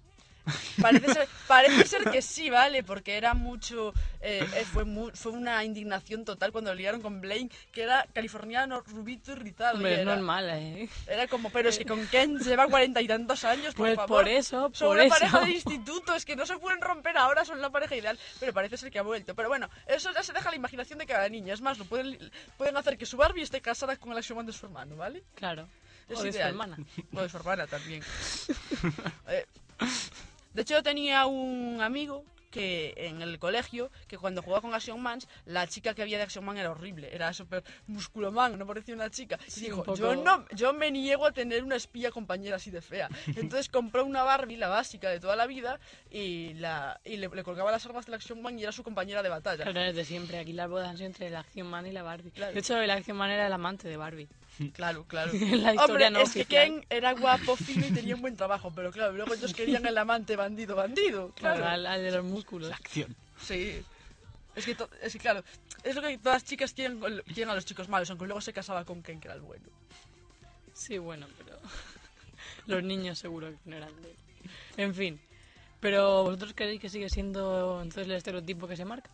Parece, 0.80 1.12
ser, 1.14 1.28
parece 1.46 1.86
ser 1.86 2.10
que 2.10 2.22
sí, 2.22 2.50
¿vale? 2.50 2.82
Porque 2.82 3.16
era 3.16 3.34
mucho... 3.34 3.92
eh, 4.20 4.46
eh, 4.54 4.64
fue, 4.72 4.84
mu- 4.84 5.10
fue 5.14 5.32
una 5.32 5.62
indignación 5.64 6.24
total 6.24 6.52
cuando 6.52 6.70
lo 6.70 6.76
liaron 6.76 7.00
con 7.02 7.20
Blaine, 7.20 7.50
que 7.72 7.82
era 7.82 8.06
californiano, 8.12 8.80
rubito 8.80 9.32
y 9.32 9.34
rizado. 9.36 9.76
Hombre, 9.76 9.94
es 9.94 9.98
era, 10.00 10.16
normal, 10.16 10.50
¿eh? 10.50 10.88
era 11.06 11.26
como, 11.28 11.50
pero 11.50 11.68
es 11.68 11.78
que 11.78 11.84
con 11.84 12.06
Ken 12.08 12.38
lleva 12.38 12.66
cuarenta 12.68 13.00
y 13.00 13.06
tantos 13.08 13.44
años, 13.44 13.74
por 13.74 13.86
Pues 13.86 13.96
favor. 13.96 14.08
por 14.24 14.28
eso, 14.28 14.70
Son 14.72 14.88
por 14.88 14.96
una 14.96 15.04
eso. 15.04 15.14
pareja 15.14 15.40
de 15.40 15.50
instituto, 15.50 16.14
es 16.14 16.24
que 16.24 16.36
no 16.36 16.46
se 16.46 16.56
pueden 16.58 16.80
romper 16.80 17.16
ahora, 17.18 17.44
son 17.44 17.60
la 17.60 17.70
pareja 17.70 17.96
ideal, 17.96 18.18
pero 18.38 18.52
parece 18.52 18.76
ser 18.76 18.90
que 18.90 18.98
ha 18.98 19.02
vuelto. 19.02 19.34
Pero 19.34 19.48
bueno, 19.48 19.68
eso 19.86 20.10
ya 20.12 20.22
se 20.22 20.32
deja 20.32 20.48
a 20.48 20.52
la 20.52 20.56
imaginación 20.56 20.98
de 20.98 21.06
cada 21.06 21.28
niña. 21.28 21.54
Es 21.54 21.60
más, 21.60 21.78
lo 21.78 21.84
pueden, 21.84 22.18
pueden 22.56 22.76
hacer 22.76 22.96
que 22.98 23.06
su 23.06 23.16
Barbie 23.16 23.42
esté 23.42 23.60
casada 23.60 23.96
con 23.96 24.12
el 24.12 24.18
Action 24.18 24.36
Man 24.36 24.46
de 24.46 24.52
su 24.52 24.66
hermano, 24.66 24.96
¿vale? 24.96 25.22
Claro. 25.34 25.68
Es 26.08 26.18
o 26.18 26.22
de 26.24 26.32
su 26.32 26.38
hermana. 26.40 26.76
O 27.14 27.22
de 27.22 27.28
su 27.28 27.36
hermana 27.36 27.66
también. 27.66 28.02
Eh, 29.28 29.46
de 30.54 30.62
hecho, 30.62 30.74
yo 30.74 30.82
tenía 30.82 31.26
un 31.26 31.80
amigo 31.82 32.24
que 32.50 32.94
en 32.96 33.22
el 33.22 33.38
colegio, 33.38 33.92
que 34.08 34.18
cuando 34.18 34.42
jugaba 34.42 34.60
con 34.60 34.74
Action 34.74 35.00
Man, 35.00 35.20
la 35.46 35.68
chica 35.68 35.94
que 35.94 36.02
había 36.02 36.16
de 36.16 36.24
Action 36.24 36.44
Man 36.44 36.56
era 36.58 36.72
horrible, 36.72 37.08
era 37.14 37.32
súper 37.32 37.62
musculoman, 37.86 38.58
no 38.58 38.66
parecía 38.66 38.92
una 38.96 39.08
chica. 39.08 39.38
Y 39.46 39.50
Sí, 39.52 39.60
dijo, 39.66 39.76
un 39.78 39.82
poco- 39.84 39.96
yo, 39.96 40.16
no, 40.16 40.44
yo 40.56 40.72
me 40.72 40.90
niego 40.90 41.26
a 41.26 41.30
tener 41.32 41.62
una 41.62 41.76
espía 41.76 42.10
compañera 42.10 42.56
así 42.56 42.72
de 42.72 42.80
fea. 42.82 43.08
Entonces 43.36 43.68
compró 43.68 44.04
una 44.04 44.24
Barbie, 44.24 44.56
la 44.56 44.66
básica 44.66 45.08
de 45.10 45.20
toda 45.20 45.36
la 45.36 45.46
vida, 45.46 45.78
y, 46.10 46.54
la, 46.54 47.00
y 47.04 47.18
le, 47.18 47.28
le 47.28 47.44
colgaba 47.44 47.70
las 47.70 47.86
armas 47.86 48.06
del 48.06 48.16
Action 48.16 48.42
Man 48.42 48.58
y 48.58 48.64
era 48.64 48.72
su 48.72 48.82
compañera 48.82 49.22
de 49.22 49.28
batalla. 49.28 49.62
Claro, 49.62 49.80
desde 49.82 50.04
siempre. 50.04 50.38
Aquí 50.40 50.52
las 50.52 50.68
bodas 50.68 50.88
han 50.88 50.96
sido 50.96 51.06
entre 51.06 51.28
el 51.28 51.36
Action 51.36 51.68
Man 51.68 51.86
y 51.86 51.92
la 51.92 52.02
Barbie. 52.02 52.32
Claro. 52.32 52.52
De 52.52 52.58
hecho, 52.58 52.76
el 52.80 52.90
Action 52.90 53.16
Man 53.16 53.30
era 53.30 53.46
el 53.46 53.52
amante 53.52 53.86
de 53.88 53.96
Barbie. 53.96 54.28
Claro, 54.74 55.04
claro. 55.04 55.32
La 55.34 55.74
historia 55.74 55.84
Hombre, 55.84 56.10
no 56.10 56.20
es 56.20 56.32
que. 56.32 56.44
Ken 56.44 56.84
era 56.90 57.12
guapo, 57.12 57.56
fino 57.56 57.86
y 57.86 57.90
tenía 57.92 58.14
un 58.14 58.20
buen 58.20 58.36
trabajo, 58.36 58.70
pero 58.74 58.90
claro, 58.92 59.12
luego 59.12 59.32
ellos 59.34 59.54
querían 59.54 59.86
el 59.86 59.96
amante 59.96 60.36
bandido, 60.36 60.76
bandido. 60.76 61.32
Claro. 61.34 61.64
Al, 61.66 61.86
al 61.86 62.02
de 62.02 62.10
los 62.12 62.24
músculos. 62.24 62.68
La 62.68 62.76
acción. 62.76 63.14
Sí. 63.40 63.82
Es 64.54 64.66
que, 64.66 64.74
to- 64.74 64.90
es 65.00 65.12
que 65.12 65.18
claro, 65.18 65.44
es 65.84 65.94
lo 65.94 66.02
que 66.02 66.18
todas 66.18 66.42
las 66.42 66.44
chicas 66.44 66.74
quieren, 66.74 67.00
quieren 67.32 67.50
a 67.50 67.54
los 67.54 67.64
chicos 67.64 67.88
malos, 67.88 68.10
aunque 68.10 68.26
luego 68.26 68.40
se 68.40 68.52
casaba 68.52 68.84
con 68.84 69.02
Ken, 69.02 69.20
que 69.20 69.28
era 69.28 69.34
el 69.36 69.40
bueno. 69.42 69.64
Sí, 70.74 70.98
bueno, 70.98 71.26
pero 71.38 71.58
los 72.66 72.82
niños 72.82 73.18
seguro 73.18 73.48
que 73.50 73.56
no 73.70 73.76
eran 73.76 73.94
de 74.02 74.10
él. 74.10 74.16
En 74.76 74.94
fin. 74.94 75.20
Pero 75.80 76.24
vosotros 76.24 76.52
creéis 76.54 76.80
que 76.80 76.88
sigue 76.90 77.08
siendo 77.08 77.80
entonces 77.82 78.06
el 78.06 78.12
estereotipo 78.12 78.68
que 78.68 78.76
se 78.76 78.84
marca? 78.84 79.08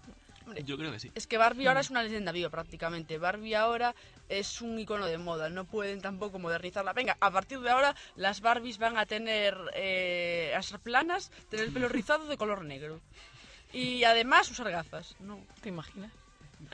Yo 0.64 0.76
creo 0.78 0.92
que 0.92 1.00
sí. 1.00 1.10
Es 1.14 1.26
que 1.26 1.38
Barbie 1.38 1.66
ahora 1.66 1.80
es 1.80 1.90
una 1.90 2.02
leyenda 2.02 2.32
viva 2.32 2.50
prácticamente. 2.50 3.18
Barbie 3.18 3.54
ahora 3.54 3.94
es 4.28 4.60
un 4.60 4.78
icono 4.78 5.06
de 5.06 5.18
moda, 5.18 5.48
no 5.48 5.64
pueden 5.64 6.00
tampoco 6.00 6.38
modernizarla. 6.38 6.92
Venga, 6.92 7.16
a 7.20 7.30
partir 7.30 7.60
de 7.60 7.70
ahora 7.70 7.94
las 8.16 8.40
Barbies 8.40 8.78
van 8.78 8.96
a 8.96 9.06
tener 9.06 9.56
eh, 9.74 10.52
a 10.56 10.62
ser 10.62 10.78
planas, 10.80 11.30
tener 11.48 11.66
el 11.66 11.72
pelo 11.72 11.88
rizado 11.88 12.26
de 12.26 12.36
color 12.36 12.64
negro. 12.64 13.00
Y 13.72 14.04
además 14.04 14.50
usar 14.50 14.70
gafas, 14.70 15.16
no. 15.20 15.40
¿Te 15.60 15.68
imaginas? 15.68 16.12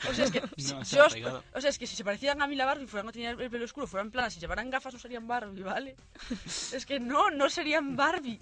O 0.08 0.14
sea, 0.14 0.26
es 0.26 0.30
que, 0.30 0.42
si, 0.56 0.72
No, 0.74 0.85
se 0.85 0.96
yo 0.96 1.06
os- 1.06 1.16
o 1.54 1.61
sea, 1.61 1.70
es 1.70 1.78
que 1.78 1.87
si 1.87 1.96
se 1.96 2.04
parecieran 2.04 2.40
a 2.42 2.46
mí 2.46 2.54
la 2.54 2.66
Barbie, 2.66 2.87
fueran 2.87 3.08
a 3.08 3.12
tener 3.12 3.40
el 3.40 3.50
pelo 3.50 3.64
oscuro, 3.64 3.87
fueran 3.87 4.11
planas, 4.11 4.35
si 4.35 4.40
llevaran 4.40 4.70
gafas 4.70 4.92
no 4.94 5.00
serían 5.00 5.26
Barbie, 5.26 5.62
¿vale? 5.62 5.96
es 6.72 6.87
que 6.87 7.00
no, 7.00 7.30
no 7.30 7.48
serían 7.50 7.96
Barbie. 7.96 8.40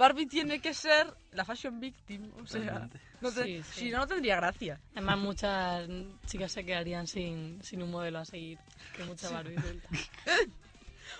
Barbie 0.00 0.26
tiene 0.26 0.60
que 0.60 0.72
ser 0.72 1.06
la 1.32 1.44
fashion 1.44 1.78
victim, 1.78 2.32
o 2.42 2.46
sea, 2.46 2.60
Totalmente. 2.62 3.00
no 3.20 3.30
te- 3.30 3.44
Sí, 3.44 3.62
sí. 3.62 3.80
si 3.80 3.90
no, 3.90 3.98
no 3.98 4.06
tendría 4.06 4.36
gracia. 4.36 4.80
Además, 4.92 5.18
muchas 5.18 5.88
chicas 6.26 6.50
se 6.52 6.64
quedarían 6.64 7.06
sin, 7.06 7.62
sin 7.62 7.82
un 7.82 7.90
modelo 7.90 8.18
a 8.18 8.24
seguir. 8.24 8.58
Que 8.96 9.04
mucha 9.04 9.28
Barbie 9.28 9.60
suelta. 9.60 9.88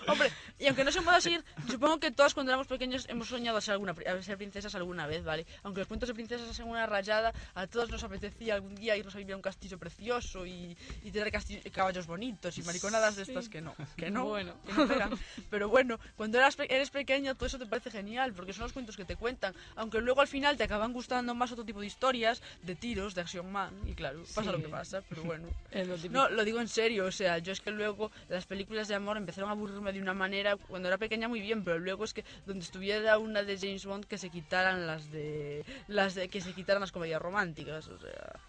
Hombre, 0.07 0.31
y 0.59 0.67
aunque 0.67 0.83
no 0.83 0.91
se 0.91 1.01
pueda 1.01 1.21
seguir, 1.21 1.43
supongo 1.69 1.99
que 1.99 2.11
todas 2.11 2.33
cuando 2.33 2.51
éramos 2.51 2.67
pequeños 2.67 3.07
hemos 3.09 3.27
soñado 3.27 3.57
a 3.57 3.61
ser, 3.61 3.73
alguna, 3.73 3.91
a 3.93 4.21
ser 4.23 4.37
princesas 4.37 4.73
alguna 4.75 5.05
vez, 5.07 5.23
¿vale? 5.23 5.45
Aunque 5.63 5.81
los 5.81 5.87
cuentos 5.87 6.07
de 6.09 6.15
princesas 6.15 6.55
sean 6.55 6.67
una 6.69 6.85
rayada, 6.85 7.33
a 7.55 7.67
todos 7.67 7.89
nos 7.89 8.03
apetecía 8.03 8.55
algún 8.55 8.75
día 8.75 8.95
irnos 8.97 9.15
a 9.15 9.19
vivir 9.19 9.33
a 9.33 9.35
un 9.35 9.41
castillo 9.41 9.77
precioso 9.77 10.45
y, 10.45 10.75
y 11.03 11.11
tener 11.11 11.31
castillo- 11.31 11.61
caballos 11.71 12.07
bonitos 12.07 12.57
y 12.57 12.63
mariconadas 12.63 13.15
de 13.15 13.23
estas 13.23 13.47
que 13.49 13.61
no, 13.61 13.75
que 13.95 14.09
no, 14.09 14.25
Bueno. 14.25 14.53
que 14.65 14.73
no 14.73 14.87
pegan. 14.87 15.11
Pero 15.49 15.69
bueno, 15.69 15.99
cuando 16.15 16.37
eras 16.37 16.57
eres 16.59 16.89
pequeño 16.89 17.35
todo 17.35 17.45
eso 17.47 17.59
te 17.59 17.65
parece 17.65 17.91
genial, 17.91 18.33
porque 18.33 18.53
son 18.53 18.63
los 18.63 18.73
cuentos 18.73 18.97
que 18.97 19.05
te 19.05 19.15
cuentan, 19.15 19.53
aunque 19.75 19.99
luego 20.01 20.21
al 20.21 20.27
final 20.27 20.57
te 20.57 20.63
acaban 20.63 20.93
gustando 20.93 21.33
más 21.35 21.51
otro 21.51 21.63
tipo 21.65 21.79
de 21.79 21.87
historias, 21.87 22.41
de 22.63 22.75
tiros, 22.75 23.15
de 23.15 23.21
Action 23.21 23.51
Man, 23.51 23.73
y 23.85 23.93
claro, 23.93 24.23
pasa 24.35 24.51
Sí. 24.51 24.57
lo 24.57 24.61
que 24.63 24.69
pasa, 24.69 25.01
pero 25.09 25.23
bueno. 25.23 25.47
Lo. 25.73 25.97
No, 26.09 26.29
lo 26.29 26.43
digo 26.43 26.59
en 26.59 26.67
serio, 26.67 27.05
o 27.05 27.11
sea, 27.11 27.37
yo 27.39 27.51
es 27.53 27.61
que 27.61 27.71
luego 27.71 28.11
las 28.29 28.45
películas 28.45 28.87
de 28.87 28.95
amor 28.95 29.17
empezaron 29.17 29.49
a 29.49 29.53
aburrirme 29.53 29.90
de 29.91 30.01
una 30.01 30.13
manera, 30.13 30.55
cuando 30.55 30.87
era 30.87 30.97
pequeña 30.97 31.27
muy 31.27 31.41
bien, 31.41 31.63
pero 31.63 31.79
luego 31.79 32.03
es 32.03 32.13
que 32.13 32.23
donde 32.45 32.63
estuviera 32.63 33.17
una 33.17 33.43
de 33.43 33.57
James 33.57 33.85
Bond 33.85 34.05
que 34.05 34.17
se 34.17 34.29
quitaran 34.29 34.87
las 34.87 35.11
de 35.11 35.65
las 35.87 36.15
de 36.15 36.29
que 36.29 36.41
se 36.41 36.53
quitaran 36.53 36.81
las 36.81 36.91
comedias 36.91 37.21
románticas, 37.21 37.87
o 37.87 37.97
sea, 37.99 38.39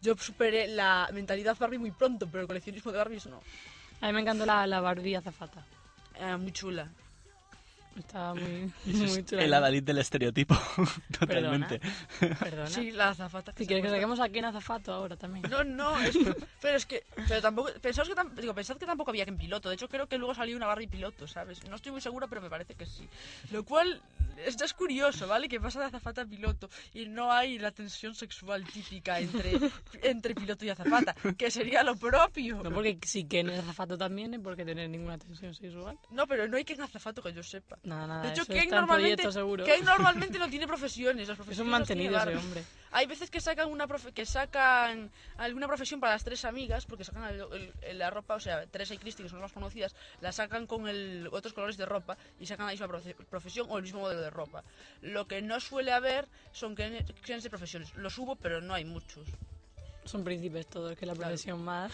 yo 0.00 0.16
superé 0.16 0.68
la 0.68 1.08
mentalidad 1.12 1.56
Barbie 1.58 1.78
muy 1.78 1.90
pronto, 1.90 2.28
pero 2.30 2.42
el 2.42 2.46
coleccionismo 2.46 2.92
de 2.92 2.98
Barbies 2.98 3.26
no. 3.26 3.40
A 4.00 4.06
mí 4.08 4.12
me 4.12 4.20
encantó 4.20 4.44
la, 4.44 4.66
la 4.66 4.80
Barbie 4.80 5.16
azafata. 5.16 5.64
Eh, 6.16 6.36
muy 6.36 6.52
chula. 6.52 6.88
Estaba 7.96 8.34
muy, 8.34 8.72
muy 8.84 9.24
chula. 9.24 9.44
el 9.44 9.54
adalid 9.54 9.82
del 9.82 9.98
estereotipo. 9.98 10.56
Totalmente. 11.18 11.80
Perdona. 12.40 12.66
Sí, 12.66 12.90
la 12.90 13.10
azafata. 13.10 13.52
Si 13.56 13.66
quieres 13.66 13.84
que 13.84 13.90
saquemos 13.90 14.20
aquí 14.20 14.38
en 14.38 14.46
azafato 14.46 14.92
ahora 14.92 15.16
también. 15.16 15.44
No, 15.50 15.62
no, 15.64 16.00
es, 16.00 16.16
pero 16.60 16.76
es 16.76 16.86
que, 16.86 17.04
pero 17.28 17.40
tampoco, 17.40 17.70
pensaos 17.80 18.08
que, 18.08 18.14
tam- 18.14 18.32
digo, 18.34 18.54
pensad 18.54 18.76
que 18.76 18.86
tampoco 18.86 19.10
había 19.10 19.24
que 19.24 19.30
en 19.30 19.38
piloto. 19.38 19.68
De 19.68 19.76
hecho, 19.76 19.88
creo 19.88 20.06
que 20.08 20.18
luego 20.18 20.34
salió 20.34 20.56
una 20.56 20.66
Barbie 20.66 20.88
piloto, 20.88 21.26
¿sabes? 21.28 21.62
No 21.68 21.76
estoy 21.76 21.92
muy 21.92 22.00
segura, 22.00 22.26
pero 22.26 22.40
me 22.40 22.50
parece 22.50 22.74
que 22.74 22.86
sí. 22.86 23.08
Lo 23.52 23.64
cual, 23.64 24.00
esto 24.44 24.64
es 24.64 24.74
curioso, 24.74 25.28
¿vale? 25.28 25.48
Que 25.48 25.60
pasa 25.60 25.78
de 25.80 25.86
azafata 25.86 26.22
a 26.22 26.26
piloto 26.26 26.68
y 26.92 27.06
no 27.06 27.30
hay 27.32 27.58
la 27.58 27.70
tensión 27.70 28.14
sexual 28.14 28.64
típica 28.64 29.20
entre, 29.20 29.58
entre 30.02 30.34
piloto 30.34 30.64
y 30.64 30.70
azafata, 30.70 31.14
que 31.36 31.50
sería 31.50 31.82
lo 31.84 31.96
propio. 31.96 32.62
No, 32.62 32.72
porque 32.72 32.98
si 33.04 33.24
Ken 33.24 33.48
es 33.50 33.60
azafato 33.60 33.96
también 33.96 34.34
es 34.34 34.40
porque 34.40 34.64
tener 34.64 34.88
ninguna 34.90 35.18
tensión 35.18 35.54
sexual. 35.54 35.96
No, 36.10 36.26
pero 36.26 36.48
no 36.48 36.56
hay 36.56 36.64
que 36.64 36.74
en 36.74 36.82
azafato 36.82 37.22
que 37.22 37.32
yo 37.32 37.42
sepa. 37.42 37.78
Nada, 37.84 38.06
nada. 38.06 38.22
De 38.22 38.28
hecho, 38.30 38.44
en 38.48 38.70
normalmente. 38.70 39.22
Ken 39.64 39.84
normalmente 39.84 40.38
no 40.38 40.48
tiene 40.48 40.66
profesiones. 40.66 41.28
Las 41.28 41.34
Es 41.34 41.36
profesiones 41.36 41.72
un 41.72 41.78
las 41.78 41.86
tiene 41.86 42.10
mantenido 42.10 42.30
ese 42.32 42.46
hombre. 42.46 42.64
Hay 42.92 43.06
veces 43.06 43.28
que 43.28 43.40
sacan 43.40 43.70
una 43.70 43.86
profe- 43.86 44.12
que 44.12 44.24
sacan 44.24 45.10
alguna 45.36 45.66
profesión 45.66 46.00
para 46.00 46.12
las 46.14 46.24
tres 46.24 46.44
amigas, 46.44 46.86
porque 46.86 47.04
sacan 47.04 47.24
el- 47.24 47.72
el- 47.82 47.98
la 47.98 48.08
ropa, 48.08 48.36
o 48.36 48.40
sea, 48.40 48.66
Teresa 48.66 48.94
y 48.94 48.98
Cristi, 48.98 49.22
que 49.22 49.28
son 49.28 49.40
las 49.40 49.46
más 49.50 49.52
conocidas, 49.52 49.94
la 50.20 50.32
sacan 50.32 50.66
con 50.66 50.88
el, 50.88 51.28
otros 51.32 51.52
colores 51.52 51.76
de 51.76 51.84
ropa 51.86 52.16
y 52.40 52.46
sacan 52.46 52.66
la 52.66 52.72
misma 52.72 52.86
profe- 52.88 53.14
profesión 53.28 53.66
o 53.68 53.76
el 53.76 53.82
mismo 53.82 54.00
modelo 54.00 54.20
de 54.20 54.30
ropa. 54.30 54.62
Lo 55.02 55.26
que 55.26 55.42
no 55.42 55.58
suele 55.60 55.92
haber 55.92 56.26
son 56.52 56.74
que 56.76 56.88
de 56.88 57.50
profesiones. 57.50 57.94
Los 57.96 58.16
hubo, 58.18 58.36
pero 58.36 58.60
no 58.60 58.72
hay 58.74 58.84
muchos. 58.84 59.28
Son 60.04 60.22
príncipes 60.22 60.66
todos, 60.68 60.96
que 60.96 61.04
es 61.04 61.08
la 61.08 61.14
Claro. 61.14 61.30
profesión 61.30 61.62
más 61.64 61.92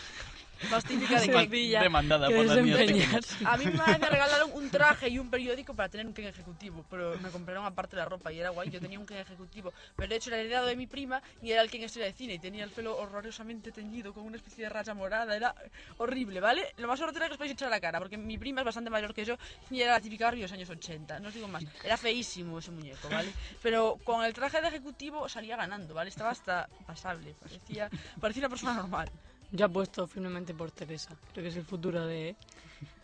Más 0.68 0.84
típica 0.84 1.20
de 1.20 1.28
que 1.28 1.78
Demandada 1.80 2.28
que 2.28 2.34
por 2.34 2.46
las 2.46 2.64
niñas. 2.64 3.36
A 3.44 3.56
mí 3.56 3.64
me 3.64 4.08
regalaron 4.08 4.50
un 4.52 4.68
traje 4.70 5.08
y 5.08 5.18
un 5.18 5.30
periódico 5.30 5.74
para 5.74 5.88
tener 5.88 6.06
un 6.06 6.12
Ken 6.12 6.26
ejecutivo, 6.26 6.84
pero 6.90 7.18
me 7.18 7.30
compraron 7.30 7.64
aparte 7.64 7.96
la 7.96 8.04
ropa 8.04 8.32
y 8.32 8.40
era 8.40 8.50
guay. 8.50 8.70
Yo 8.70 8.80
tenía 8.80 8.98
un 8.98 9.06
Ken 9.06 9.18
ejecutivo, 9.18 9.72
pero 9.96 10.08
de 10.08 10.16
hecho 10.16 10.30
era 10.30 10.38
heredado 10.38 10.66
de 10.66 10.76
mi 10.76 10.86
prima 10.86 11.22
y 11.42 11.52
era 11.52 11.62
el 11.62 11.70
Ken 11.70 11.82
estrella 11.82 12.06
de 12.06 12.12
cine 12.12 12.34
y 12.34 12.38
tenía 12.38 12.64
el 12.64 12.70
pelo 12.70 12.96
horrorosamente 12.98 13.72
teñido 13.72 14.12
con 14.12 14.24
una 14.24 14.36
especie 14.36 14.64
de 14.64 14.70
raya 14.70 14.92
morada. 14.94 15.34
Era 15.34 15.54
horrible, 15.96 16.40
¿vale? 16.40 16.74
Lo 16.76 16.88
más 16.88 17.00
horroroso 17.00 17.18
era 17.18 17.26
que 17.28 17.32
os 17.32 17.38
podéis 17.38 17.54
echar 17.54 17.68
a 17.68 17.70
la 17.70 17.80
cara, 17.80 17.98
porque 17.98 18.18
mi 18.18 18.36
prima 18.36 18.61
es 18.61 18.64
bastante 18.64 18.90
mayor 18.90 19.14
que 19.14 19.24
yo 19.24 19.36
y 19.70 19.80
era 19.80 19.92
la 19.92 20.00
típica 20.00 20.26
Barbie 20.26 20.40
de 20.40 20.44
los 20.44 20.52
años 20.52 20.68
80. 20.68 21.20
No 21.20 21.28
os 21.28 21.34
digo 21.34 21.48
más. 21.48 21.64
Era 21.82 21.96
feísimo 21.96 22.58
ese 22.58 22.70
muñeco, 22.70 23.08
¿vale? 23.08 23.32
Pero 23.62 23.98
con 24.04 24.24
el 24.24 24.32
traje 24.34 24.61
de 24.61 24.68
ejecutivo 24.68 25.28
salía 25.28 25.56
ganando, 25.56 25.94
¿vale? 25.94 26.11
Estaba 26.11 26.30
hasta 26.30 26.68
pasable, 26.86 27.34
parecía, 27.40 27.88
parecía 28.20 28.40
una 28.42 28.48
persona 28.48 28.74
normal. 28.74 29.11
Yo 29.53 29.66
apuesto 29.66 30.07
firmemente 30.07 30.55
por 30.55 30.70
Teresa. 30.70 31.16
Creo 31.32 31.42
que 31.42 31.48
es 31.48 31.57
el 31.57 31.64
futuro 31.64 32.07
de... 32.07 32.36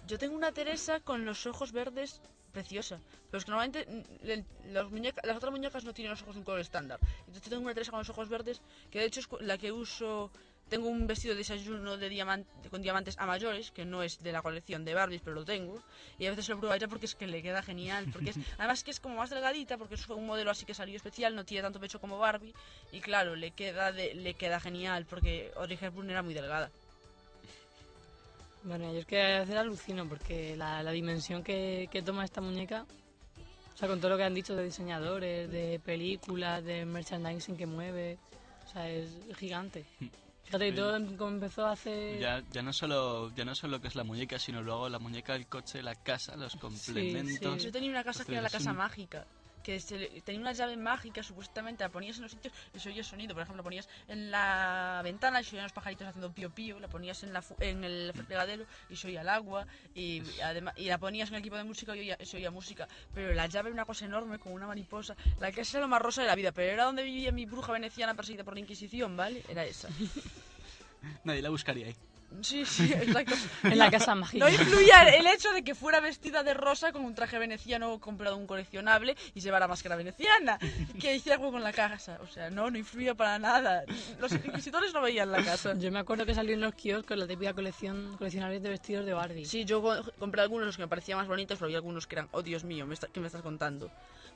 Yo 0.07 0.19
tengo 0.19 0.37
una 0.37 0.53
Teresa 0.53 1.01
con 1.01 1.25
los 1.25 1.47
ojos 1.47 1.73
verdes 1.73 2.21
preciosa. 2.53 3.01
Pero 3.31 3.39
es 3.39 3.45
que 3.45 3.51
normalmente 3.51 3.85
mm, 3.87 4.73
los 4.73 4.91
muñeca- 4.93 5.23
las 5.25 5.37
otras 5.37 5.51
muñecas 5.53 5.85
no 5.85 5.93
tienen 5.93 6.11
los 6.13 6.23
ojos 6.23 6.35
de 6.37 6.39
un 6.41 6.45
color 6.45 6.61
estándar. 6.61 6.99
Entonces 7.21 7.43
yo 7.43 7.51
tengo 7.51 7.63
una 7.65 7.75
Teresa 7.75 7.91
con 7.91 7.99
los 8.01 8.09
ojos 8.11 8.29
verdes, 8.29 8.61
que 8.91 9.01
de 9.01 9.07
hecho 9.07 9.21
es 9.21 9.29
la 9.41 9.59
que 9.59 9.73
uso... 9.73 10.31
Tengo 10.69 10.89
un 10.89 11.07
vestido 11.07 11.35
de 11.35 11.39
desayuno 11.39 11.97
de 11.97 12.09
diamante, 12.09 12.69
con 12.71 12.83
diamantes 12.83 13.17
a 13.19 13.27
mayores, 13.27 13.71
que 13.71 13.85
no 13.85 14.03
es 14.03 14.19
de 14.23 14.33
la 14.33 14.43
colección 14.43 14.85
de 14.85 14.95
Barbies, 14.95 15.21
pero 15.23 15.35
lo 15.37 15.45
tengo. 15.45 15.81
Y 16.19 16.27
a 16.27 16.31
veces 16.31 16.49
lo 16.49 16.57
pruebo 16.59 16.73
a 16.73 16.77
ella 16.77 16.89
porque 16.89 17.07
es 17.07 17.15
que 17.15 17.29
le 17.29 17.41
queda 17.41 17.63
genial. 17.63 18.07
Porque 18.13 18.31
es, 18.31 18.37
además 18.59 18.83
que 18.83 18.91
es 18.91 18.99
como 18.99 19.15
más 19.17 19.31
delgadita, 19.31 19.79
porque 19.79 19.95
es 19.95 20.09
un 20.09 20.27
modelo 20.27 20.51
así 20.51 20.67
que 20.67 20.75
salió 20.75 20.97
especial, 20.97 21.37
no 21.37 21.45
tiene 21.45 21.63
tanto 21.63 21.79
pecho 21.79 22.01
como 22.01 22.19
Barbie. 22.19 22.53
Y 22.91 23.01
claro, 23.01 23.37
le 23.37 23.53
queda, 23.53 23.93
de- 23.93 24.15
le 24.15 24.35
queda 24.35 24.59
genial, 24.59 25.07
porque 25.09 25.53
Audrey 25.57 25.79
Hepburn 25.81 26.11
era 26.11 26.23
muy 26.23 26.35
delgada. 26.35 26.69
Bueno, 28.65 28.93
yo 28.93 28.99
es 28.99 29.07
que 29.07 29.23
a 29.23 29.39
veces 29.41 29.55
alucino 29.55 30.09
porque 30.09 30.57
la, 30.57 30.83
la 30.83 30.91
dimensión 30.91 31.45
que, 31.45 31.89
que 31.93 32.03
toma 32.03 32.25
esta 32.25 32.41
muñeca, 32.41 32.85
o 33.73 33.79
sea, 33.79 33.87
con 33.87 34.01
todo 34.01 34.11
lo 34.11 34.17
que 34.17 34.25
han 34.25 34.35
dicho 34.35 34.57
de 34.57 34.65
diseñadores, 34.65 35.49
de 35.49 35.79
películas, 35.85 36.65
de 36.65 36.85
merchandising 36.85 37.57
que 37.57 37.67
mueve, 37.67 38.19
o 38.69 38.73
sea, 38.73 38.91
es 38.91 39.11
gigante. 39.39 39.85
Fíjate 40.47 40.67
que 40.71 40.73
todo 40.77 40.97
em- 40.97 41.17
como 41.17 41.31
empezó 41.33 41.67
hace... 41.67 42.19
Ya, 42.21 42.43
ya 42.53 42.63
no 42.63 42.73
solo 42.73 43.31
ya 43.35 43.45
no 43.45 43.55
solo 43.55 43.81
que 43.81 43.89
es 43.89 43.95
la 43.97 44.05
muñeca, 44.05 44.39
sino 44.39 44.63
luego 44.63 44.89
la 44.89 44.99
muñeca, 44.99 45.35
el 45.35 45.47
coche, 45.47 45.83
la 45.83 45.95
casa, 45.97 46.37
los 46.37 46.55
complementos. 46.57 47.63
Yo 47.65 47.73
tenía 47.73 47.91
una 47.91 48.05
casa 48.05 48.25
que 48.25 48.33
era 48.33 48.43
la 48.43 48.51
casa 48.51 48.71
un- 48.71 48.77
mágica. 48.77 49.27
Que 49.67 49.81
se 49.81 49.99
le- 49.99 50.21
tenía 50.21 50.41
una 50.41 50.53
llave 50.53 50.77
mágica, 50.77 51.25
supuestamente 51.25 51.83
la 51.83 51.91
ponías 51.91 52.17
en 52.19 52.23
los 52.23 52.31
sitios 52.31 52.55
y 52.73 52.79
se 52.79 52.89
oía 52.89 53.03
sonido. 53.03 53.35
Por 53.35 53.43
ejemplo, 53.43 53.57
la 53.59 53.65
ponías 53.65 53.89
en 54.07 54.31
la 54.31 55.01
ventana 55.03 55.41
y 55.41 55.45
se 55.45 55.57
oían 55.57 55.65
los 55.65 55.73
pajaritos 55.73 56.07
haciendo 56.07 56.31
pío 56.31 56.51
pío. 56.51 56.79
La 56.79 56.87
ponías 56.87 57.21
en, 57.25 57.33
la 57.33 57.43
fu- 57.43 57.57
en 57.59 57.83
el 57.83 58.13
fregadero 58.15 58.65
y 58.89 58.95
se 58.95 59.09
oía 59.09 59.23
el 59.23 59.29
agua. 59.29 59.67
Y, 59.93 60.23
además, 60.41 60.75
y 60.77 60.85
la 60.85 60.99
ponías 60.99 61.31
en 61.31 61.35
el 61.35 61.41
equipo 61.41 61.57
de 61.57 61.65
música 61.65 61.97
y 61.97 61.99
oía- 61.99 62.19
se 62.25 62.37
oía 62.37 62.53
música. 62.53 62.87
Pero 63.13 63.35
la 63.35 63.49
llave 63.49 63.71
era 63.71 63.75
una 63.75 63.85
cosa 63.87 64.05
enorme, 64.05 64.39
como 64.39 64.55
una 64.55 64.69
mariposa. 64.69 65.17
La 65.41 65.51
casa 65.51 65.79
era 65.79 65.81
lo 65.81 65.89
más 65.89 66.01
rosa 66.01 66.21
de 66.23 66.29
la 66.29 66.37
vida, 66.37 66.53
pero 66.53 66.73
era 66.73 66.85
donde 66.85 67.03
vivía 67.03 67.33
mi 67.33 67.45
bruja 67.45 67.73
veneciana 67.73 68.15
perseguida 68.15 68.45
por 68.45 68.55
la 68.55 68.61
Inquisición, 68.61 69.17
¿vale? 69.17 69.43
Era 69.49 69.65
esa. 69.65 69.89
Nadie 71.25 71.43
la 71.43 71.51
buscaría 71.51 71.87
ahí. 71.89 71.97
Sí, 72.43 72.65
sí, 72.67 72.93
exacto. 72.93 73.35
En 73.63 73.79
la 73.79 73.91
casa 73.91 74.15
mágica. 74.15 74.45
No 74.45 74.51
influía 74.51 75.03
el 75.17 75.27
hecho 75.27 75.51
de 75.53 75.63
que 75.65 75.75
fuera 75.75 76.01
vestida 76.01 76.43
de 76.43 76.55
rosa 76.55 76.93
con 76.93 77.03
un 77.05 77.15
traje 77.15 77.39
veneciano 77.39 77.99
comprado 77.99 78.37
un 78.37 78.47
coleccionable 78.47 79.17
y 79.35 79.41
llevara 79.41 79.67
máscara 79.69 79.97
veneciana. 79.97 80.59
Que 81.01 81.15
hice 81.15 81.33
algo 81.33 81.51
con 81.53 81.63
la 81.63 81.73
casa. 81.73 82.19
O 82.23 82.27
sea, 82.27 82.51
no, 82.51 82.71
no 82.71 82.77
influía 82.79 83.15
para 83.15 83.39
nada. 83.39 83.85
Los 84.19 84.33
inquisitores 84.33 84.93
no 84.93 85.01
veían 85.03 85.31
la 85.33 85.43
casa. 85.43 85.75
Yo 85.79 85.91
me 85.91 85.99
acuerdo 85.99 86.27
que 86.27 86.35
salió 86.35 86.55
en 86.55 86.61
los 86.61 86.75
kioscos 86.75 87.17
la 87.17 87.27
típica 87.27 87.55
colección 87.55 88.17
coleccionables 88.19 88.63
de 88.63 88.69
vestidos 88.71 89.07
de 89.07 89.13
Barbie. 89.15 89.45
Sí, 89.47 89.65
yo 89.65 89.81
co- 89.83 90.03
compré 90.19 90.43
algunos 90.43 90.67
los 90.67 90.77
que 90.77 90.83
me 90.83 90.89
parecían 90.89 91.19
más 91.19 91.29
bonitos, 91.29 91.59
pero 91.59 91.67
había 91.67 91.79
algunos 91.79 92.07
que 92.07 92.17
eran, 92.17 92.29
oh 92.33 92.43
Dios 92.43 92.65
mío, 92.65 92.87
me 92.87 92.95
está- 92.95 93.09
¿qué 93.09 93.21
me 93.21 93.27
estás 93.27 93.43
contando? 93.43 93.91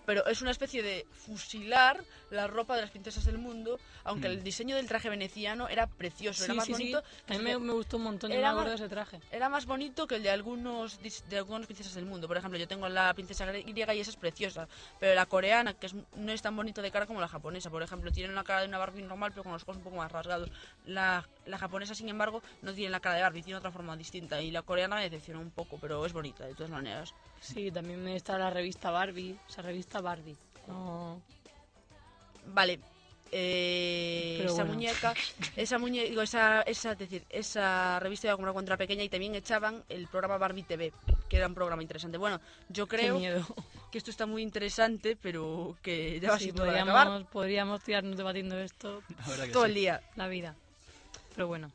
Pero 0.07 0.26
es 0.26 0.42
una 0.42 0.51
especie 0.51 0.82
de 0.82 1.07
fusilar 1.12 2.03
la 2.30 2.46
ropa 2.46 2.74
de 2.76 2.82
las 2.82 2.90
princesas 2.90 3.24
del 3.24 3.38
mundo, 3.38 3.78
aunque 4.05 4.28
el 4.28 4.42
diseño 4.42 4.76
del 4.76 4.86
traje 4.88 5.09
veneciano 5.11 5.68
era 5.68 5.86
precioso, 5.86 6.44
era 6.44 6.53
Sí, 6.55 6.57
más 6.57 6.66
sí, 6.66 6.74
sí. 6.74 6.82
bonito. 6.92 7.03
que 7.26 7.34
A 7.34 7.38
mí 7.38 7.44
me, 7.44 7.59
me 7.59 7.72
gustó 7.72 7.96
un 7.96 8.05
montón, 8.05 8.32
Era 8.32 8.51
acuerdo 8.51 8.70
de 8.70 8.74
más- 8.76 8.80
ese 8.80 8.88
traje. 8.88 9.20
Era 9.30 9.48
más 9.48 9.66
bonito 9.66 10.07
que 10.07 10.16
el 10.16 10.22
de 10.22 10.30
algunos 10.30 10.98
de 11.03 11.36
algunas 11.38 11.66
princesas 11.66 11.94
del 11.94 12.07
mundo. 12.07 12.26
Por 12.28 12.36
ejemplo, 12.36 12.59
yo 12.59 12.66
tengo 12.68 12.88
la 12.88 13.12
princesa 13.14 13.44
griega 13.46 13.94
y 13.94 14.01
esa 14.01 14.11
es 14.11 14.16
preciosa. 14.16 14.68
Pero 14.98 15.14
la 15.14 15.26
coreana, 15.26 15.74
que 15.74 15.86
es, 15.86 15.94
no 15.94 16.32
es 16.32 16.42
tan 16.42 16.57
bonito 16.57 16.82
de 16.82 16.90
cara 16.90 17.07
como 17.07 17.20
la 17.20 17.28
japonesa. 17.28 17.70
Por 17.70 17.82
ejemplo, 17.82 18.11
tiene 18.12 18.32
la 18.32 18.44
cara 18.44 18.61
de 18.62 18.68
una 18.68 18.78
Barbie 18.78 19.03
normal, 19.03 19.30
pero 19.32 19.42
con 19.44 19.53
los 19.53 19.62
ojos 19.62 19.76
un 19.76 19.82
poco 19.82 19.96
más 19.96 20.11
rasgados. 20.11 20.51
La, 20.86 21.28
la 21.47 21.59
japonesa, 21.59 21.95
sin 21.95 22.09
embargo, 22.09 22.43
no 22.62 22.72
tiene 22.72 22.91
la 22.91 23.01
cara 23.01 23.16
de 23.16 23.22
Barbie, 23.22 23.43
tiene 23.43 23.59
otra 23.59 23.70
forma 23.72 23.97
distinta. 23.97 24.41
Y 24.41 24.51
la 24.51 24.62
coreana 24.62 24.97
me 24.97 25.03
decepcionó 25.03 25.41
un 25.41 25.51
poco, 25.51 25.78
pero 25.80 26.05
es 26.07 26.12
bonita, 26.12 26.45
de 26.47 26.55
todas 26.55 26.70
maneras. 26.70 27.14
Sí, 27.41 27.70
también 27.70 28.07
está 28.09 28.38
la 28.38 28.51
revista 28.51 28.91
Barbie, 28.91 29.38
o 29.49 29.51
sea, 29.51 29.62
revista 29.62 30.01
Barbie. 30.01 30.36
No, 30.66 31.20
Vale. 32.47 32.80
eh, 33.32 34.43
esa 34.45 34.55
bueno. 34.55 34.72
muñeca, 34.74 35.14
esa 35.57 35.78
muñeca, 35.78 36.09
digo, 36.09 36.22
esa, 36.22 36.62
esa, 36.62 36.93
es 36.93 36.99
decir, 36.99 37.24
esa 37.30 37.99
revista 38.01 38.26
iba 38.26 38.34
a 38.34 38.36
comprar 38.36 38.53
cuando 38.53 38.70
era 38.70 38.76
pequeña 38.76 39.03
y 39.05 39.09
también 39.09 39.34
echaban 39.34 39.84
el 39.88 40.09
programa 40.09 40.36
Barbie 40.38 40.64
TV, 40.64 40.93
que 41.28 41.36
era 41.36 41.47
un 41.47 41.55
programa 41.55 41.82
interesante. 41.82 42.18
Bueno, 42.18 42.41
yo 42.68 42.86
creo 42.88 43.18
que 43.91 43.99
esto 43.99 44.11
está 44.11 44.26
muy 44.26 44.43
interesante, 44.43 45.16
pero 45.20 45.76
que 45.82 46.18
ya 46.20 46.30
va 46.30 46.38
Sí, 46.38 46.45
siendo 46.45 46.62
hora 46.64 46.72
de 46.72 46.80
acabar 46.80 47.07
podríamos, 47.07 47.30
podríamos 47.30 47.82
tirarnos 47.84 48.16
debatiendo 48.16 48.59
esto 48.59 49.03
todo 49.53 49.64
sí. 49.64 49.68
el 49.70 49.74
día. 49.74 50.03
la 50.16 50.26
vida. 50.28 50.57
Pero 51.34 51.46
bueno, 51.48 51.70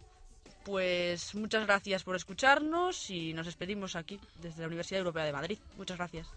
Pues 0.66 1.36
muchas 1.36 1.68
gracias 1.68 2.04
por 2.04 2.16
escucharnos 2.16 3.10
y 3.12 3.34
nos 3.34 3.46
despedimos 3.46 3.96
aquí 3.96 4.20
desde 4.42 4.62
la 4.62 4.68
Universidad 4.68 5.00
Europea 5.00 5.24
de 5.24 5.32
Madrid. 5.32 5.60
Muchas 5.78 5.98
gracias. 5.98 6.28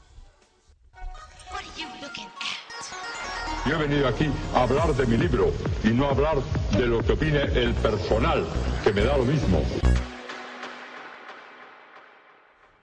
Yo 3.66 3.74
he 3.76 3.78
venido 3.88 4.06
aquí 4.06 4.26
a 4.54 4.62
hablar 4.64 4.94
de 4.94 5.06
mi 5.06 5.16
libro 5.16 5.50
y 5.82 5.88
no 5.88 6.06
a 6.06 6.10
hablar 6.10 6.36
de 6.72 6.86
lo 6.86 7.02
que 7.02 7.12
opine 7.12 7.40
el 7.42 7.72
personal, 7.74 8.46
que 8.84 8.92
me 8.92 9.02
da 9.02 9.16
lo 9.16 9.24
mismo. 9.24 9.62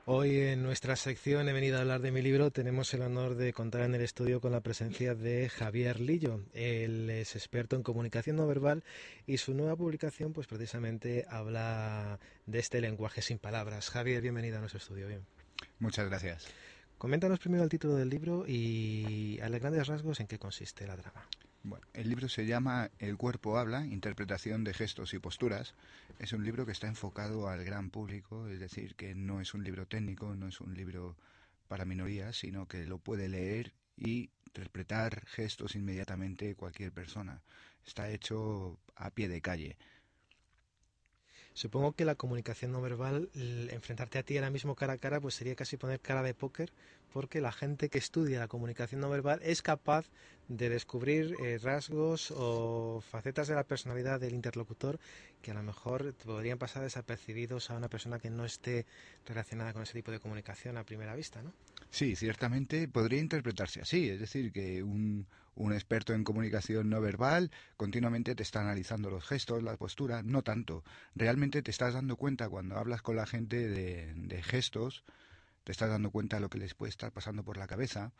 Hoy 0.07 0.37
en 0.37 0.61
nuestra 0.61 0.95
sección 0.95 1.49
He 1.49 1.53
venido 1.53 1.77
a 1.77 1.81
hablar 1.81 1.99
de 1.99 2.11
mi 2.11 2.21
libro. 2.21 2.51
Tenemos 2.51 2.93
el 2.93 3.01
honor 3.01 3.33
de 3.33 3.53
contar 3.53 3.81
en 3.81 3.95
el 3.95 4.01
estudio 4.01 4.39
con 4.39 4.51
la 4.51 4.61
presencia 4.61 5.15
de 5.15 5.49
Javier 5.49 5.99
Lillo. 5.99 6.41
Él 6.53 7.09
es 7.09 7.35
experto 7.35 7.75
en 7.75 7.81
comunicación 7.81 8.35
no 8.35 8.45
verbal 8.45 8.83
y 9.25 9.37
su 9.37 9.55
nueva 9.55 9.75
publicación, 9.75 10.31
pues 10.31 10.45
precisamente 10.45 11.25
habla 11.27 12.19
de 12.45 12.59
este 12.59 12.81
lenguaje 12.81 13.23
sin 13.23 13.39
palabras. 13.39 13.89
Javier, 13.89 14.21
bienvenido 14.21 14.57
a 14.57 14.59
nuestro 14.59 14.77
estudio. 14.77 15.07
Bien. 15.07 15.25
Muchas 15.79 16.07
gracias. 16.07 16.45
Coméntanos 16.99 17.39
primero 17.39 17.63
el 17.63 17.69
título 17.69 17.95
del 17.95 18.09
libro 18.09 18.45
y 18.47 19.39
a 19.41 19.49
grandes 19.49 19.87
rasgos 19.87 20.19
en 20.19 20.27
qué 20.27 20.37
consiste 20.37 20.85
la 20.85 20.97
trama. 20.97 21.27
Bueno, 21.67 21.87
el 21.93 22.09
libro 22.09 22.29
se 22.29 22.45
llama 22.45 22.91
El 22.99 23.17
cuerpo 23.17 23.57
habla, 23.57 23.87
interpretación 23.87 24.63
de 24.63 24.75
gestos 24.75 25.15
y 25.15 25.19
posturas. 25.19 25.73
Es 26.19 26.31
un 26.31 26.43
libro 26.43 26.67
que 26.67 26.71
está 26.71 26.85
enfocado 26.85 27.49
al 27.49 27.65
gran 27.65 27.89
público, 27.89 28.47
es 28.47 28.59
decir, 28.59 28.93
que 28.93 29.15
no 29.15 29.41
es 29.41 29.55
un 29.55 29.63
libro 29.63 29.87
técnico, 29.87 30.35
no 30.35 30.47
es 30.47 30.61
un 30.61 30.75
libro 30.75 31.15
para 31.67 31.83
minorías, 31.83 32.37
sino 32.37 32.67
que 32.67 32.85
lo 32.85 32.99
puede 32.99 33.29
leer 33.29 33.73
y 33.97 34.29
interpretar 34.45 35.25
gestos 35.25 35.75
inmediatamente 35.75 36.53
cualquier 36.53 36.91
persona. 36.91 37.41
Está 37.83 38.11
hecho 38.11 38.77
a 38.95 39.09
pie 39.09 39.27
de 39.27 39.41
calle. 39.41 39.75
Supongo 41.55 41.93
que 41.93 42.05
la 42.05 42.13
comunicación 42.13 42.73
no 42.73 42.81
verbal, 42.81 43.31
enfrentarte 43.71 44.19
a 44.19 44.23
ti 44.23 44.37
ahora 44.37 44.51
mismo 44.51 44.75
cara 44.75 44.93
a 44.93 44.97
cara, 44.99 45.19
pues 45.19 45.33
sería 45.33 45.55
casi 45.55 45.77
poner 45.77 45.99
cara 45.99 46.21
de 46.21 46.35
póker, 46.35 46.71
porque 47.15 47.39
la 47.39 47.53
gente 47.53 47.87
que 47.87 47.97
estudia 47.97 48.39
la 48.39 48.49
comunicación 48.49 48.99
no 48.99 49.09
verbal 49.09 49.39
es 49.41 49.61
capaz 49.61 50.05
de 50.49 50.67
descubrir 50.67 51.37
eh, 51.41 51.57
rasgos 51.63 52.29
o 52.35 53.01
facetas 53.09 53.47
de 53.47 53.55
la 53.55 53.63
personalidad 53.63 54.19
del 54.19 54.33
interlocutor 54.33 54.99
que 55.41 55.51
a 55.51 55.53
lo 55.53 55.63
mejor 55.63 56.13
podrían 56.15 56.57
pasar 56.57 56.83
desapercibidos 56.83 57.71
a 57.71 57.77
una 57.77 57.87
persona 57.87 58.19
que 58.19 58.29
no 58.29 58.43
esté 58.43 58.85
relacionada 59.25 59.71
con 59.71 59.83
ese 59.83 59.93
tipo 59.93 60.11
de 60.11 60.19
comunicación 60.19 60.75
a 60.75 60.83
primera 60.83 61.15
vista, 61.15 61.41
¿no? 61.41 61.53
Sí, 61.89 62.17
ciertamente 62.17 62.89
podría 62.89 63.21
interpretarse 63.21 63.79
así, 63.79 64.09
es 64.09 64.19
decir, 64.19 64.51
que 64.51 64.83
un, 64.83 65.25
un 65.55 65.73
experto 65.73 66.13
en 66.13 66.23
comunicación 66.23 66.89
no 66.89 67.01
verbal 67.01 67.49
continuamente 67.77 68.35
te 68.35 68.43
está 68.43 68.61
analizando 68.61 69.09
los 69.09 69.25
gestos, 69.25 69.63
la 69.63 69.77
postura, 69.77 70.21
no 70.21 70.43
tanto. 70.43 70.83
Realmente 71.15 71.61
te 71.61 71.71
estás 71.71 71.93
dando 71.93 72.17
cuenta 72.17 72.49
cuando 72.49 72.77
hablas 72.77 73.01
con 73.01 73.15
la 73.15 73.25
gente 73.25 73.69
de, 73.69 74.43
gestos, 74.43 75.03
te 75.65 75.73
estás 75.73 75.89
dando 75.89 76.11
cuenta 76.11 76.37
de 76.37 76.41
lo 76.41 76.49
que 76.49 76.59
les 76.59 76.75
puede 76.75 76.91
estar 76.91 77.11
pasando 77.11 77.43
por 77.43 77.57
la 77.57 77.67
cabeza 77.67 78.13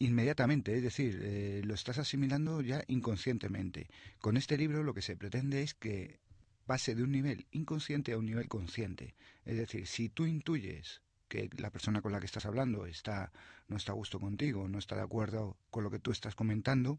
inmediatamente, 0.00 0.76
es 0.76 0.82
decir, 0.82 1.20
eh, 1.22 1.62
lo 1.64 1.74
estás 1.74 1.98
asimilando 1.98 2.60
ya 2.60 2.82
inconscientemente. 2.88 3.88
Con 4.20 4.36
este 4.36 4.58
libro 4.58 4.82
lo 4.82 4.92
que 4.92 5.02
se 5.02 5.16
pretende 5.16 5.62
es 5.62 5.74
que 5.74 6.18
pase 6.66 6.96
de 6.96 7.04
un 7.04 7.12
nivel 7.12 7.46
inconsciente 7.52 8.12
a 8.12 8.18
un 8.18 8.26
nivel 8.26 8.48
consciente. 8.48 9.14
Es 9.44 9.56
decir, 9.56 9.86
si 9.86 10.08
tú 10.08 10.26
intuyes 10.26 11.02
que 11.28 11.48
la 11.56 11.70
persona 11.70 12.02
con 12.02 12.10
la 12.10 12.18
que 12.18 12.26
estás 12.26 12.44
hablando 12.44 12.84
está 12.86 13.32
no 13.68 13.76
está 13.76 13.92
a 13.92 13.94
gusto 13.94 14.18
contigo, 14.18 14.66
no 14.68 14.78
está 14.78 14.96
de 14.96 15.02
acuerdo 15.02 15.56
con 15.70 15.84
lo 15.84 15.90
que 15.90 16.00
tú 16.00 16.10
estás 16.10 16.34
comentando, 16.34 16.98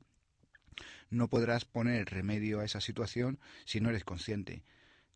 no 1.10 1.28
podrás 1.28 1.66
poner 1.66 2.10
remedio 2.10 2.62
a 2.62 2.66
esa 2.66 2.80
situación 2.80 3.38
si 3.66 3.82
no 3.82 3.89
eres 3.89 4.06
consciente. 4.06 4.64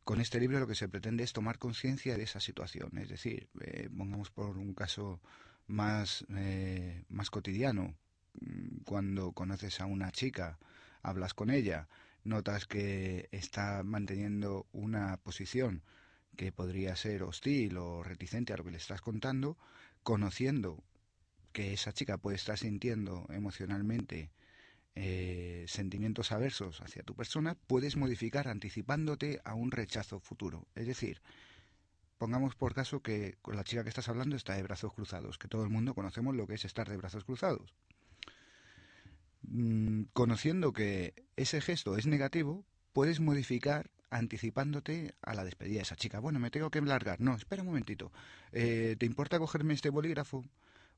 Con 0.07 0.21
este 0.21 0.39
libro 0.39 0.57
lo 0.61 0.67
que 0.67 0.73
se 0.73 0.87
pretende 0.87 1.25
es 1.25 1.33
tomar 1.33 1.59
conciencia 1.59 2.15
de 2.15 2.23
esa 2.23 2.39
situación, 2.39 2.97
es 2.97 3.09
decir, 3.09 3.49
eh, 3.59 3.89
pongamos 3.89 4.31
por 4.31 4.57
un 4.57 4.73
caso 4.73 5.19
más, 5.67 6.25
eh, 6.33 7.03
más 7.09 7.29
cotidiano, 7.29 7.93
cuando 8.85 9.33
conoces 9.33 9.81
a 9.81 9.85
una 9.85 10.13
chica, 10.13 10.59
hablas 11.01 11.33
con 11.33 11.49
ella, 11.49 11.89
notas 12.23 12.65
que 12.67 13.27
está 13.33 13.83
manteniendo 13.83 14.65
una 14.71 15.17
posición 15.17 15.83
que 16.37 16.53
podría 16.53 16.95
ser 16.95 17.23
hostil 17.23 17.75
o 17.75 18.01
reticente 18.01 18.53
a 18.53 18.57
lo 18.57 18.63
que 18.63 18.71
le 18.71 18.77
estás 18.77 19.01
contando, 19.01 19.57
conociendo 20.03 20.85
que 21.51 21.73
esa 21.73 21.91
chica 21.91 22.17
puede 22.17 22.37
estar 22.37 22.57
sintiendo 22.57 23.27
emocionalmente 23.29 24.31
eh, 24.99 25.65
sentimientos 25.67 26.31
aversos 26.31 26.81
hacia 26.81 27.03
tu 27.03 27.13
persona, 27.13 27.55
puedes 27.67 27.97
modificar 27.97 28.47
anticipándote 28.47 29.39
a 29.45 29.53
un 29.53 29.69
rechazo 29.69 30.19
futuro. 30.19 30.65
Es 30.73 30.87
decir, 30.87 31.21
pongamos 32.17 32.55
por 32.55 32.73
caso 32.73 33.03
que 33.03 33.37
con 33.43 33.55
la 33.55 33.63
chica 33.63 33.83
que 33.83 33.89
estás 33.89 34.09
hablando 34.09 34.35
está 34.35 34.55
de 34.55 34.63
brazos 34.63 34.91
cruzados, 34.93 35.37
que 35.37 35.47
todo 35.47 35.63
el 35.63 35.69
mundo 35.69 35.93
conocemos 35.93 36.35
lo 36.35 36.47
que 36.47 36.55
es 36.55 36.65
estar 36.65 36.89
de 36.89 36.97
brazos 36.97 37.25
cruzados. 37.25 37.75
Mm, 39.43 40.05
conociendo 40.13 40.73
que 40.73 41.13
ese 41.35 41.61
gesto 41.61 41.95
es 41.95 42.07
negativo, 42.07 42.65
puedes 42.91 43.19
modificar 43.19 43.91
anticipándote 44.09 45.13
a 45.21 45.35
la 45.35 45.43
despedida 45.43 45.75
de 45.75 45.83
esa 45.83 45.95
chica. 45.95 46.19
Bueno, 46.19 46.39
me 46.39 46.49
tengo 46.49 46.71
que 46.71 46.81
largar. 46.81 47.21
No, 47.21 47.35
espera 47.35 47.61
un 47.61 47.67
momentito. 47.67 48.11
Eh, 48.51 48.95
¿Te 48.97 49.05
importa 49.05 49.37
cogerme 49.37 49.75
este 49.75 49.91
bolígrafo? 49.91 50.43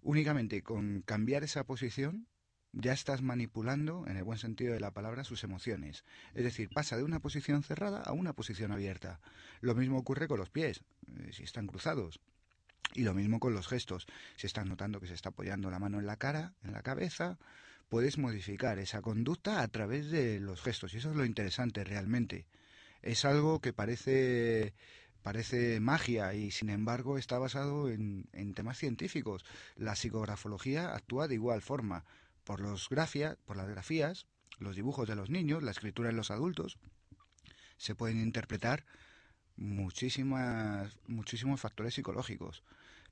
Únicamente 0.02 0.64
con 0.64 1.02
cambiar 1.02 1.44
esa 1.44 1.66
posición 1.66 2.28
ya 2.74 2.94
estás 2.94 3.22
manipulando, 3.22 4.06
en 4.08 4.18
el 4.18 4.24
buen 4.24 4.40
sentido 4.40 4.74
de 4.74 4.80
la 4.80 4.92
palabra, 4.92 5.24
sus 5.24 5.44
emociones. 5.44 6.04
Es 6.34 6.44
decir, 6.44 6.70
pasa 6.70 6.98
de 6.98 7.04
una 7.04 7.20
posición 7.20 7.64
cerrada 7.64 8.02
a 8.02 8.12
una 8.12 8.34
posición 8.34 8.72
abierta. 8.72 9.20
Lo 9.62 9.76
mismo 9.76 9.98
ocurre 9.98 10.28
con 10.28 10.40
los 10.40 10.50
pies, 10.50 10.82
eh, 11.20 11.32
si 11.32 11.44
están 11.44 11.68
cruzados. 11.68 12.20
Y 12.94 13.04
lo 13.04 13.14
mismo 13.14 13.40
con 13.40 13.54
los 13.54 13.68
gestos. 13.68 14.08
Si 14.36 14.48
estás 14.48 14.66
notando 14.66 15.00
que 15.00 15.08
se 15.08 15.14
está 15.14 15.30
apoyando 15.30 15.70
la 15.70 15.80
mano 15.80 16.00
en 16.00 16.06
la 16.06 16.18
cara, 16.18 16.54
en 16.64 16.74
la 16.74 16.82
cabeza, 16.82 17.38
puedes 17.88 18.18
modificar 18.18 18.80
esa 18.80 19.02
conducta 19.02 19.62
a 19.62 19.68
través 19.68 20.10
de 20.10 20.40
los 20.40 20.62
gestos. 20.62 20.94
Y 20.94 20.98
eso 20.98 21.12
es 21.12 21.16
lo 21.16 21.26
interesante 21.26 21.84
realmente 21.84 22.48
es 23.02 23.26
algo 23.26 23.60
que 23.60 23.74
parece 23.74 24.74
parece 25.22 25.80
magia 25.80 26.34
y 26.34 26.50
sin 26.52 26.70
embargo 26.70 27.18
está 27.18 27.38
basado 27.40 27.90
en, 27.90 28.26
temas 28.56 28.78
científicos. 28.78 29.46
La 29.76 29.96
psicografología 29.96 30.96
actúa 30.96 31.28
de 31.28 31.36
igual 31.36 31.62
forma 31.62 32.06
por 32.50 32.62
los 32.62 32.90
grafia, 32.90 33.38
por 33.46 33.58
las 33.58 33.70
grafías, 33.70 34.26
los 34.58 34.76
dibujos 34.76 35.08
de 35.08 35.16
los 35.16 35.30
niños, 35.30 35.62
la 35.62 35.70
escritura 35.70 36.10
en 36.10 36.16
los 36.16 36.32
adultos, 36.32 36.80
se 37.78 37.94
pueden 37.94 38.20
interpretar 38.20 38.88
muchísimas, 39.56 40.98
muchísimos 41.06 41.62
factores 41.62 41.94
psicológicos. 41.94 42.64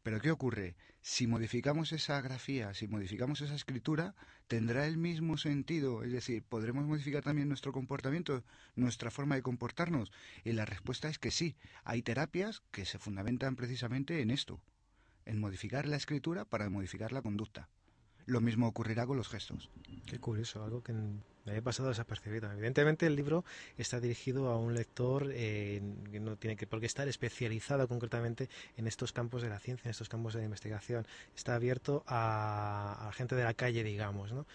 Pero 0.01 0.19
¿qué 0.21 0.31
ocurre? 0.31 0.75
Si 1.01 1.27
modificamos 1.27 1.91
esa 1.91 2.19
grafía, 2.19 2.73
si 2.73 2.87
modificamos 2.87 3.41
esa 3.41 3.53
escritura, 3.53 4.15
tendrá 4.47 4.87
el 4.87 4.97
mismo 4.97 5.37
sentido, 5.37 6.03
es 6.03 6.11
decir, 6.11 6.41
podremos 6.41 6.87
modificar 6.87 7.21
también 7.21 7.47
nuestro 7.47 7.71
comportamiento, 7.71 8.43
nuestra 8.75 9.11
forma 9.11 9.35
de 9.35 9.43
comportarnos. 9.43 10.11
Y 10.45 10.53
la 10.53 10.65
respuesta 10.65 11.09
es 11.09 11.19
que 11.19 11.29
sí. 11.29 11.55
Hay 11.83 12.01
terapias 12.01 12.63
que 12.71 12.85
se 12.85 12.97
fundamentan 12.97 13.55
precisamente 13.55 14.19
en 14.23 14.31
esto, 14.31 14.59
en 15.25 15.39
modificar 15.39 15.87
la 15.87 15.97
escritura 15.97 16.43
para 16.43 16.71
modificar 16.71 17.11
la 17.11 17.21
conducta. 17.21 17.69
Lo 18.27 18.41
mismo 18.41 18.67
ocurrirá 18.67 19.07
con 19.07 19.17
los 19.17 19.29
gestos. 19.29 19.69
Qué 20.05 20.19
curioso, 20.19 20.63
algo 20.63 20.83
que 20.83 20.91
me 20.91 21.21
había 21.47 21.61
pasado 21.61 21.87
desapercibido. 21.87 22.51
Evidentemente 22.51 23.07
el 23.07 23.15
libro 23.15 23.45
está 23.77 24.01
dirigido 24.01 24.49
a 24.49 24.57
un 24.57 24.73
lector 24.73 25.31
eh, 25.33 25.81
que 26.11 26.19
no 26.19 26.35
tiene 26.35 26.57
que 26.57 26.67
por 26.67 26.81
qué 26.81 26.85
estar 26.85 27.07
especializado 27.07 27.87
concretamente 27.87 28.49
en 28.75 28.85
estos 28.85 29.13
campos 29.13 29.41
de 29.41 29.49
la 29.49 29.59
ciencia, 29.59 29.87
en 29.87 29.91
estos 29.91 30.09
campos 30.09 30.33
de 30.33 30.39
la 30.39 30.45
investigación. 30.45 31.07
Está 31.37 31.55
abierto 31.55 32.03
a, 32.05 33.07
a 33.07 33.13
gente 33.13 33.35
de 33.35 33.45
la 33.45 33.53
calle, 33.53 33.81
digamos, 33.81 34.33
¿no? 34.33 34.45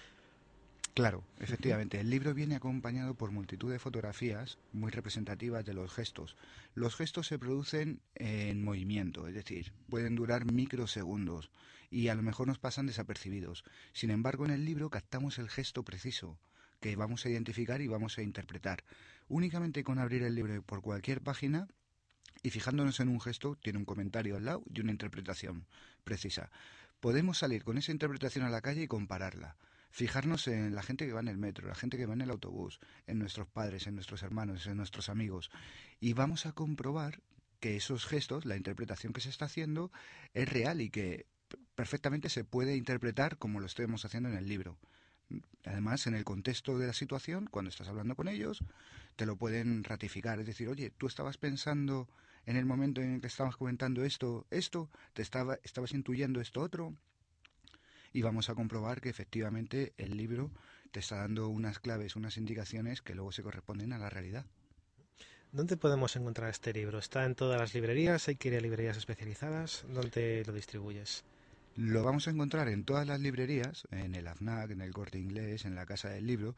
Claro, 0.95 1.25
efectivamente. 1.41 1.99
El 1.99 2.11
libro 2.11 2.35
viene 2.35 2.57
acompañado 2.57 3.15
por 3.15 3.31
multitud 3.31 3.73
de 3.73 3.79
fotografías 3.79 4.59
muy 4.75 4.91
representativas 4.91 5.65
de 5.65 5.73
los 5.73 5.91
gestos. 5.91 6.37
Los 6.75 6.95
gestos 6.97 7.27
se 7.27 7.39
producen 7.39 8.01
en 8.15 8.63
movimiento, 8.63 9.27
es 9.27 9.35
decir, 9.35 9.73
pueden 9.89 10.15
durar 10.15 10.45
microsegundos 10.45 11.51
y 11.93 12.09
a 12.09 12.15
lo 12.15 12.23
mejor 12.23 12.47
nos 12.47 12.59
pasan 12.59 12.87
desapercibidos. 12.87 13.65
Sin 13.93 14.11
embargo, 14.11 14.47
en 14.47 14.51
el 14.51 14.65
libro 14.65 14.89
captamos 14.91 15.39
el 15.39 15.51
gesto 15.51 15.85
preciso 15.85 16.39
que 16.81 16.97
vamos 16.97 17.25
a 17.25 17.29
identificar 17.29 17.81
y 17.81 17.87
vamos 17.87 18.19
a 18.19 18.23
interpretar. 18.23 18.83
Únicamente 19.29 19.85
con 19.85 19.99
abrir 19.99 20.23
el 20.23 20.35
libro 20.35 20.63
por 20.63 20.81
cualquier 20.81 21.21
página 21.21 21.69
y 22.43 22.51
fijándonos 22.51 22.99
en 23.01 23.09
un 23.09 23.21
gesto, 23.21 23.57
tiene 23.57 23.79
un 23.79 23.85
comentario 23.85 24.37
al 24.37 24.47
lado 24.47 24.65
y 24.75 24.81
una 24.81 24.91
interpretación 24.91 25.67
precisa. 26.03 26.51
Podemos 26.99 27.39
salir 27.39 27.63
con 27.63 27.79
esa 27.79 27.93
interpretación 27.93 28.45
a 28.45 28.51
la 28.51 28.63
calle 28.63 28.83
y 28.83 28.89
compararla 28.89 29.57
fijarnos 29.93 30.49
en 30.49 30.75
la 30.75 30.83
gente 30.83 31.07
que 31.07 31.13
va 31.13 31.21
en 31.21 31.29
el 31.29 31.37
metro, 31.37 31.69
la 31.69 31.75
gente 31.75 31.99
que 31.99 32.07
va 32.07 32.15
en 32.15 32.23
el 32.23 32.31
autobús, 32.31 32.81
en 33.07 33.19
nuestros 33.19 33.47
padres, 33.47 33.87
en 33.87 33.95
nuestros 33.95 34.23
hermanos, 34.23 34.67
en 34.67 34.79
nuestros 34.79 35.11
amigos, 35.11 35.51
y 36.01 36.15
vamos 36.15 36.47
a 36.47 36.53
comprobar 36.53 37.21
que 37.61 37.77
esos 37.77 38.07
gestos, 38.07 38.45
la 38.47 38.57
interpretación 38.57 39.13
que 39.13 39.21
se 39.21 39.29
está 39.29 39.45
haciendo, 39.45 39.93
es 40.33 40.49
real 40.49 40.81
y 40.81 40.91
que 40.91 41.27
perfectamente 41.75 42.29
se 42.29 42.45
puede 42.45 42.77
interpretar 42.77 43.39
como 43.39 43.61
lo 43.61 43.67
estemos 43.67 44.05
haciendo 44.05 44.29
en 44.29 44.37
el 44.37 44.49
libro. 44.49 44.79
Además, 45.65 46.07
en 46.07 46.15
el 46.15 46.25
contexto 46.25 46.79
de 46.79 46.87
la 46.87 46.93
situación, 46.93 47.47
cuando 47.47 47.71
estás 47.71 47.89
hablando 47.89 48.17
con 48.17 48.29
ellos, 48.29 48.63
te 49.17 49.27
lo 49.27 49.37
pueden 49.37 49.85
ratificar. 49.85 50.41
Es 50.41 50.47
decir, 50.47 50.69
oye, 50.69 50.91
tú 50.91 51.07
estabas 51.07 51.39
pensando 51.39 52.09
en 52.45 52.57
el 52.57 52.67
momento 52.67 53.01
en 53.01 53.15
el 53.15 53.21
que 53.21 53.29
estabas 53.29 53.57
comentando 53.57 54.05
esto, 54.05 54.47
esto, 54.51 54.91
te 55.13 55.23
estaba, 55.23 55.59
estabas 55.63 55.93
intuyendo 55.93 56.41
esto 56.41 56.61
otro. 56.61 56.95
Y 58.13 58.23
vamos 58.23 58.51
a 58.51 58.55
comprobar 58.55 59.01
que 59.01 59.09
efectivamente 59.09 59.95
el 59.97 60.17
libro 60.17 60.51
te 60.91 61.01
está 61.01 61.17
dando 61.17 61.49
unas 61.49 61.79
claves, 61.79 62.17
unas 62.17 62.37
indicaciones 62.37 63.01
que 63.01 63.15
luego 63.15 63.33
se 63.33 63.43
corresponden 63.43 63.93
a 63.93 63.99
la 63.99 64.11
realidad. 64.11 64.45
¿Dónde 65.53 65.77
podemos 65.77 66.17
encontrar 66.17 66.51
este 66.51 66.73
libro? 66.73 66.99
¿Está 66.99 67.25
en 67.25 67.35
todas 67.35 67.61
las 67.61 67.75
librerías? 67.75 68.29
¿Hay 68.29 68.37
que 68.37 68.49
ir 68.49 68.57
a 68.57 68.61
librerías 68.61 68.97
especializadas? 68.97 69.85
¿Dónde 69.89 70.43
lo 70.47 70.53
distribuyes? 70.53 71.25
Lo 71.77 72.03
vamos 72.03 72.29
a 72.29 72.31
encontrar 72.31 72.69
en 72.69 72.85
todas 72.85 73.07
las 73.07 73.21
librerías, 73.21 73.87
en 73.91 74.15
el 74.15 74.29
AFNAC, 74.29 74.71
en 74.71 74.81
el 74.81 74.93
Corte 74.93 75.19
Inglés, 75.19 75.65
en 75.65 75.75
la 75.75 75.87
Casa 75.87 76.09
del 76.11 76.27
Libro, 76.27 76.57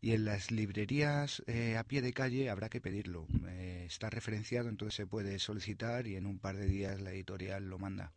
y 0.00 0.12
en 0.12 0.24
las 0.24 0.50
librerías 0.50 1.42
eh, 1.46 1.76
a 1.76 1.84
pie 1.84 2.02
de 2.02 2.12
calle 2.12 2.50
habrá 2.50 2.68
que 2.68 2.80
pedirlo. 2.80 3.26
Eh, 3.48 3.84
está 3.86 4.10
referenciado, 4.10 4.68
entonces 4.68 4.94
se 4.94 5.06
puede 5.06 5.38
solicitar 5.38 6.06
y 6.06 6.16
en 6.16 6.26
un 6.26 6.38
par 6.38 6.56
de 6.56 6.66
días 6.66 7.00
la 7.00 7.12
editorial 7.12 7.68
lo 7.68 7.78
manda. 7.78 8.12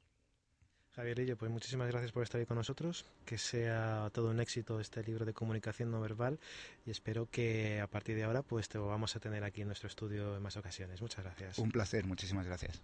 Javier 0.96 1.38
pues 1.38 1.50
muchísimas 1.50 1.88
gracias 1.88 2.12
por 2.12 2.24
estar 2.24 2.40
ahí 2.40 2.46
con 2.46 2.58
nosotros. 2.58 3.06
Que 3.26 3.38
sea 3.38 4.10
todo 4.12 4.32
un 4.32 4.40
éxito 4.42 4.80
este 4.80 5.02
libro 5.04 5.24
de 5.24 5.34
comunicación 5.34 5.92
no 5.92 6.02
verbal 6.02 6.40
y 6.86 6.92
espero 6.92 7.30
que 7.30 7.80
a 7.80 7.88
partir 7.88 8.16
de 8.18 8.24
ahora 8.24 8.42
pues 8.42 8.68
te 8.68 8.78
vamos 8.78 9.16
a 9.16 9.20
tener 9.20 9.44
aquí 9.44 9.62
en 9.62 9.68
nuestro 9.68 9.88
estudio 9.88 10.36
en 10.36 10.42
más 10.42 10.58
ocasiones. 10.58 11.02
Muchas 11.02 11.24
gracias. 11.24 11.58
Un 11.60 11.72
placer, 11.72 12.06
muchísimas 12.06 12.46
gracias. 12.46 12.82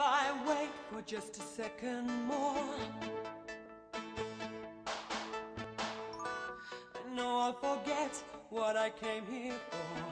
I 0.00 0.30
wait 0.46 0.70
for 0.90 1.02
just 1.02 1.38
a 1.38 1.40
second 1.40 2.06
more 2.24 2.54
I 6.94 7.14
know 7.14 7.38
I'll 7.38 7.52
forget 7.52 8.14
what 8.50 8.76
I 8.76 8.90
came 8.90 9.24
here 9.26 9.54
for. 9.70 10.07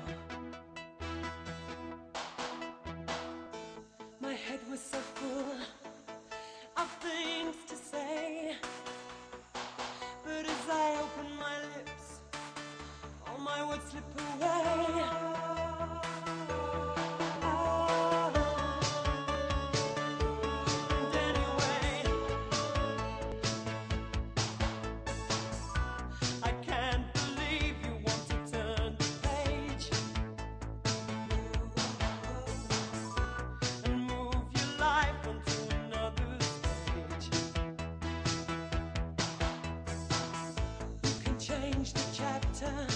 time. 42.66 42.95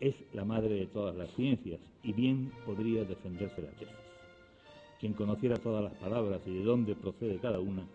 es 0.00 0.14
la 0.32 0.44
madre 0.44 0.74
de 0.74 0.86
todas 0.86 1.14
las 1.16 1.30
ciencias 1.34 1.80
y 2.02 2.12
bien 2.12 2.52
podría 2.64 3.04
defenderse 3.04 3.62
la 3.62 3.70
tesis. 3.72 3.94
Quien 5.00 5.14
conociera 5.14 5.56
todas 5.56 5.84
las 5.84 5.94
palabras 5.94 6.40
y 6.46 6.54
de 6.54 6.64
dónde 6.64 6.94
procede 6.94 7.38
cada 7.38 7.60
una, 7.60 7.86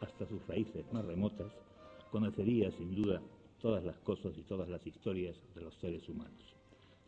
hasta 0.00 0.26
sus 0.26 0.46
raíces 0.46 0.84
más 0.92 1.04
remotas, 1.04 1.52
conocería 2.10 2.70
sin 2.72 2.94
duda 2.94 3.20
todas 3.60 3.84
las 3.84 3.96
cosas 3.98 4.32
y 4.36 4.42
todas 4.42 4.68
las 4.68 4.86
historias 4.86 5.36
de 5.54 5.62
los 5.62 5.74
seres 5.76 6.08
humanos. 6.08 6.54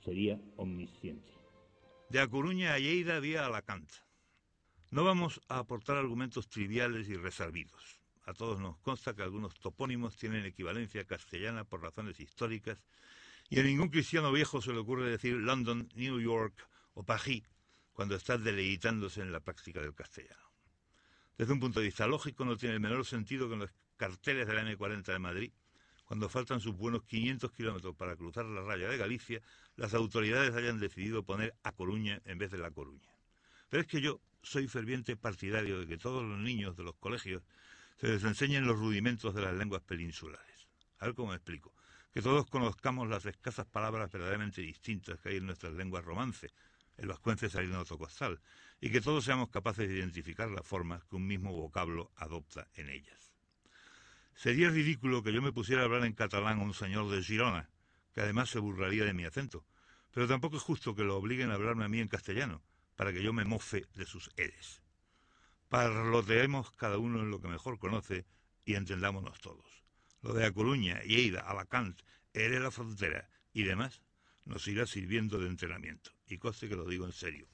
Sería 0.05 0.41
omnisciente. 0.57 1.33
De 2.09 2.21
A 2.21 2.29
Coruña 2.29 2.75
a 2.75 2.79
Lleida 2.79 3.21
vía 3.21 3.47
Alacant. 3.47 3.91
No 4.91 5.05
vamos 5.05 5.41
a 5.49 5.59
aportar 5.59 5.99
argumentos 5.99 6.49
triviales 6.49 7.09
y 7.09 7.17
reservidos. 7.17 8.01
A 8.25 8.33
todos 8.33 8.61
nos 8.61 8.79
consta 8.79 9.15
que 9.15 9.23
algunos 9.23 9.55
topónimos 9.61 10.17
tienen 10.17 10.45
equivalencia 10.47 11.05
castellana 11.05 11.65
por 11.65 11.83
razones 11.83 12.21
históricas 12.21 12.83
y 13.49 13.61
a 13.61 13.63
ningún 13.63 13.89
cristiano 13.89 14.31
viejo 14.33 14.61
se 14.61 14.73
le 14.73 14.79
ocurre 14.79 15.11
decir 15.11 15.35
London, 15.35 15.89
New 15.95 16.21
York 16.21 16.69
o 16.95 17.03
París 17.03 17.45
cuando 17.93 18.15
está 18.15 18.39
deleitándose 18.39 19.23
en 19.23 19.33
la 19.33 19.41
práctica 19.41 19.81
del 19.81 19.95
castellano. 19.95 20.53
Desde 21.37 21.53
un 21.53 21.61
punto 21.61 21.81
de 21.81 21.87
vista 21.87 22.07
lógico, 22.07 22.45
no 22.45 22.57
tiene 22.57 22.77
el 22.77 22.81
menor 22.81 23.05
sentido 23.05 23.49
que 23.49 23.55
en 23.55 23.61
los 23.61 23.71
carteles 23.97 24.47
de 24.47 24.55
la 24.55 24.63
M40 24.63 25.05
de 25.05 25.19
Madrid, 25.19 25.53
cuando 26.05 26.29
faltan 26.29 26.61
sus 26.61 26.77
buenos 26.77 27.03
500 27.05 27.51
kilómetros 27.53 27.97
para 27.97 28.17
cruzar 28.17 28.45
la 28.47 28.63
raya 28.63 28.89
de 28.89 28.97
Galicia, 28.97 29.43
las 29.77 29.95
autoridades 29.95 30.55
hayan 30.55 30.79
decidido 30.79 31.25
poner 31.25 31.55
A 31.65 31.73
Coruña 31.73 32.23
en 32.25 32.39
vez 32.39 32.51
de 32.51 32.59
La 32.59 32.71
Coruña. 32.71 33.13
Pero 33.69 33.81
es 33.81 33.87
que 33.87 34.01
yo 34.01 34.21
soy 34.43 34.69
ferviente 34.69 35.17
partidario 35.17 35.81
de 35.81 35.87
que 35.87 35.99
todos 35.99 36.25
los 36.25 36.39
niños 36.39 36.77
de 36.77 36.85
los 36.85 36.95
colegios 36.95 37.43
se 38.01 38.09
les 38.09 38.23
enseñen 38.25 38.67
los 38.67 38.79
rudimentos 38.79 39.35
de 39.35 39.43
las 39.43 39.55
lenguas 39.55 39.83
peninsulares. 39.83 40.69
A 41.01 41.07
ver 41.07 41.15
cómo 41.15 41.31
me 41.31 41.35
explico. 41.35 41.75
Que 42.13 42.23
todos 42.23 42.47
conozcamos 42.47 43.09
las 43.09 43.27
escasas 43.27 43.67
palabras 43.67 44.11
verdaderamente 44.11 44.63
distintas 44.63 45.21
que 45.21 45.31
hay 45.31 45.37
en 45.37 45.47
nuestras 45.47 45.75
lenguas 45.75 46.05
romance, 46.05 46.53
el 46.97 47.09
vascuence 47.09 47.49
salino 47.49 47.85
costal, 47.85 48.41
y 48.81 48.91
que 48.91 49.01
todos 49.01 49.25
seamos 49.25 49.51
capaces 49.51 49.89
de 49.89 49.97
identificar 49.97 50.51
las 50.51 50.67
formas 50.67 51.05
que 51.05 51.17
un 51.17 51.27
mismo 51.27 51.53
vocablo 51.53 52.11
adopta 52.17 52.69
en 52.75 52.89
ellas. 52.89 53.35
Sería 54.35 54.71
ridículo 54.71 55.23
que 55.23 55.33
yo 55.33 55.43
me 55.43 55.53
pusiera 55.53 55.83
a 55.83 55.85
hablar 55.85 56.05
en 56.05 56.13
catalán 56.13 56.61
a 56.61 56.63
un 56.63 56.75
señor 56.75 57.11
de 57.11 57.23
Girona, 57.23 57.71
que 58.15 58.21
además 58.21 58.51
se 58.51 58.59
burlaría 58.59 59.05
de 59.05 59.15
mi 59.15 59.25
acento, 59.25 59.65
pero 60.13 60.27
tampoco 60.27 60.57
es 60.57 60.63
justo 60.63 60.95
que 60.95 61.05
lo 61.05 61.17
obliguen 61.17 61.51
a 61.51 61.55
hablarme 61.55 61.85
a 61.85 61.89
mí 61.89 62.01
en 62.01 62.09
castellano, 62.09 62.63
para 62.97 63.13
que 63.13 63.23
yo 63.23 63.33
me 63.33 63.45
mofe 63.45 63.87
de 63.95 64.07
sus 64.07 64.31
eres. 64.37 64.83
Parloteemos 65.69 66.71
cada 66.73 66.99
uno 66.99 67.21
en 67.21 67.31
lo 67.31 67.41
que 67.41 67.49
mejor 67.49 67.79
conoce 67.79 68.27
y 68.65 68.75
entendámonos 68.75 69.41
todos. 69.41 69.88
Lo 70.23 70.33
de 70.35 70.47
A 70.47 70.53
Coruña, 70.53 71.01
Lleida, 71.03 71.41
Alacant, 71.41 72.01
Ere 72.33 72.61
la 72.61 72.71
Frontera 72.71 73.29
y 73.53 73.63
demás 73.63 74.03
nos 74.45 74.67
irá 74.67 74.87
sirviendo 74.87 75.39
de 75.39 75.49
entrenamiento. 75.49 76.11
Y 76.27 76.39
conste 76.39 76.69
que 76.69 76.77
lo 76.77 76.87
digo 76.87 77.07
en 77.07 77.13
serio. 77.13 77.47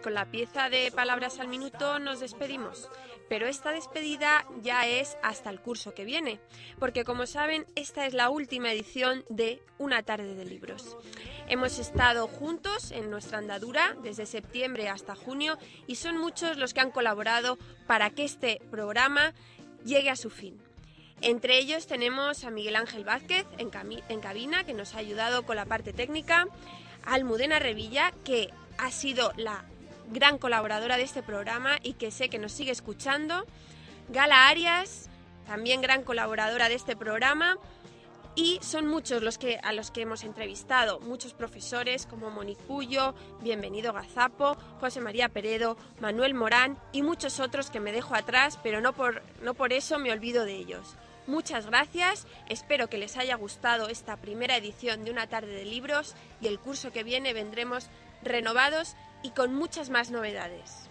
Pues 0.00 0.04
con 0.04 0.14
la 0.14 0.30
pieza 0.30 0.70
de 0.70 0.90
palabras 0.92 1.40
al 1.40 1.48
minuto 1.48 1.98
nos 1.98 2.20
despedimos. 2.20 2.88
Pero 3.28 3.46
esta 3.46 3.70
despedida 3.70 4.46
ya 4.62 4.86
es 4.86 5.16
hasta 5.22 5.50
el 5.50 5.60
curso 5.60 5.94
que 5.94 6.04
viene, 6.04 6.40
porque 6.78 7.04
como 7.04 7.26
saben, 7.26 7.66
esta 7.76 8.06
es 8.06 8.14
la 8.14 8.30
última 8.30 8.72
edición 8.72 9.24
de 9.28 9.62
Una 9.78 10.02
tarde 10.02 10.34
de 10.34 10.44
libros. 10.44 10.96
Hemos 11.48 11.78
estado 11.78 12.26
juntos 12.28 12.90
en 12.92 13.10
nuestra 13.10 13.38
andadura 13.38 13.96
desde 14.02 14.26
septiembre 14.26 14.88
hasta 14.88 15.14
junio 15.14 15.58
y 15.86 15.96
son 15.96 16.16
muchos 16.16 16.56
los 16.56 16.72
que 16.72 16.80
han 16.80 16.90
colaborado 16.90 17.58
para 17.86 18.10
que 18.10 18.24
este 18.24 18.60
programa 18.70 19.34
llegue 19.84 20.10
a 20.10 20.16
su 20.16 20.30
fin. 20.30 20.60
Entre 21.20 21.58
ellos 21.58 21.86
tenemos 21.86 22.44
a 22.44 22.50
Miguel 22.50 22.76
Ángel 22.76 23.04
Vázquez 23.04 23.46
en, 23.58 23.70
en 24.08 24.20
cabina, 24.20 24.64
que 24.64 24.72
nos 24.72 24.94
ha 24.94 24.98
ayudado 24.98 25.44
con 25.44 25.56
la 25.56 25.66
parte 25.66 25.92
técnica, 25.92 26.46
a 27.04 27.14
Almudena 27.14 27.58
Revilla, 27.58 28.12
que 28.24 28.50
ha 28.78 28.90
sido 28.90 29.32
la 29.36 29.64
gran 30.10 30.38
colaboradora 30.38 30.96
de 30.96 31.04
este 31.04 31.22
programa 31.22 31.78
y 31.82 31.94
que 31.94 32.10
sé 32.10 32.28
que 32.28 32.38
nos 32.38 32.52
sigue 32.52 32.72
escuchando, 32.72 33.46
Gala 34.08 34.48
Arias, 34.48 35.08
también 35.46 35.80
gran 35.80 36.02
colaboradora 36.02 36.68
de 36.68 36.74
este 36.74 36.96
programa, 36.96 37.56
y 38.36 38.58
son 38.62 38.86
muchos 38.86 39.22
los 39.22 39.38
que 39.38 39.58
a 39.62 39.72
los 39.72 39.90
que 39.90 40.02
hemos 40.02 40.22
entrevistado, 40.24 41.00
muchos 41.00 41.34
profesores 41.34 42.06
como 42.06 42.30
Monique 42.30 42.62
Puyo, 42.62 43.14
Bienvenido 43.40 43.92
Gazapo, 43.92 44.56
José 44.80 45.00
María 45.00 45.28
Peredo, 45.28 45.76
Manuel 46.00 46.34
Morán 46.34 46.78
y 46.92 47.02
muchos 47.02 47.40
otros 47.40 47.70
que 47.70 47.80
me 47.80 47.92
dejo 47.92 48.14
atrás, 48.14 48.58
pero 48.62 48.80
no 48.80 48.92
por, 48.92 49.22
no 49.42 49.54
por 49.54 49.72
eso 49.72 49.98
me 49.98 50.12
olvido 50.12 50.44
de 50.44 50.54
ellos. 50.54 50.96
Muchas 51.26 51.66
gracias, 51.66 52.26
espero 52.48 52.88
que 52.88 52.98
les 52.98 53.16
haya 53.16 53.34
gustado 53.36 53.88
esta 53.88 54.16
primera 54.16 54.56
edición 54.56 55.04
de 55.04 55.10
una 55.10 55.26
tarde 55.26 55.52
de 55.52 55.64
libros 55.64 56.14
y 56.40 56.46
el 56.46 56.58
curso 56.58 56.92
que 56.92 57.04
viene 57.04 57.34
vendremos 57.34 57.88
renovados 58.22 58.96
y 59.22 59.30
con 59.30 59.54
muchas 59.54 59.90
más 59.90 60.10
novedades. 60.10 60.88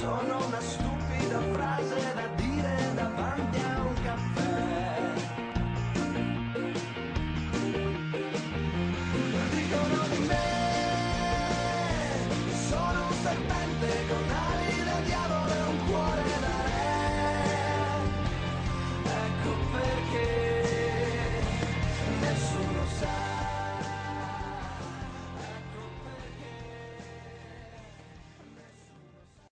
Sono 0.00 0.46
una 0.46 0.60